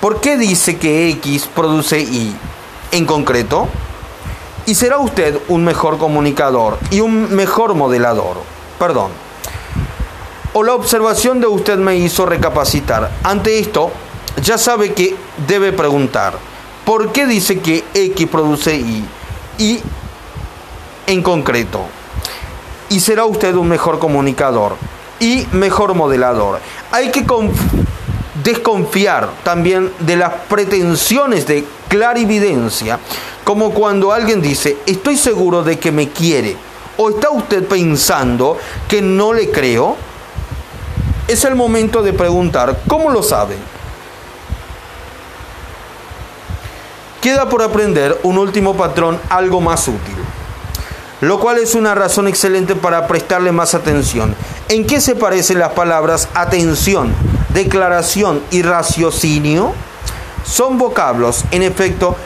¿Por 0.00 0.20
qué 0.20 0.36
dice 0.36 0.78
que 0.78 1.08
X 1.10 1.48
produce 1.54 2.00
Y 2.00 2.34
en 2.90 3.06
concreto? 3.06 3.68
Y 4.66 4.74
será 4.74 4.98
usted 4.98 5.38
un 5.48 5.64
mejor 5.64 5.98
comunicador 5.98 6.78
y 6.90 7.00
un 7.00 7.34
mejor 7.34 7.74
modelador 7.74 8.38
perdón. 8.82 9.12
O 10.54 10.64
la 10.64 10.74
observación 10.74 11.40
de 11.40 11.46
usted 11.46 11.78
me 11.78 11.94
hizo 11.94 12.26
recapacitar. 12.26 13.12
Ante 13.22 13.60
esto, 13.60 13.92
ya 14.42 14.58
sabe 14.58 14.92
que 14.92 15.14
debe 15.46 15.72
preguntar, 15.72 16.34
¿por 16.84 17.12
qué 17.12 17.26
dice 17.26 17.60
que 17.60 17.84
X 17.94 18.26
produce 18.26 18.74
Y? 18.74 19.04
Y 19.58 19.80
en 21.06 21.22
concreto. 21.22 21.86
Y 22.92 23.00
será 23.00 23.24
usted 23.24 23.54
un 23.54 23.68
mejor 23.68 23.98
comunicador 23.98 24.76
y 25.18 25.46
mejor 25.52 25.94
modelador. 25.94 26.60
Hay 26.90 27.10
que 27.10 27.24
desconfiar 28.44 29.30
también 29.42 29.92
de 30.00 30.16
las 30.16 30.32
pretensiones 30.48 31.46
de 31.46 31.64
clarividencia, 31.88 32.98
como 33.44 33.70
cuando 33.70 34.12
alguien 34.12 34.40
dice, 34.40 34.78
estoy 34.86 35.16
seguro 35.16 35.62
de 35.62 35.78
que 35.78 35.90
me 35.90 36.08
quiere 36.10 36.56
¿O 36.96 37.08
está 37.08 37.30
usted 37.30 37.66
pensando 37.66 38.58
que 38.88 39.00
no 39.00 39.32
le 39.32 39.50
creo? 39.50 39.96
Es 41.26 41.44
el 41.44 41.54
momento 41.54 42.02
de 42.02 42.12
preguntar, 42.12 42.82
¿cómo 42.86 43.10
lo 43.10 43.22
sabe? 43.22 43.56
Queda 47.20 47.48
por 47.48 47.62
aprender 47.62 48.18
un 48.24 48.36
último 48.36 48.76
patrón 48.76 49.18
algo 49.30 49.60
más 49.60 49.88
útil, 49.88 50.16
lo 51.22 51.40
cual 51.40 51.58
es 51.58 51.74
una 51.74 51.94
razón 51.94 52.28
excelente 52.28 52.74
para 52.74 53.06
prestarle 53.06 53.52
más 53.52 53.74
atención. 53.74 54.34
¿En 54.68 54.86
qué 54.86 55.00
se 55.00 55.14
parecen 55.14 55.60
las 55.60 55.72
palabras 55.72 56.28
atención, 56.34 57.14
declaración 57.54 58.42
y 58.50 58.62
raciocinio? 58.62 59.72
Son 60.44 60.78
vocablos, 60.78 61.44
en 61.52 61.62
efecto, 61.62 62.16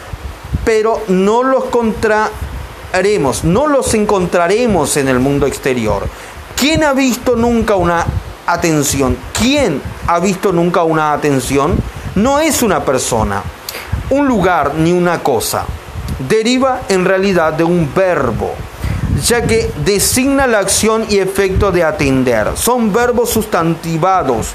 pero 0.65 1.03
no 1.09 1.43
los 1.43 1.67
contra 1.67 2.31
no 3.45 3.67
los 3.67 3.93
encontraremos 3.93 4.97
en 4.97 5.09
el 5.09 5.19
mundo 5.19 5.47
exterior. 5.47 6.09
¿Quién 6.57 6.83
ha 6.83 6.95
visto 6.95 7.37
nunca 7.37 7.77
una 7.77 8.07
atención? 8.47 9.19
¿Quién 9.39 9.83
ha 10.07 10.19
visto 10.19 10.51
nunca 10.51 10.83
una 10.83 11.13
atención? 11.13 11.77
No 12.15 12.39
es 12.39 12.63
una 12.63 12.83
persona, 12.87 13.43
un 14.09 14.27
lugar 14.27 14.77
ni 14.77 14.93
una 14.93 15.23
cosa. 15.23 15.67
Deriva 16.27 16.81
en 16.89 17.05
realidad 17.05 17.53
de 17.53 17.65
un 17.65 17.93
verbo, 17.95 18.55
ya 19.27 19.43
que 19.43 19.70
designa 19.85 20.47
la 20.47 20.61
acción 20.61 21.05
y 21.09 21.18
efecto 21.18 21.72
de 21.72 21.83
atender. 21.83 22.53
Son 22.57 22.93
verbos 22.93 23.31
sustantivados 23.31 24.55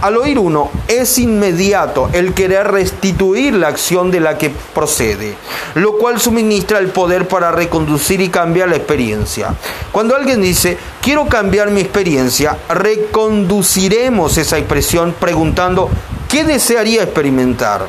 al 0.00 0.16
oír 0.16 0.38
uno, 0.38 0.70
es 0.86 1.18
inmediato 1.18 2.08
el 2.12 2.32
querer 2.32 2.68
restituir 2.70 3.54
la 3.54 3.66
acción 3.66 4.12
de 4.12 4.20
la 4.20 4.38
que 4.38 4.52
procede, 4.72 5.34
lo 5.74 5.98
cual 5.98 6.20
suministra 6.20 6.78
el 6.78 6.90
poder 6.90 7.26
para 7.26 7.50
reconducir 7.50 8.20
y 8.20 8.28
cambiar 8.28 8.68
la 8.68 8.76
experiencia. 8.76 9.56
Cuando 9.90 10.14
alguien 10.14 10.40
dice, 10.40 10.78
quiero 11.02 11.26
cambiar 11.26 11.72
mi 11.72 11.80
experiencia, 11.80 12.56
reconduciremos 12.68 14.38
esa 14.38 14.56
expresión 14.56 15.16
preguntando, 15.18 15.90
¿qué 16.28 16.44
desearía 16.44 17.02
experimentar? 17.02 17.86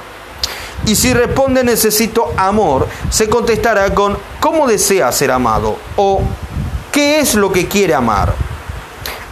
Y 0.90 0.96
si 0.96 1.14
responde 1.14 1.64
necesito 1.64 2.34
amor, 2.36 2.88
se 3.12 3.30
contestará 3.30 3.94
con 3.94 4.18
¿cómo 4.40 4.66
desea 4.66 5.12
ser 5.12 5.30
amado? 5.30 5.78
o 5.98 6.20
¿qué 6.92 7.20
es 7.20 7.36
lo 7.36 7.52
que 7.52 7.68
quiere 7.68 7.94
amar? 7.94 8.34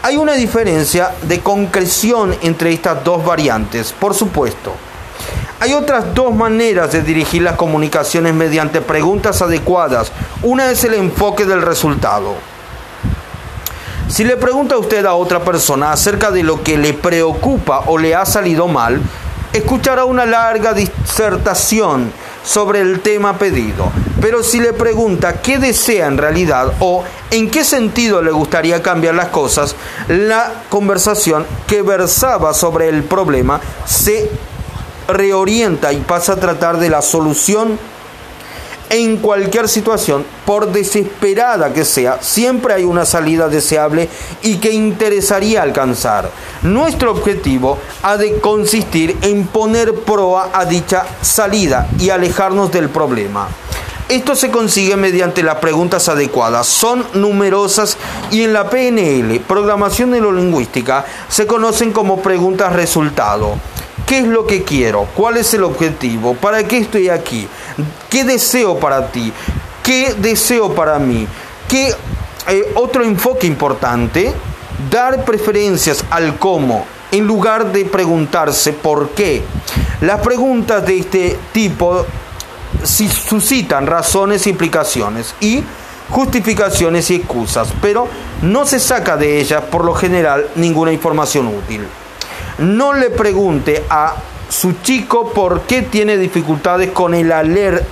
Hay 0.03 0.18
una 0.18 0.34
diferencia 0.34 1.16
de 1.24 1.39
concreción 1.39 2.36
entre 2.43 2.72
estas 2.72 3.03
dos 3.03 3.26
variantes, 3.26 3.91
por 3.91 4.14
supuesto. 4.14 4.72
Hay 5.60 5.74
otras 5.74 6.14
dos 6.14 6.32
maneras 6.36 6.91
de 6.91 7.01
dirigir 7.01 7.41
las 7.41 7.55
comunicaciones 7.55 8.36
mediante 8.36 8.80
preguntas 8.82 9.41
adecuadas. 9.41 10.12
Una 10.43 10.70
es 10.70 10.84
el 10.84 10.93
enfoque 10.93 11.45
del 11.45 11.64
resultado. 11.64 12.36
Si 14.10 14.24
le 14.24 14.38
pregunta 14.38 14.78
usted 14.78 15.03
a 15.08 15.16
otra 15.16 15.43
persona 15.43 15.91
acerca 15.91 16.30
de 16.30 16.43
lo 16.43 16.62
que 16.62 16.78
le 16.78 16.93
preocupa 16.93 17.86
o 17.88 17.97
le 17.97 18.14
ha 18.14 18.28
salido 18.28 18.68
mal, 18.68 19.01
escuchará 19.58 20.05
una 20.05 20.26
larga 20.26 20.74
disertación 20.74 22.12
sobre 22.43 22.82
el 22.82 23.01
tema 23.01 23.38
pedido. 23.38 23.91
Pero 24.22 24.43
si 24.43 24.60
le 24.60 24.74
pregunta 24.74 25.41
qué 25.41 25.60
desea 25.60 26.08
en 26.08 26.18
realidad 26.18 26.74
o 26.80 27.03
en 27.30 27.51
qué 27.51 27.64
sentido 27.64 28.22
le 28.22 28.32
gustaría 28.32 28.82
cambiar 28.82 29.16
las 29.16 29.28
cosas, 29.28 29.76
la 30.08 30.64
conversación 30.70 31.45
que 31.68 31.82
versaba 31.82 32.53
sobre 32.53 32.89
el 32.89 33.03
problema 33.03 33.60
se 33.86 34.30
reorienta 35.08 35.93
y 35.93 35.97
pasa 35.97 36.34
a 36.34 36.38
tratar 36.38 36.78
de 36.78 36.89
la 36.89 37.01
solución 37.01 37.78
en 38.89 39.17
cualquier 39.17 39.67
situación, 39.67 40.25
por 40.45 40.71
desesperada 40.71 41.73
que 41.73 41.85
sea, 41.85 42.19
siempre 42.21 42.73
hay 42.73 42.83
una 42.83 43.05
salida 43.05 43.47
deseable 43.47 44.09
y 44.41 44.57
que 44.57 44.71
interesaría 44.71 45.61
alcanzar. 45.61 46.29
Nuestro 46.63 47.11
objetivo 47.11 47.77
ha 48.03 48.17
de 48.17 48.39
consistir 48.39 49.17
en 49.21 49.47
poner 49.47 49.93
proa 49.93 50.49
a 50.53 50.65
dicha 50.65 51.05
salida 51.21 51.88
y 51.99 52.09
alejarnos 52.09 52.71
del 52.71 52.89
problema. 52.89 53.47
Esto 54.09 54.35
se 54.35 54.49
consigue 54.49 54.95
mediante 54.95 55.43
las 55.43 55.55
preguntas 55.55 56.07
adecuadas. 56.07 56.65
Son 56.65 57.05
numerosas 57.13 57.97
y 58.31 58.43
en 58.43 58.53
la 58.53 58.69
PNL, 58.69 59.41
programación 59.41 60.11
neurolingüística, 60.11 61.03
se 61.27 61.45
conocen 61.45 61.91
como 61.91 62.21
preguntas 62.21 62.71
resultado. 62.71 63.57
¿Qué 64.08 64.20
es 64.20 64.26
lo 64.26 64.47
que 64.47 64.64
quiero? 64.64 65.05
¿Cuál 65.14 65.36
es 65.36 65.53
el 65.53 65.66
objetivo? 65.66 66.34
¿Para 66.34 66.64
qué 66.64 66.78
estoy 66.78 67.10
aquí? 67.10 67.45
¿Qué 68.10 68.24
deseo 68.24 68.80
para 68.80 69.12
ti? 69.12 69.34
¿Qué 69.84 70.16
deseo 70.18 70.74
para 70.74 70.97
mí? 70.97 71.28
¿Qué 71.68 71.93
eh, 72.47 72.72
otro 72.76 73.03
enfoque 73.03 73.47
importante? 73.47 74.34
Dar 74.89 75.26
preferencias 75.26 76.05
al 76.10 76.39
cómo 76.39 76.86
en 77.12 77.28
lugar 77.28 77.74
de 77.74 77.84
preguntarse 77.84 78.72
por 78.72 79.10
qué. 79.10 79.43
Las 79.99 80.22
preguntas 80.22 80.86
de 80.86 80.99
este 80.99 81.38
tipo 81.51 82.05
suscitan 82.86 83.88
razones, 83.88 84.47
implicaciones 84.47 85.36
y 85.41 85.62
justificaciones 86.10 87.12
y 87.12 87.16
excusas, 87.16 87.74
pero 87.82 88.08
no 88.41 88.66
se 88.66 88.80
saca 88.80 89.18
de 89.18 89.41
ellas 89.41 89.64
por 89.70 89.84
lo 89.84 89.93
general 89.93 90.47
ninguna 90.55 90.93
información 90.93 91.47
útil 91.47 91.86
no 92.60 92.93
le 92.93 93.10
pregunte 93.10 93.84
a 93.89 94.16
su 94.49 94.74
chico 94.82 95.32
por 95.32 95.62
qué 95.62 95.84
tiene 95.84 96.18
dificultades 96.18 96.91
con 96.91 97.14
el, 97.14 97.34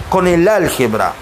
con 0.10 0.28
el 0.28 0.48
álgebra. 0.48 1.14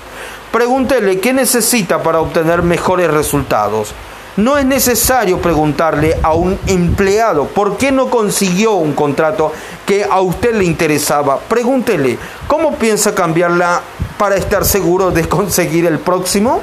Pregúntele 0.51 1.19
qué 1.19 1.33
necesita 1.33 2.03
para 2.03 2.19
obtener 2.19 2.61
mejores 2.61 3.09
resultados. 3.09 3.93
No 4.35 4.57
es 4.57 4.65
necesario 4.65 5.39
preguntarle 5.39 6.17
a 6.23 6.33
un 6.33 6.57
empleado 6.65 7.45
por 7.45 7.77
qué 7.77 7.91
no 7.91 8.09
consiguió 8.09 8.73
un 8.73 8.93
contrato 8.93 9.51
que 9.85 10.03
a 10.03 10.21
usted 10.21 10.55
le 10.55 10.63
interesaba. 10.63 11.39
Pregúntele 11.39 12.17
cómo 12.47 12.75
piensa 12.75 13.13
cambiarla 13.13 13.81
para 14.17 14.35
estar 14.35 14.65
seguro 14.65 15.11
de 15.11 15.27
conseguir 15.27 15.85
el 15.85 15.99
próximo. 15.99 16.61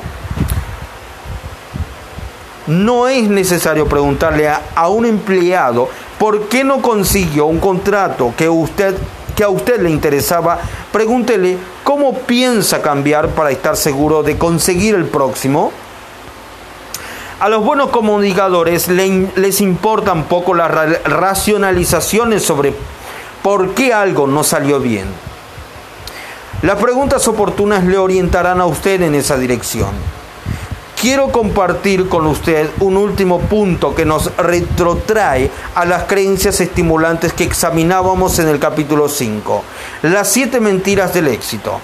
No 2.67 3.09
es 3.09 3.29
necesario 3.29 3.87
preguntarle 3.87 4.49
a, 4.49 4.63
a 4.75 4.89
un 4.89 5.05
empleado 5.07 5.89
¿Por 6.21 6.49
qué 6.49 6.65
no 6.65 6.83
consiguió 6.83 7.47
un 7.47 7.61
contrato 7.61 8.35
que, 8.37 8.47
usted, 8.47 8.95
que 9.35 9.43
a 9.43 9.49
usted 9.49 9.81
le 9.81 9.89
interesaba? 9.89 10.59
Pregúntele 10.93 11.57
cómo 11.83 12.13
piensa 12.13 12.83
cambiar 12.83 13.29
para 13.29 13.51
estar 13.51 13.75
seguro 13.75 14.23
de 14.23 14.37
conseguir 14.37 14.95
el 14.95 15.07
próximo. 15.07 15.73
A 17.41 17.49
los 17.49 17.65
buenos 17.65 17.89
comunicadores 17.89 18.89
les 18.89 19.61
importan 19.63 20.25
poco 20.25 20.53
las 20.53 20.71
racionalizaciones 21.05 22.43
sobre 22.43 22.75
por 23.43 23.71
qué 23.71 23.95
algo 23.95 24.27
no 24.27 24.45
salió 24.45 24.79
bien. 24.79 25.07
Las 26.61 26.77
preguntas 26.77 27.27
oportunas 27.29 27.83
le 27.85 27.97
orientarán 27.97 28.61
a 28.61 28.67
usted 28.67 29.01
en 29.01 29.15
esa 29.15 29.39
dirección 29.39 30.20
quiero 31.01 31.33
compartir 31.33 32.11
con 32.11 32.27
usted 32.27 32.69
un 32.81 32.99
último 32.99 33.41
punto 33.41 33.95
que 33.95 34.05
nos 34.05 34.37
retrotrae 34.37 35.51
a 35.75 35.87
las 35.87 36.05
creencias 36.05 36.61
estimulantes 36.61 37.33
que 37.33 37.45
examinábamos 37.45 38.39
en 38.39 38.49
el 38.49 38.59
capítulo 38.59 39.09
5, 39.09 39.65
las 40.03 40.29
siete 40.29 40.61
mentiras 40.61 41.15
del 41.15 41.29
éxito. 41.29 41.81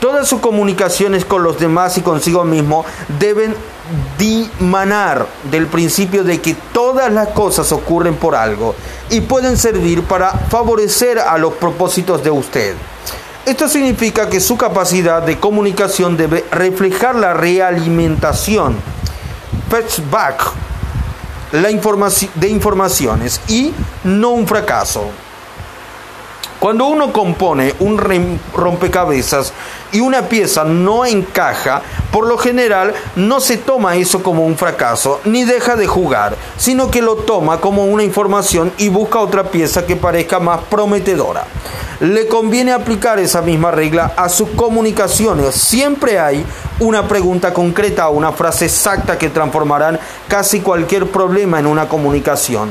Todas 0.00 0.26
sus 0.26 0.40
comunicaciones 0.40 1.26
con 1.26 1.42
los 1.42 1.58
demás 1.58 1.98
y 1.98 2.00
consigo 2.00 2.44
mismo 2.44 2.86
deben 3.18 3.54
dimanar 4.18 5.26
del 5.50 5.66
principio 5.66 6.24
de 6.24 6.40
que 6.40 6.54
todas 6.72 7.12
las 7.12 7.28
cosas 7.28 7.70
ocurren 7.72 8.14
por 8.14 8.34
algo 8.34 8.74
y 9.10 9.20
pueden 9.20 9.58
servir 9.58 10.02
para 10.02 10.30
favorecer 10.30 11.18
a 11.18 11.36
los 11.36 11.52
propósitos 11.54 12.24
de 12.24 12.30
usted. 12.30 12.74
Esto 13.46 13.68
significa 13.68 14.28
que 14.28 14.40
su 14.40 14.56
capacidad 14.56 15.22
de 15.22 15.38
comunicación 15.38 16.16
debe 16.16 16.44
reflejar 16.50 17.14
la 17.14 17.32
realimentación, 17.32 18.76
back, 20.10 20.52
la 21.52 21.70
de 22.34 22.48
informaciones 22.48 23.40
y 23.46 23.72
no 24.02 24.30
un 24.30 24.48
fracaso. 24.48 25.10
Cuando 26.58 26.86
uno 26.86 27.12
compone 27.12 27.72
un 27.78 28.40
rompecabezas 28.52 29.52
y 29.96 30.00
una 30.00 30.28
pieza 30.28 30.62
no 30.62 31.06
encaja, 31.06 31.80
por 32.12 32.26
lo 32.26 32.36
general 32.36 32.92
no 33.16 33.40
se 33.40 33.56
toma 33.56 33.96
eso 33.96 34.22
como 34.22 34.44
un 34.44 34.58
fracaso 34.58 35.22
ni 35.24 35.44
deja 35.44 35.74
de 35.74 35.86
jugar, 35.86 36.36
sino 36.58 36.90
que 36.90 37.00
lo 37.00 37.16
toma 37.16 37.62
como 37.62 37.86
una 37.86 38.02
información 38.02 38.74
y 38.76 38.90
busca 38.90 39.20
otra 39.20 39.44
pieza 39.44 39.86
que 39.86 39.96
parezca 39.96 40.38
más 40.38 40.60
prometedora 40.68 41.46
le 42.00 42.26
conviene 42.26 42.72
aplicar 42.72 43.18
esa 43.18 43.40
misma 43.40 43.70
regla 43.70 44.12
a 44.18 44.28
sus 44.28 44.50
comunicaciones. 44.50 45.54
Siempre 45.54 46.18
hay 46.18 46.44
una 46.78 47.08
pregunta 47.08 47.54
concreta 47.54 48.10
o 48.10 48.12
una 48.12 48.32
frase 48.32 48.66
exacta 48.66 49.16
que 49.16 49.30
transformarán 49.30 49.98
casi 50.28 50.60
cualquier 50.60 51.06
problema 51.06 51.58
en 51.58 51.66
una 51.66 51.88
comunicación. 51.88 52.68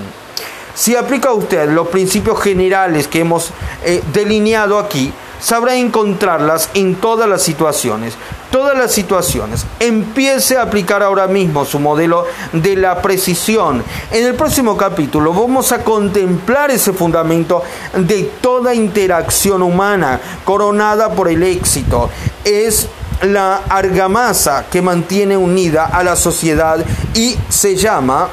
Si 0.75 0.95
aplica 0.95 1.31
usted 1.31 1.69
los 1.69 1.87
principios 1.87 2.39
generales 2.39 3.07
que 3.07 3.21
hemos 3.21 3.51
eh, 3.83 4.03
delineado 4.13 4.77
aquí, 4.77 5.11
sabrá 5.45 5.75
encontrarlas 5.75 6.71
en 6.73 6.95
todas 6.95 7.29
las 7.29 7.43
situaciones. 7.43 8.15
Todas 8.49 8.75
las 8.75 8.91
situaciones. 8.91 9.63
Empiece 9.79 10.57
a 10.57 10.63
aplicar 10.63 11.03
ahora 11.03 11.27
mismo 11.27 11.65
su 11.65 11.77
modelo 11.77 12.25
de 12.51 12.75
la 12.75 12.99
precisión. 12.99 13.83
En 14.09 14.25
el 14.25 14.33
próximo 14.33 14.75
capítulo 14.75 15.31
vamos 15.33 15.71
a 15.71 15.83
contemplar 15.83 16.71
ese 16.71 16.93
fundamento 16.93 17.61
de 17.95 18.23
toda 18.41 18.73
interacción 18.73 19.61
humana 19.61 20.19
coronada 20.43 21.11
por 21.11 21.27
el 21.27 21.43
éxito. 21.43 22.09
Es 22.43 22.87
la 23.21 23.61
argamasa 23.69 24.65
que 24.71 24.81
mantiene 24.81 25.37
unida 25.37 25.85
a 25.85 26.03
la 26.03 26.15
sociedad 26.15 26.83
y 27.13 27.37
se 27.49 27.75
llama 27.75 28.29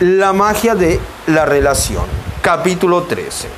la 0.00 0.34
magia 0.34 0.74
de 0.74 1.00
la 1.28 1.46
relación. 1.46 2.04
Capítulo 2.42 3.04
13. 3.04 3.48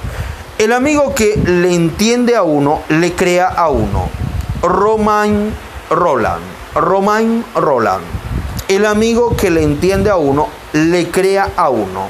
El 0.58 0.72
amigo 0.72 1.14
que 1.14 1.36
le 1.36 1.74
entiende 1.74 2.34
a 2.34 2.42
uno, 2.42 2.82
le 2.88 3.12
crea 3.12 3.46
a 3.46 3.68
uno. 3.68 4.08
Romain 4.62 5.52
Roland. 5.90 6.42
Romain 6.74 7.44
Roland. 7.54 8.02
El 8.66 8.86
amigo 8.86 9.36
que 9.36 9.50
le 9.50 9.62
entiende 9.62 10.08
a 10.08 10.16
uno, 10.16 10.48
le 10.72 11.10
crea 11.10 11.50
a 11.56 11.68
uno. 11.68 12.08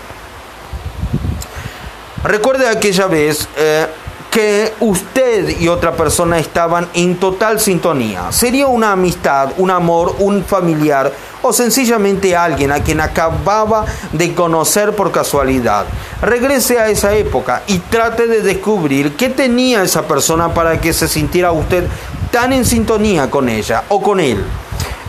Recuerde 2.22 2.68
aquella 2.68 3.08
vez 3.08 3.48
eh, 3.56 3.88
que 4.36 4.74
usted 4.80 5.58
y 5.60 5.68
otra 5.68 5.96
persona 5.96 6.38
estaban 6.38 6.86
en 6.92 7.16
total 7.16 7.58
sintonía. 7.58 8.30
Sería 8.32 8.66
una 8.66 8.92
amistad, 8.92 9.54
un 9.56 9.70
amor, 9.70 10.16
un 10.18 10.44
familiar 10.44 11.10
o 11.40 11.54
sencillamente 11.54 12.36
alguien 12.36 12.70
a 12.70 12.80
quien 12.80 13.00
acababa 13.00 13.86
de 14.12 14.34
conocer 14.34 14.94
por 14.94 15.10
casualidad. 15.10 15.86
Regrese 16.20 16.78
a 16.78 16.90
esa 16.90 17.14
época 17.14 17.62
y 17.66 17.78
trate 17.78 18.26
de 18.26 18.42
descubrir 18.42 19.16
qué 19.16 19.30
tenía 19.30 19.82
esa 19.82 20.06
persona 20.06 20.52
para 20.52 20.82
que 20.82 20.92
se 20.92 21.08
sintiera 21.08 21.50
usted 21.52 21.88
tan 22.30 22.52
en 22.52 22.66
sintonía 22.66 23.30
con 23.30 23.48
ella 23.48 23.84
o 23.88 24.02
con 24.02 24.20
él. 24.20 24.44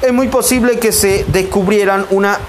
Es 0.02 0.14
muy 0.14 0.30
posible 0.30 0.80
que 0.80 0.94
se 0.94 1.26
descubrieran 1.28 2.06
una 2.12 2.40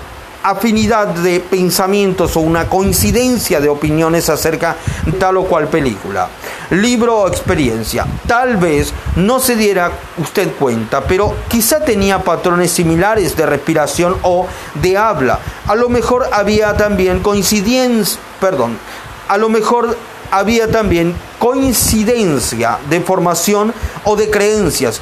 afinidad 0.42 1.08
de 1.08 1.40
pensamientos 1.40 2.36
o 2.36 2.40
una 2.40 2.68
coincidencia 2.68 3.60
de 3.60 3.68
opiniones 3.68 4.28
acerca 4.28 4.76
tal 5.18 5.38
o 5.38 5.44
cual 5.44 5.68
película, 5.68 6.28
libro 6.70 7.20
o 7.20 7.28
experiencia. 7.28 8.06
Tal 8.26 8.56
vez 8.56 8.92
no 9.16 9.40
se 9.40 9.56
diera 9.56 9.90
usted 10.18 10.52
cuenta, 10.58 11.02
pero 11.04 11.34
quizá 11.48 11.84
tenía 11.84 12.22
patrones 12.22 12.70
similares 12.70 13.36
de 13.36 13.46
respiración 13.46 14.16
o 14.22 14.46
de 14.74 14.96
habla. 14.96 15.38
A 15.66 15.74
lo 15.74 15.88
mejor 15.88 16.26
había 16.32 16.76
también 16.76 17.20
coincidencia, 17.20 18.20
perdón, 18.40 18.78
a 19.28 19.36
lo 19.36 19.48
mejor 19.48 19.96
había 20.30 20.70
también 20.70 21.14
coincidencia 21.38 22.78
de 22.88 23.00
formación 23.00 23.72
o 24.04 24.16
de 24.16 24.30
creencias 24.30 25.00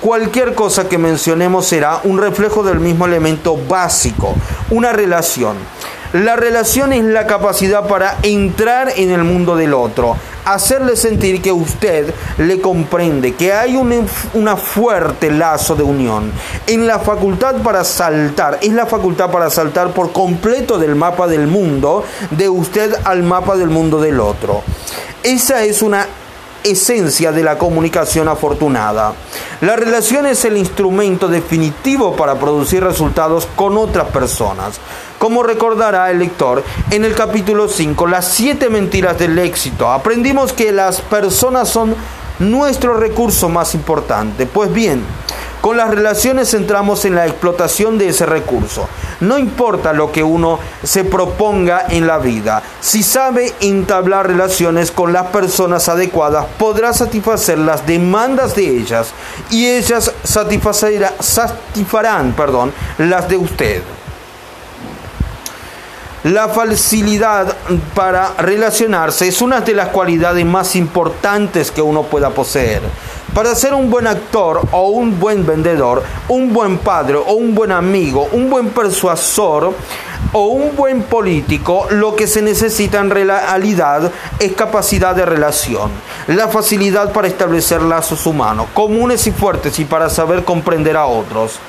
Cualquier 0.00 0.54
cosa 0.54 0.88
que 0.88 0.98
mencionemos 0.98 1.66
será 1.66 2.00
un 2.04 2.18
reflejo 2.18 2.62
del 2.62 2.80
mismo 2.80 3.06
elemento 3.06 3.56
básico, 3.56 4.34
una 4.70 4.92
relación. 4.92 5.56
La 6.12 6.36
relación 6.36 6.92
es 6.92 7.02
la 7.02 7.26
capacidad 7.26 7.88
para 7.88 8.18
entrar 8.22 8.92
en 8.96 9.10
el 9.10 9.24
mundo 9.24 9.56
del 9.56 9.74
otro, 9.74 10.16
hacerle 10.44 10.96
sentir 10.96 11.42
que 11.42 11.50
usted 11.50 12.14
le 12.38 12.60
comprende, 12.60 13.34
que 13.34 13.52
hay 13.52 13.74
un 13.74 14.06
una 14.34 14.56
fuerte 14.56 15.30
lazo 15.30 15.74
de 15.74 15.82
unión. 15.82 16.30
En 16.66 16.86
la 16.86 16.98
facultad 16.98 17.56
para 17.56 17.82
saltar, 17.82 18.58
es 18.62 18.72
la 18.72 18.86
facultad 18.86 19.30
para 19.30 19.50
saltar 19.50 19.92
por 19.92 20.12
completo 20.12 20.78
del 20.78 20.94
mapa 20.94 21.26
del 21.26 21.46
mundo, 21.46 22.04
de 22.30 22.48
usted 22.48 22.94
al 23.04 23.22
mapa 23.22 23.56
del 23.56 23.70
mundo 23.70 24.00
del 24.00 24.20
otro. 24.20 24.62
Esa 25.22 25.64
es 25.64 25.82
una 25.82 26.06
esencia 26.70 27.32
de 27.32 27.42
la 27.42 27.58
comunicación 27.58 28.28
afortunada. 28.28 29.14
La 29.60 29.76
relación 29.76 30.26
es 30.26 30.44
el 30.44 30.56
instrumento 30.56 31.28
definitivo 31.28 32.14
para 32.16 32.38
producir 32.38 32.82
resultados 32.82 33.48
con 33.56 33.76
otras 33.76 34.08
personas. 34.08 34.80
Como 35.18 35.42
recordará 35.42 36.10
el 36.10 36.18
lector, 36.18 36.62
en 36.90 37.04
el 37.04 37.14
capítulo 37.14 37.68
5, 37.68 38.06
las 38.06 38.28
siete 38.28 38.68
mentiras 38.68 39.18
del 39.18 39.38
éxito, 39.38 39.90
aprendimos 39.90 40.52
que 40.52 40.72
las 40.72 41.00
personas 41.00 41.68
son 41.68 41.94
nuestro 42.38 42.94
recurso 42.94 43.48
más 43.48 43.74
importante. 43.74 44.46
Pues 44.46 44.72
bien, 44.72 45.02
con 45.60 45.76
las 45.76 45.90
relaciones 45.90 46.54
entramos 46.54 47.04
en 47.04 47.14
la 47.14 47.26
explotación 47.26 47.98
de 47.98 48.08
ese 48.08 48.26
recurso. 48.26 48.88
No 49.20 49.38
importa 49.38 49.92
lo 49.92 50.12
que 50.12 50.22
uno 50.22 50.58
se 50.82 51.04
proponga 51.04 51.86
en 51.88 52.06
la 52.06 52.18
vida, 52.18 52.62
si 52.80 53.02
sabe 53.02 53.52
entablar 53.60 54.26
relaciones 54.26 54.90
con 54.90 55.12
las 55.12 55.26
personas 55.28 55.88
adecuadas, 55.88 56.46
podrá 56.58 56.92
satisfacer 56.92 57.58
las 57.58 57.86
demandas 57.86 58.54
de 58.54 58.68
ellas 58.68 59.12
y 59.50 59.66
ellas 59.66 60.12
satisfarán 60.22 60.76
perdón, 62.32 62.72
las 62.98 63.28
de 63.28 63.36
usted. 63.36 63.82
La 66.26 66.48
facilidad 66.48 67.56
para 67.94 68.32
relacionarse 68.38 69.28
es 69.28 69.40
una 69.40 69.60
de 69.60 69.72
las 69.72 69.90
cualidades 69.90 70.44
más 70.44 70.74
importantes 70.74 71.70
que 71.70 71.80
uno 71.80 72.02
pueda 72.02 72.30
poseer. 72.30 72.82
Para 73.32 73.54
ser 73.54 73.74
un 73.74 73.88
buen 73.88 74.08
actor 74.08 74.60
o 74.72 74.88
un 74.88 75.20
buen 75.20 75.46
vendedor, 75.46 76.02
un 76.26 76.52
buen 76.52 76.78
padre 76.78 77.14
o 77.14 77.34
un 77.34 77.54
buen 77.54 77.70
amigo, 77.70 78.28
un 78.32 78.50
buen 78.50 78.70
persuasor 78.70 79.72
o 80.32 80.46
un 80.48 80.74
buen 80.74 81.02
político, 81.02 81.86
lo 81.90 82.16
que 82.16 82.26
se 82.26 82.42
necesita 82.42 82.98
en 82.98 83.10
realidad 83.10 84.10
es 84.40 84.52
capacidad 84.54 85.14
de 85.14 85.26
relación, 85.26 85.92
la 86.26 86.48
facilidad 86.48 87.12
para 87.12 87.28
establecer 87.28 87.82
lazos 87.82 88.26
humanos, 88.26 88.66
comunes 88.74 89.28
y 89.28 89.30
fuertes 89.30 89.78
y 89.78 89.84
para 89.84 90.10
saber 90.10 90.42
comprender 90.42 90.96
a 90.96 91.06
otros. 91.06 91.60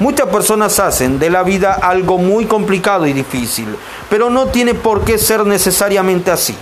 Muchas 0.00 0.28
personas 0.28 0.78
hacen 0.78 1.18
de 1.18 1.28
la 1.28 1.42
vida 1.42 1.72
algo 1.74 2.18
muy 2.18 2.44
complicado 2.44 3.06
y 3.06 3.12
difícil, 3.12 3.66
pero 4.08 4.30
no 4.30 4.46
tiene 4.46 4.74
por 4.74 5.04
qué 5.04 5.18
ser 5.18 5.44
necesariamente 5.44 6.30
así. 6.30 6.56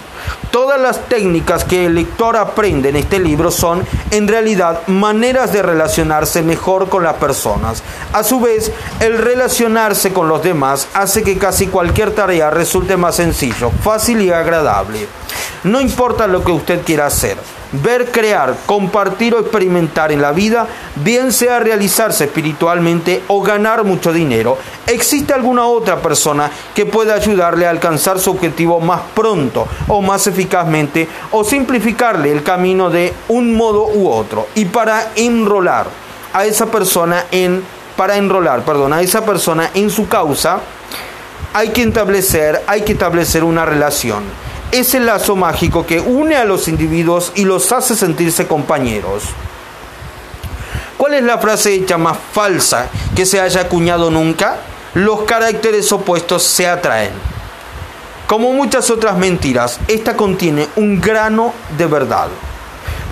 Todas 0.51 0.81
las 0.81 1.07
técnicas 1.09 1.65
que 1.65 1.87
el 1.87 1.95
lector 1.95 2.37
aprende 2.37 2.89
en 2.89 2.97
este 2.97 3.19
libro 3.19 3.51
son, 3.51 3.85
en 4.11 4.29
realidad, 4.29 4.87
maneras 4.87 5.53
de 5.53 5.63
relacionarse 5.63 6.43
mejor 6.43 6.89
con 6.89 7.03
las 7.03 7.15
personas. 7.15 7.83
A 8.13 8.23
su 8.23 8.41
vez, 8.41 8.73
el 9.01 9.19
relacionarse 9.19 10.13
con 10.13 10.29
los 10.29 10.43
demás 10.43 10.89
hace 10.95 11.23
que 11.23 11.39
casi 11.39 11.67
cualquier 11.67 12.15
tarea 12.15 12.51
resulte 12.51 12.97
más 12.97 13.17
sencillo, 13.17 13.71
fácil 13.83 14.23
y 14.23 14.31
agradable. 14.31 15.07
No 15.65 15.81
importa 15.81 16.27
lo 16.27 16.43
que 16.45 16.53
usted 16.53 16.83
quiera 16.85 17.07
hacer 17.07 17.37
ver, 17.73 18.11
crear, 18.11 18.57
compartir 18.67 19.35
o 19.35 19.41
experimentar 19.41 20.13
en 20.13 20.23
la 20.23 20.33
vida, 20.33 20.67
bien 20.97 21.33
sea 21.33 21.59
realizarse 21.59 22.25
espiritualmente 22.25 23.23
o 23.29 23.43
ganar 23.43 23.85
mucho 23.85 24.13
dinero, 24.13 24.59
¿existe 24.87 25.33
alguna 25.33 25.67
otra 25.67 26.01
persona 26.01 26.51
que 26.75 26.87
pueda 26.87 27.15
ayudarle 27.15 27.67
a 27.67 27.71
alcanzar 27.71 28.19
su 28.19 28.31
objetivo 28.31 28.81
más 28.81 29.01
pronto 29.15 29.67
o 29.89 30.01
más 30.01 30.16
eficazmente 30.27 31.09
o 31.33 31.43
simplificarle 31.43 32.31
el 32.31 32.45
camino 32.45 32.91
de 32.91 33.13
un 33.29 33.55
modo 33.55 33.89
u 33.89 34.09
otro? 34.09 34.47
Y 34.55 34.67
para 34.67 35.09
enrolar 35.17 35.89
a 36.33 36.45
esa 36.45 36.67
persona 36.67 37.25
en 37.33 37.65
para 37.97 38.17
enrolar, 38.17 38.63
perdón, 38.63 38.93
a 38.93 39.01
esa 39.01 39.25
persona 39.25 39.71
en 39.73 39.89
su 39.89 40.07
causa, 40.07 40.61
hay 41.55 41.71
que 41.71 41.83
establecer, 41.83 42.63
hay 42.67 42.83
que 42.83 42.93
establecer 42.93 43.43
una 43.43 43.65
relación 43.65 44.23
es 44.73 44.95
el 44.95 45.07
lazo 45.07 45.37
mágico 45.37 45.87
que 45.87 46.01
une 46.01 46.37
a 46.37 46.45
los 46.45 46.69
individuos 46.69 47.33
y 47.35 47.45
los 47.45 47.71
hace 47.73 47.95
sentirse 47.95 48.47
compañeros. 48.47 49.23
¿Cuál 50.97 51.15
es 51.15 51.23
la 51.23 51.39
frase 51.39 51.75
hecha 51.75 51.99
más 51.99 52.19
falsa 52.33 52.89
que 53.15 53.27
se 53.27 53.41
haya 53.41 53.63
acuñado 53.63 54.11
nunca? 54.11 54.59
Los 54.95 55.23
caracteres 55.23 55.93
opuestos 55.93 56.43
se 56.43 56.67
atraen. 56.67 57.13
Como 58.27 58.53
muchas 58.53 58.91
otras 58.91 59.17
mentiras, 59.17 59.79
esta 59.87 60.17
contiene 60.17 60.67
un 60.75 61.01
grano 61.01 61.53
de 61.79 61.87
verdad. 61.87 62.27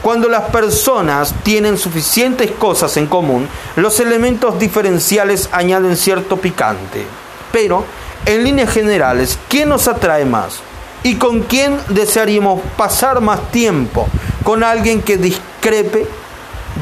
Cuando 0.02 0.28
las 0.28 0.50
personas 0.50 1.32
tienen 1.44 1.78
suficientes 1.78 2.50
cosas 2.50 2.96
en 2.96 3.06
común, 3.06 3.48
los 3.76 4.00
elementos 4.00 4.58
diferenciales 4.58 5.48
añaden 5.52 5.96
cierto 5.96 6.38
picante. 6.38 7.06
Pero, 7.52 7.84
en 8.26 8.42
líneas 8.42 8.70
generales, 8.70 9.38
¿qué 9.48 9.64
nos 9.64 9.86
atrae 9.86 10.24
más? 10.24 10.58
¿Y 11.04 11.14
con 11.14 11.42
quién 11.42 11.78
desearíamos 11.90 12.60
pasar 12.76 13.20
más 13.20 13.52
tiempo? 13.52 14.08
Con 14.42 14.64
alguien 14.64 15.00
que 15.00 15.16
discrepe 15.16 16.08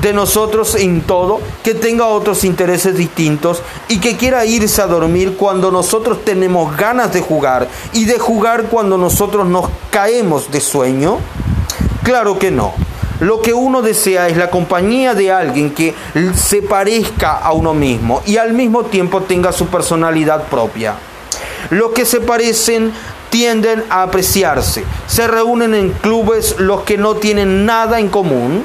de 0.00 0.12
nosotros 0.12 0.74
en 0.74 1.02
todo, 1.02 1.40
que 1.62 1.74
tenga 1.74 2.06
otros 2.06 2.44
intereses 2.44 2.96
distintos 2.96 3.62
y 3.88 3.98
que 4.00 4.16
quiera 4.16 4.44
irse 4.44 4.80
a 4.80 4.86
dormir 4.86 5.36
cuando 5.36 5.70
nosotros 5.70 6.24
tenemos 6.24 6.76
ganas 6.76 7.12
de 7.12 7.20
jugar 7.20 7.68
y 7.92 8.06
de 8.06 8.18
jugar 8.18 8.64
cuando 8.64 8.96
nosotros 8.96 9.46
nos 9.46 9.66
caemos 9.90 10.50
de 10.50 10.60
sueño? 10.60 11.18
Claro 12.02 12.38
que 12.38 12.50
no. 12.50 12.72
Lo 13.20 13.40
que 13.40 13.54
uno 13.54 13.82
desea 13.82 14.28
es 14.28 14.36
la 14.36 14.50
compañía 14.50 15.14
de 15.14 15.30
alguien 15.30 15.70
que 15.70 15.94
se 16.34 16.60
parezca 16.62 17.38
a 17.38 17.52
uno 17.52 17.72
mismo 17.72 18.20
y 18.26 18.36
al 18.36 18.52
mismo 18.52 18.84
tiempo 18.84 19.20
tenga 19.20 19.52
su 19.52 19.66
personalidad 19.66 20.48
propia. 20.48 20.94
Los 21.70 21.92
que 21.92 22.04
se 22.04 22.20
parecen 22.20 22.92
tienden 23.30 23.84
a 23.90 24.02
apreciarse. 24.02 24.84
Se 25.06 25.28
reúnen 25.28 25.74
en 25.74 25.90
clubes 25.90 26.56
los 26.58 26.82
que 26.82 26.98
no 26.98 27.14
tienen 27.14 27.64
nada 27.64 28.00
en 28.00 28.08
común. 28.08 28.64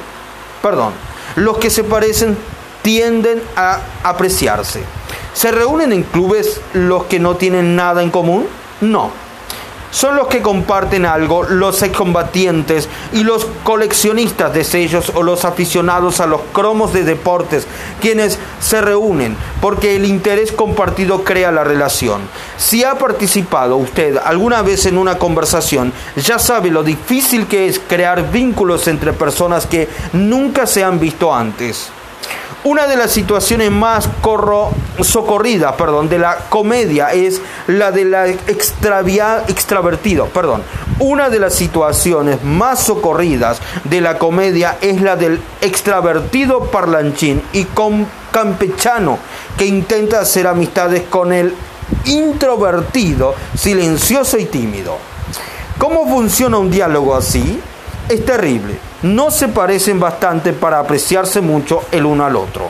Perdón, 0.63 0.93
los 1.37 1.57
que 1.59 1.69
se 1.69 1.85
parecen 1.85 2.37
tienden 2.81 3.41
a 3.55 3.79
apreciarse. 4.03 4.81
¿Se 5.33 5.51
reúnen 5.51 5.93
en 5.93 6.03
clubes 6.03 6.59
los 6.73 7.05
que 7.05 7.19
no 7.19 7.37
tienen 7.37 7.77
nada 7.77 8.03
en 8.03 8.11
común? 8.11 8.47
No 8.81 9.26
son 9.91 10.15
los 10.15 10.27
que 10.27 10.41
comparten 10.41 11.05
algo, 11.05 11.43
los 11.43 11.81
excombatientes 11.81 12.89
y 13.13 13.23
los 13.23 13.45
coleccionistas 13.63 14.53
de 14.53 14.63
sellos 14.63 15.11
o 15.15 15.23
los 15.23 15.45
aficionados 15.45 16.19
a 16.19 16.27
los 16.27 16.41
cromos 16.51 16.93
de 16.93 17.03
deportes, 17.03 17.67
quienes 18.01 18.39
se 18.59 18.81
reúnen 18.81 19.35
porque 19.61 19.95
el 19.95 20.05
interés 20.05 20.51
compartido 20.51 21.23
crea 21.23 21.51
la 21.51 21.63
relación. 21.63 22.21
Si 22.57 22.83
ha 22.83 22.97
participado 22.97 23.77
usted 23.77 24.17
alguna 24.23 24.61
vez 24.61 24.85
en 24.85 24.97
una 24.97 25.17
conversación, 25.17 25.93
ya 26.15 26.39
sabe 26.39 26.69
lo 26.69 26.83
difícil 26.83 27.47
que 27.47 27.67
es 27.67 27.79
crear 27.79 28.31
vínculos 28.31 28.87
entre 28.87 29.13
personas 29.13 29.65
que 29.65 29.89
nunca 30.13 30.67
se 30.67 30.83
han 30.83 30.99
visto 30.99 31.33
antes. 31.33 31.89
Una 32.63 32.87
de 32.87 32.97
las 32.97 33.11
situaciones 33.11 33.71
más 33.71 34.09
socorridas 35.01 35.73
perdón, 35.73 36.09
de 36.09 36.17
la 36.17 36.37
comedia 36.49 37.13
es 37.13 37.39
la 37.67 37.91
de 37.91 38.03
la 38.03 38.27
extravia, 38.27 39.43
extravertido. 39.47 40.25
Perdón. 40.25 40.63
Una 40.99 41.29
de 41.29 41.39
las 41.39 41.53
situaciones 41.53 42.43
más 42.43 42.83
socorridas 42.83 43.59
de 43.83 44.01
la 44.01 44.17
comedia 44.17 44.77
es 44.81 45.01
la 45.01 45.15
del 45.15 45.39
extravertido 45.61 46.65
parlanchín 46.71 47.43
y 47.53 47.65
con 47.65 48.07
campechano 48.31 49.19
que 49.57 49.65
intenta 49.65 50.19
hacer 50.19 50.47
amistades 50.47 51.03
con 51.03 51.31
el 51.31 51.53
introvertido, 52.05 53.35
silencioso 53.55 54.37
y 54.39 54.45
tímido. 54.45 54.97
¿Cómo 55.77 56.07
funciona 56.07 56.57
un 56.57 56.71
diálogo 56.71 57.15
así? 57.15 57.61
Es 58.09 58.25
terrible 58.25 58.86
no 59.03 59.31
se 59.31 59.47
parecen 59.47 59.99
bastante 59.99 60.53
para 60.53 60.79
apreciarse 60.79 61.41
mucho 61.41 61.83
el 61.91 62.05
uno 62.05 62.25
al 62.25 62.35
otro. 62.35 62.69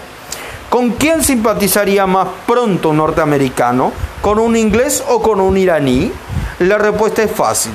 ¿Con 0.69 0.91
quién 0.91 1.23
simpatizaría 1.23 2.05
más 2.05 2.28
pronto 2.45 2.89
un 2.89 2.97
norteamericano? 2.97 3.93
¿Con 4.21 4.38
un 4.39 4.55
inglés 4.55 5.03
o 5.07 5.21
con 5.21 5.39
un 5.39 5.57
iraní? 5.57 6.11
La 6.59 6.78
respuesta 6.78 7.23
es 7.23 7.32
fácil. 7.32 7.71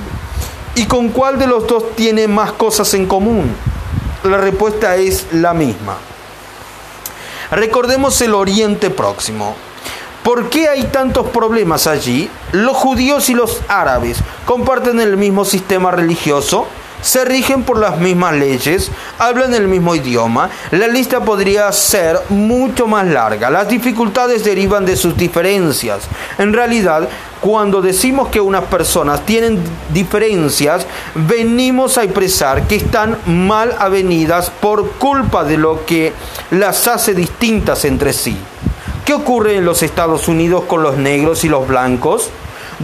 ¿Y 0.74 0.86
con 0.86 1.08
cuál 1.08 1.38
de 1.38 1.46
los 1.46 1.66
dos 1.66 1.96
tiene 1.96 2.28
más 2.28 2.52
cosas 2.52 2.92
en 2.94 3.06
común? 3.06 3.54
La 4.24 4.36
respuesta 4.36 4.96
es 4.96 5.26
la 5.32 5.54
misma. 5.54 5.96
Recordemos 7.50 8.20
el 8.20 8.34
Oriente 8.34 8.90
Próximo. 8.90 9.54
¿Por 10.22 10.48
qué 10.50 10.68
hay 10.68 10.84
tantos 10.84 11.26
problemas 11.28 11.86
allí? 11.86 12.30
Los 12.52 12.76
judíos 12.76 13.28
y 13.28 13.34
los 13.34 13.60
árabes 13.68 14.18
comparten 14.46 15.00
el 15.00 15.16
mismo 15.16 15.44
sistema 15.44 15.90
religioso, 15.90 16.66
se 17.02 17.24
rigen 17.24 17.64
por 17.64 17.78
las 17.78 17.98
mismas 17.98 18.34
leyes, 18.34 18.90
hablan 19.18 19.52
el 19.54 19.68
mismo 19.68 19.94
idioma. 19.94 20.48
La 20.70 20.86
lista 20.86 21.20
podría 21.20 21.70
ser 21.72 22.18
mucho 22.30 22.86
más 22.86 23.06
larga. 23.06 23.50
Las 23.50 23.68
dificultades 23.68 24.44
derivan 24.44 24.86
de 24.86 24.96
sus 24.96 25.16
diferencias. 25.16 26.04
En 26.38 26.52
realidad, 26.52 27.08
cuando 27.40 27.82
decimos 27.82 28.28
que 28.28 28.40
unas 28.40 28.64
personas 28.64 29.26
tienen 29.26 29.58
diferencias, 29.92 30.86
venimos 31.14 31.98
a 31.98 32.04
expresar 32.04 32.68
que 32.68 32.76
están 32.76 33.18
mal 33.26 33.74
avenidas 33.78 34.50
por 34.50 34.92
culpa 34.92 35.42
de 35.42 35.58
lo 35.58 35.84
que 35.84 36.12
las 36.52 36.86
hace 36.86 37.14
distintas 37.14 37.84
entre 37.84 38.12
sí. 38.12 38.36
¿Qué 39.04 39.14
ocurre 39.14 39.56
en 39.56 39.64
los 39.64 39.82
Estados 39.82 40.28
Unidos 40.28 40.64
con 40.68 40.84
los 40.84 40.96
negros 40.96 41.42
y 41.42 41.48
los 41.48 41.66
blancos? 41.66 42.30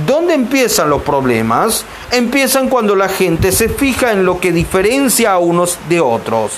¿Dónde 0.06 0.34
empiezan 0.34 0.90
los 0.90 1.02
problemas? 1.02 1.84
Empiezan 2.12 2.68
cuando 2.68 2.94
la 2.94 3.08
gente 3.08 3.50
se 3.50 3.68
fija 3.68 4.12
en 4.12 4.24
lo 4.24 4.38
que 4.38 4.52
diferencia 4.52 5.32
a 5.32 5.38
unos 5.38 5.78
de 5.88 6.00
otros. 6.00 6.52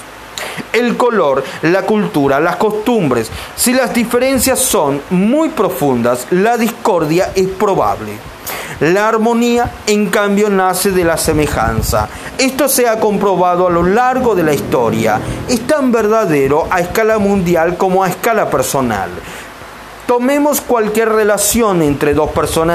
El 0.73 0.97
color, 0.99 1.43
la 1.63 1.83
cultura, 1.83 2.39
las 2.39 2.57
costumbres. 2.57 3.31
Si 3.57 3.73
las 3.73 3.95
diferencias 3.95 4.59
son 4.59 5.01
muy 5.11 5.49
profundas, 5.49 6.27
la 6.31 6.59
discordia 6.59 7.33
es 7.35 7.47
probable. 7.47 8.13
La 8.81 9.09
armonía, 9.09 9.71
en 9.87 10.11
cambio, 10.11 10.51
nace 10.51 10.91
de 10.91 11.05
la 11.05 11.17
semejanza. 11.17 12.09
Esto 12.37 12.69
se 12.69 12.89
ha 12.89 13.01
comprobado 13.01 13.67
a 13.67 13.71
lo 13.71 13.83
largo 13.83 14.35
de 14.35 14.43
la 14.43 14.53
historia. 14.53 15.19
Es 15.49 15.67
tan 15.67 15.93
verdadero 15.93 16.67
a 16.71 16.81
escala 16.81 17.19
mundial 17.19 17.79
como 17.79 18.05
a 18.05 18.09
escala 18.09 18.51
personal. 18.51 19.11
Tomemos 20.11 20.61
cualquier 20.61 21.09
relación 21.09 21.83
entre 21.83 22.15
dos 22.15 22.33
personas 22.33 22.69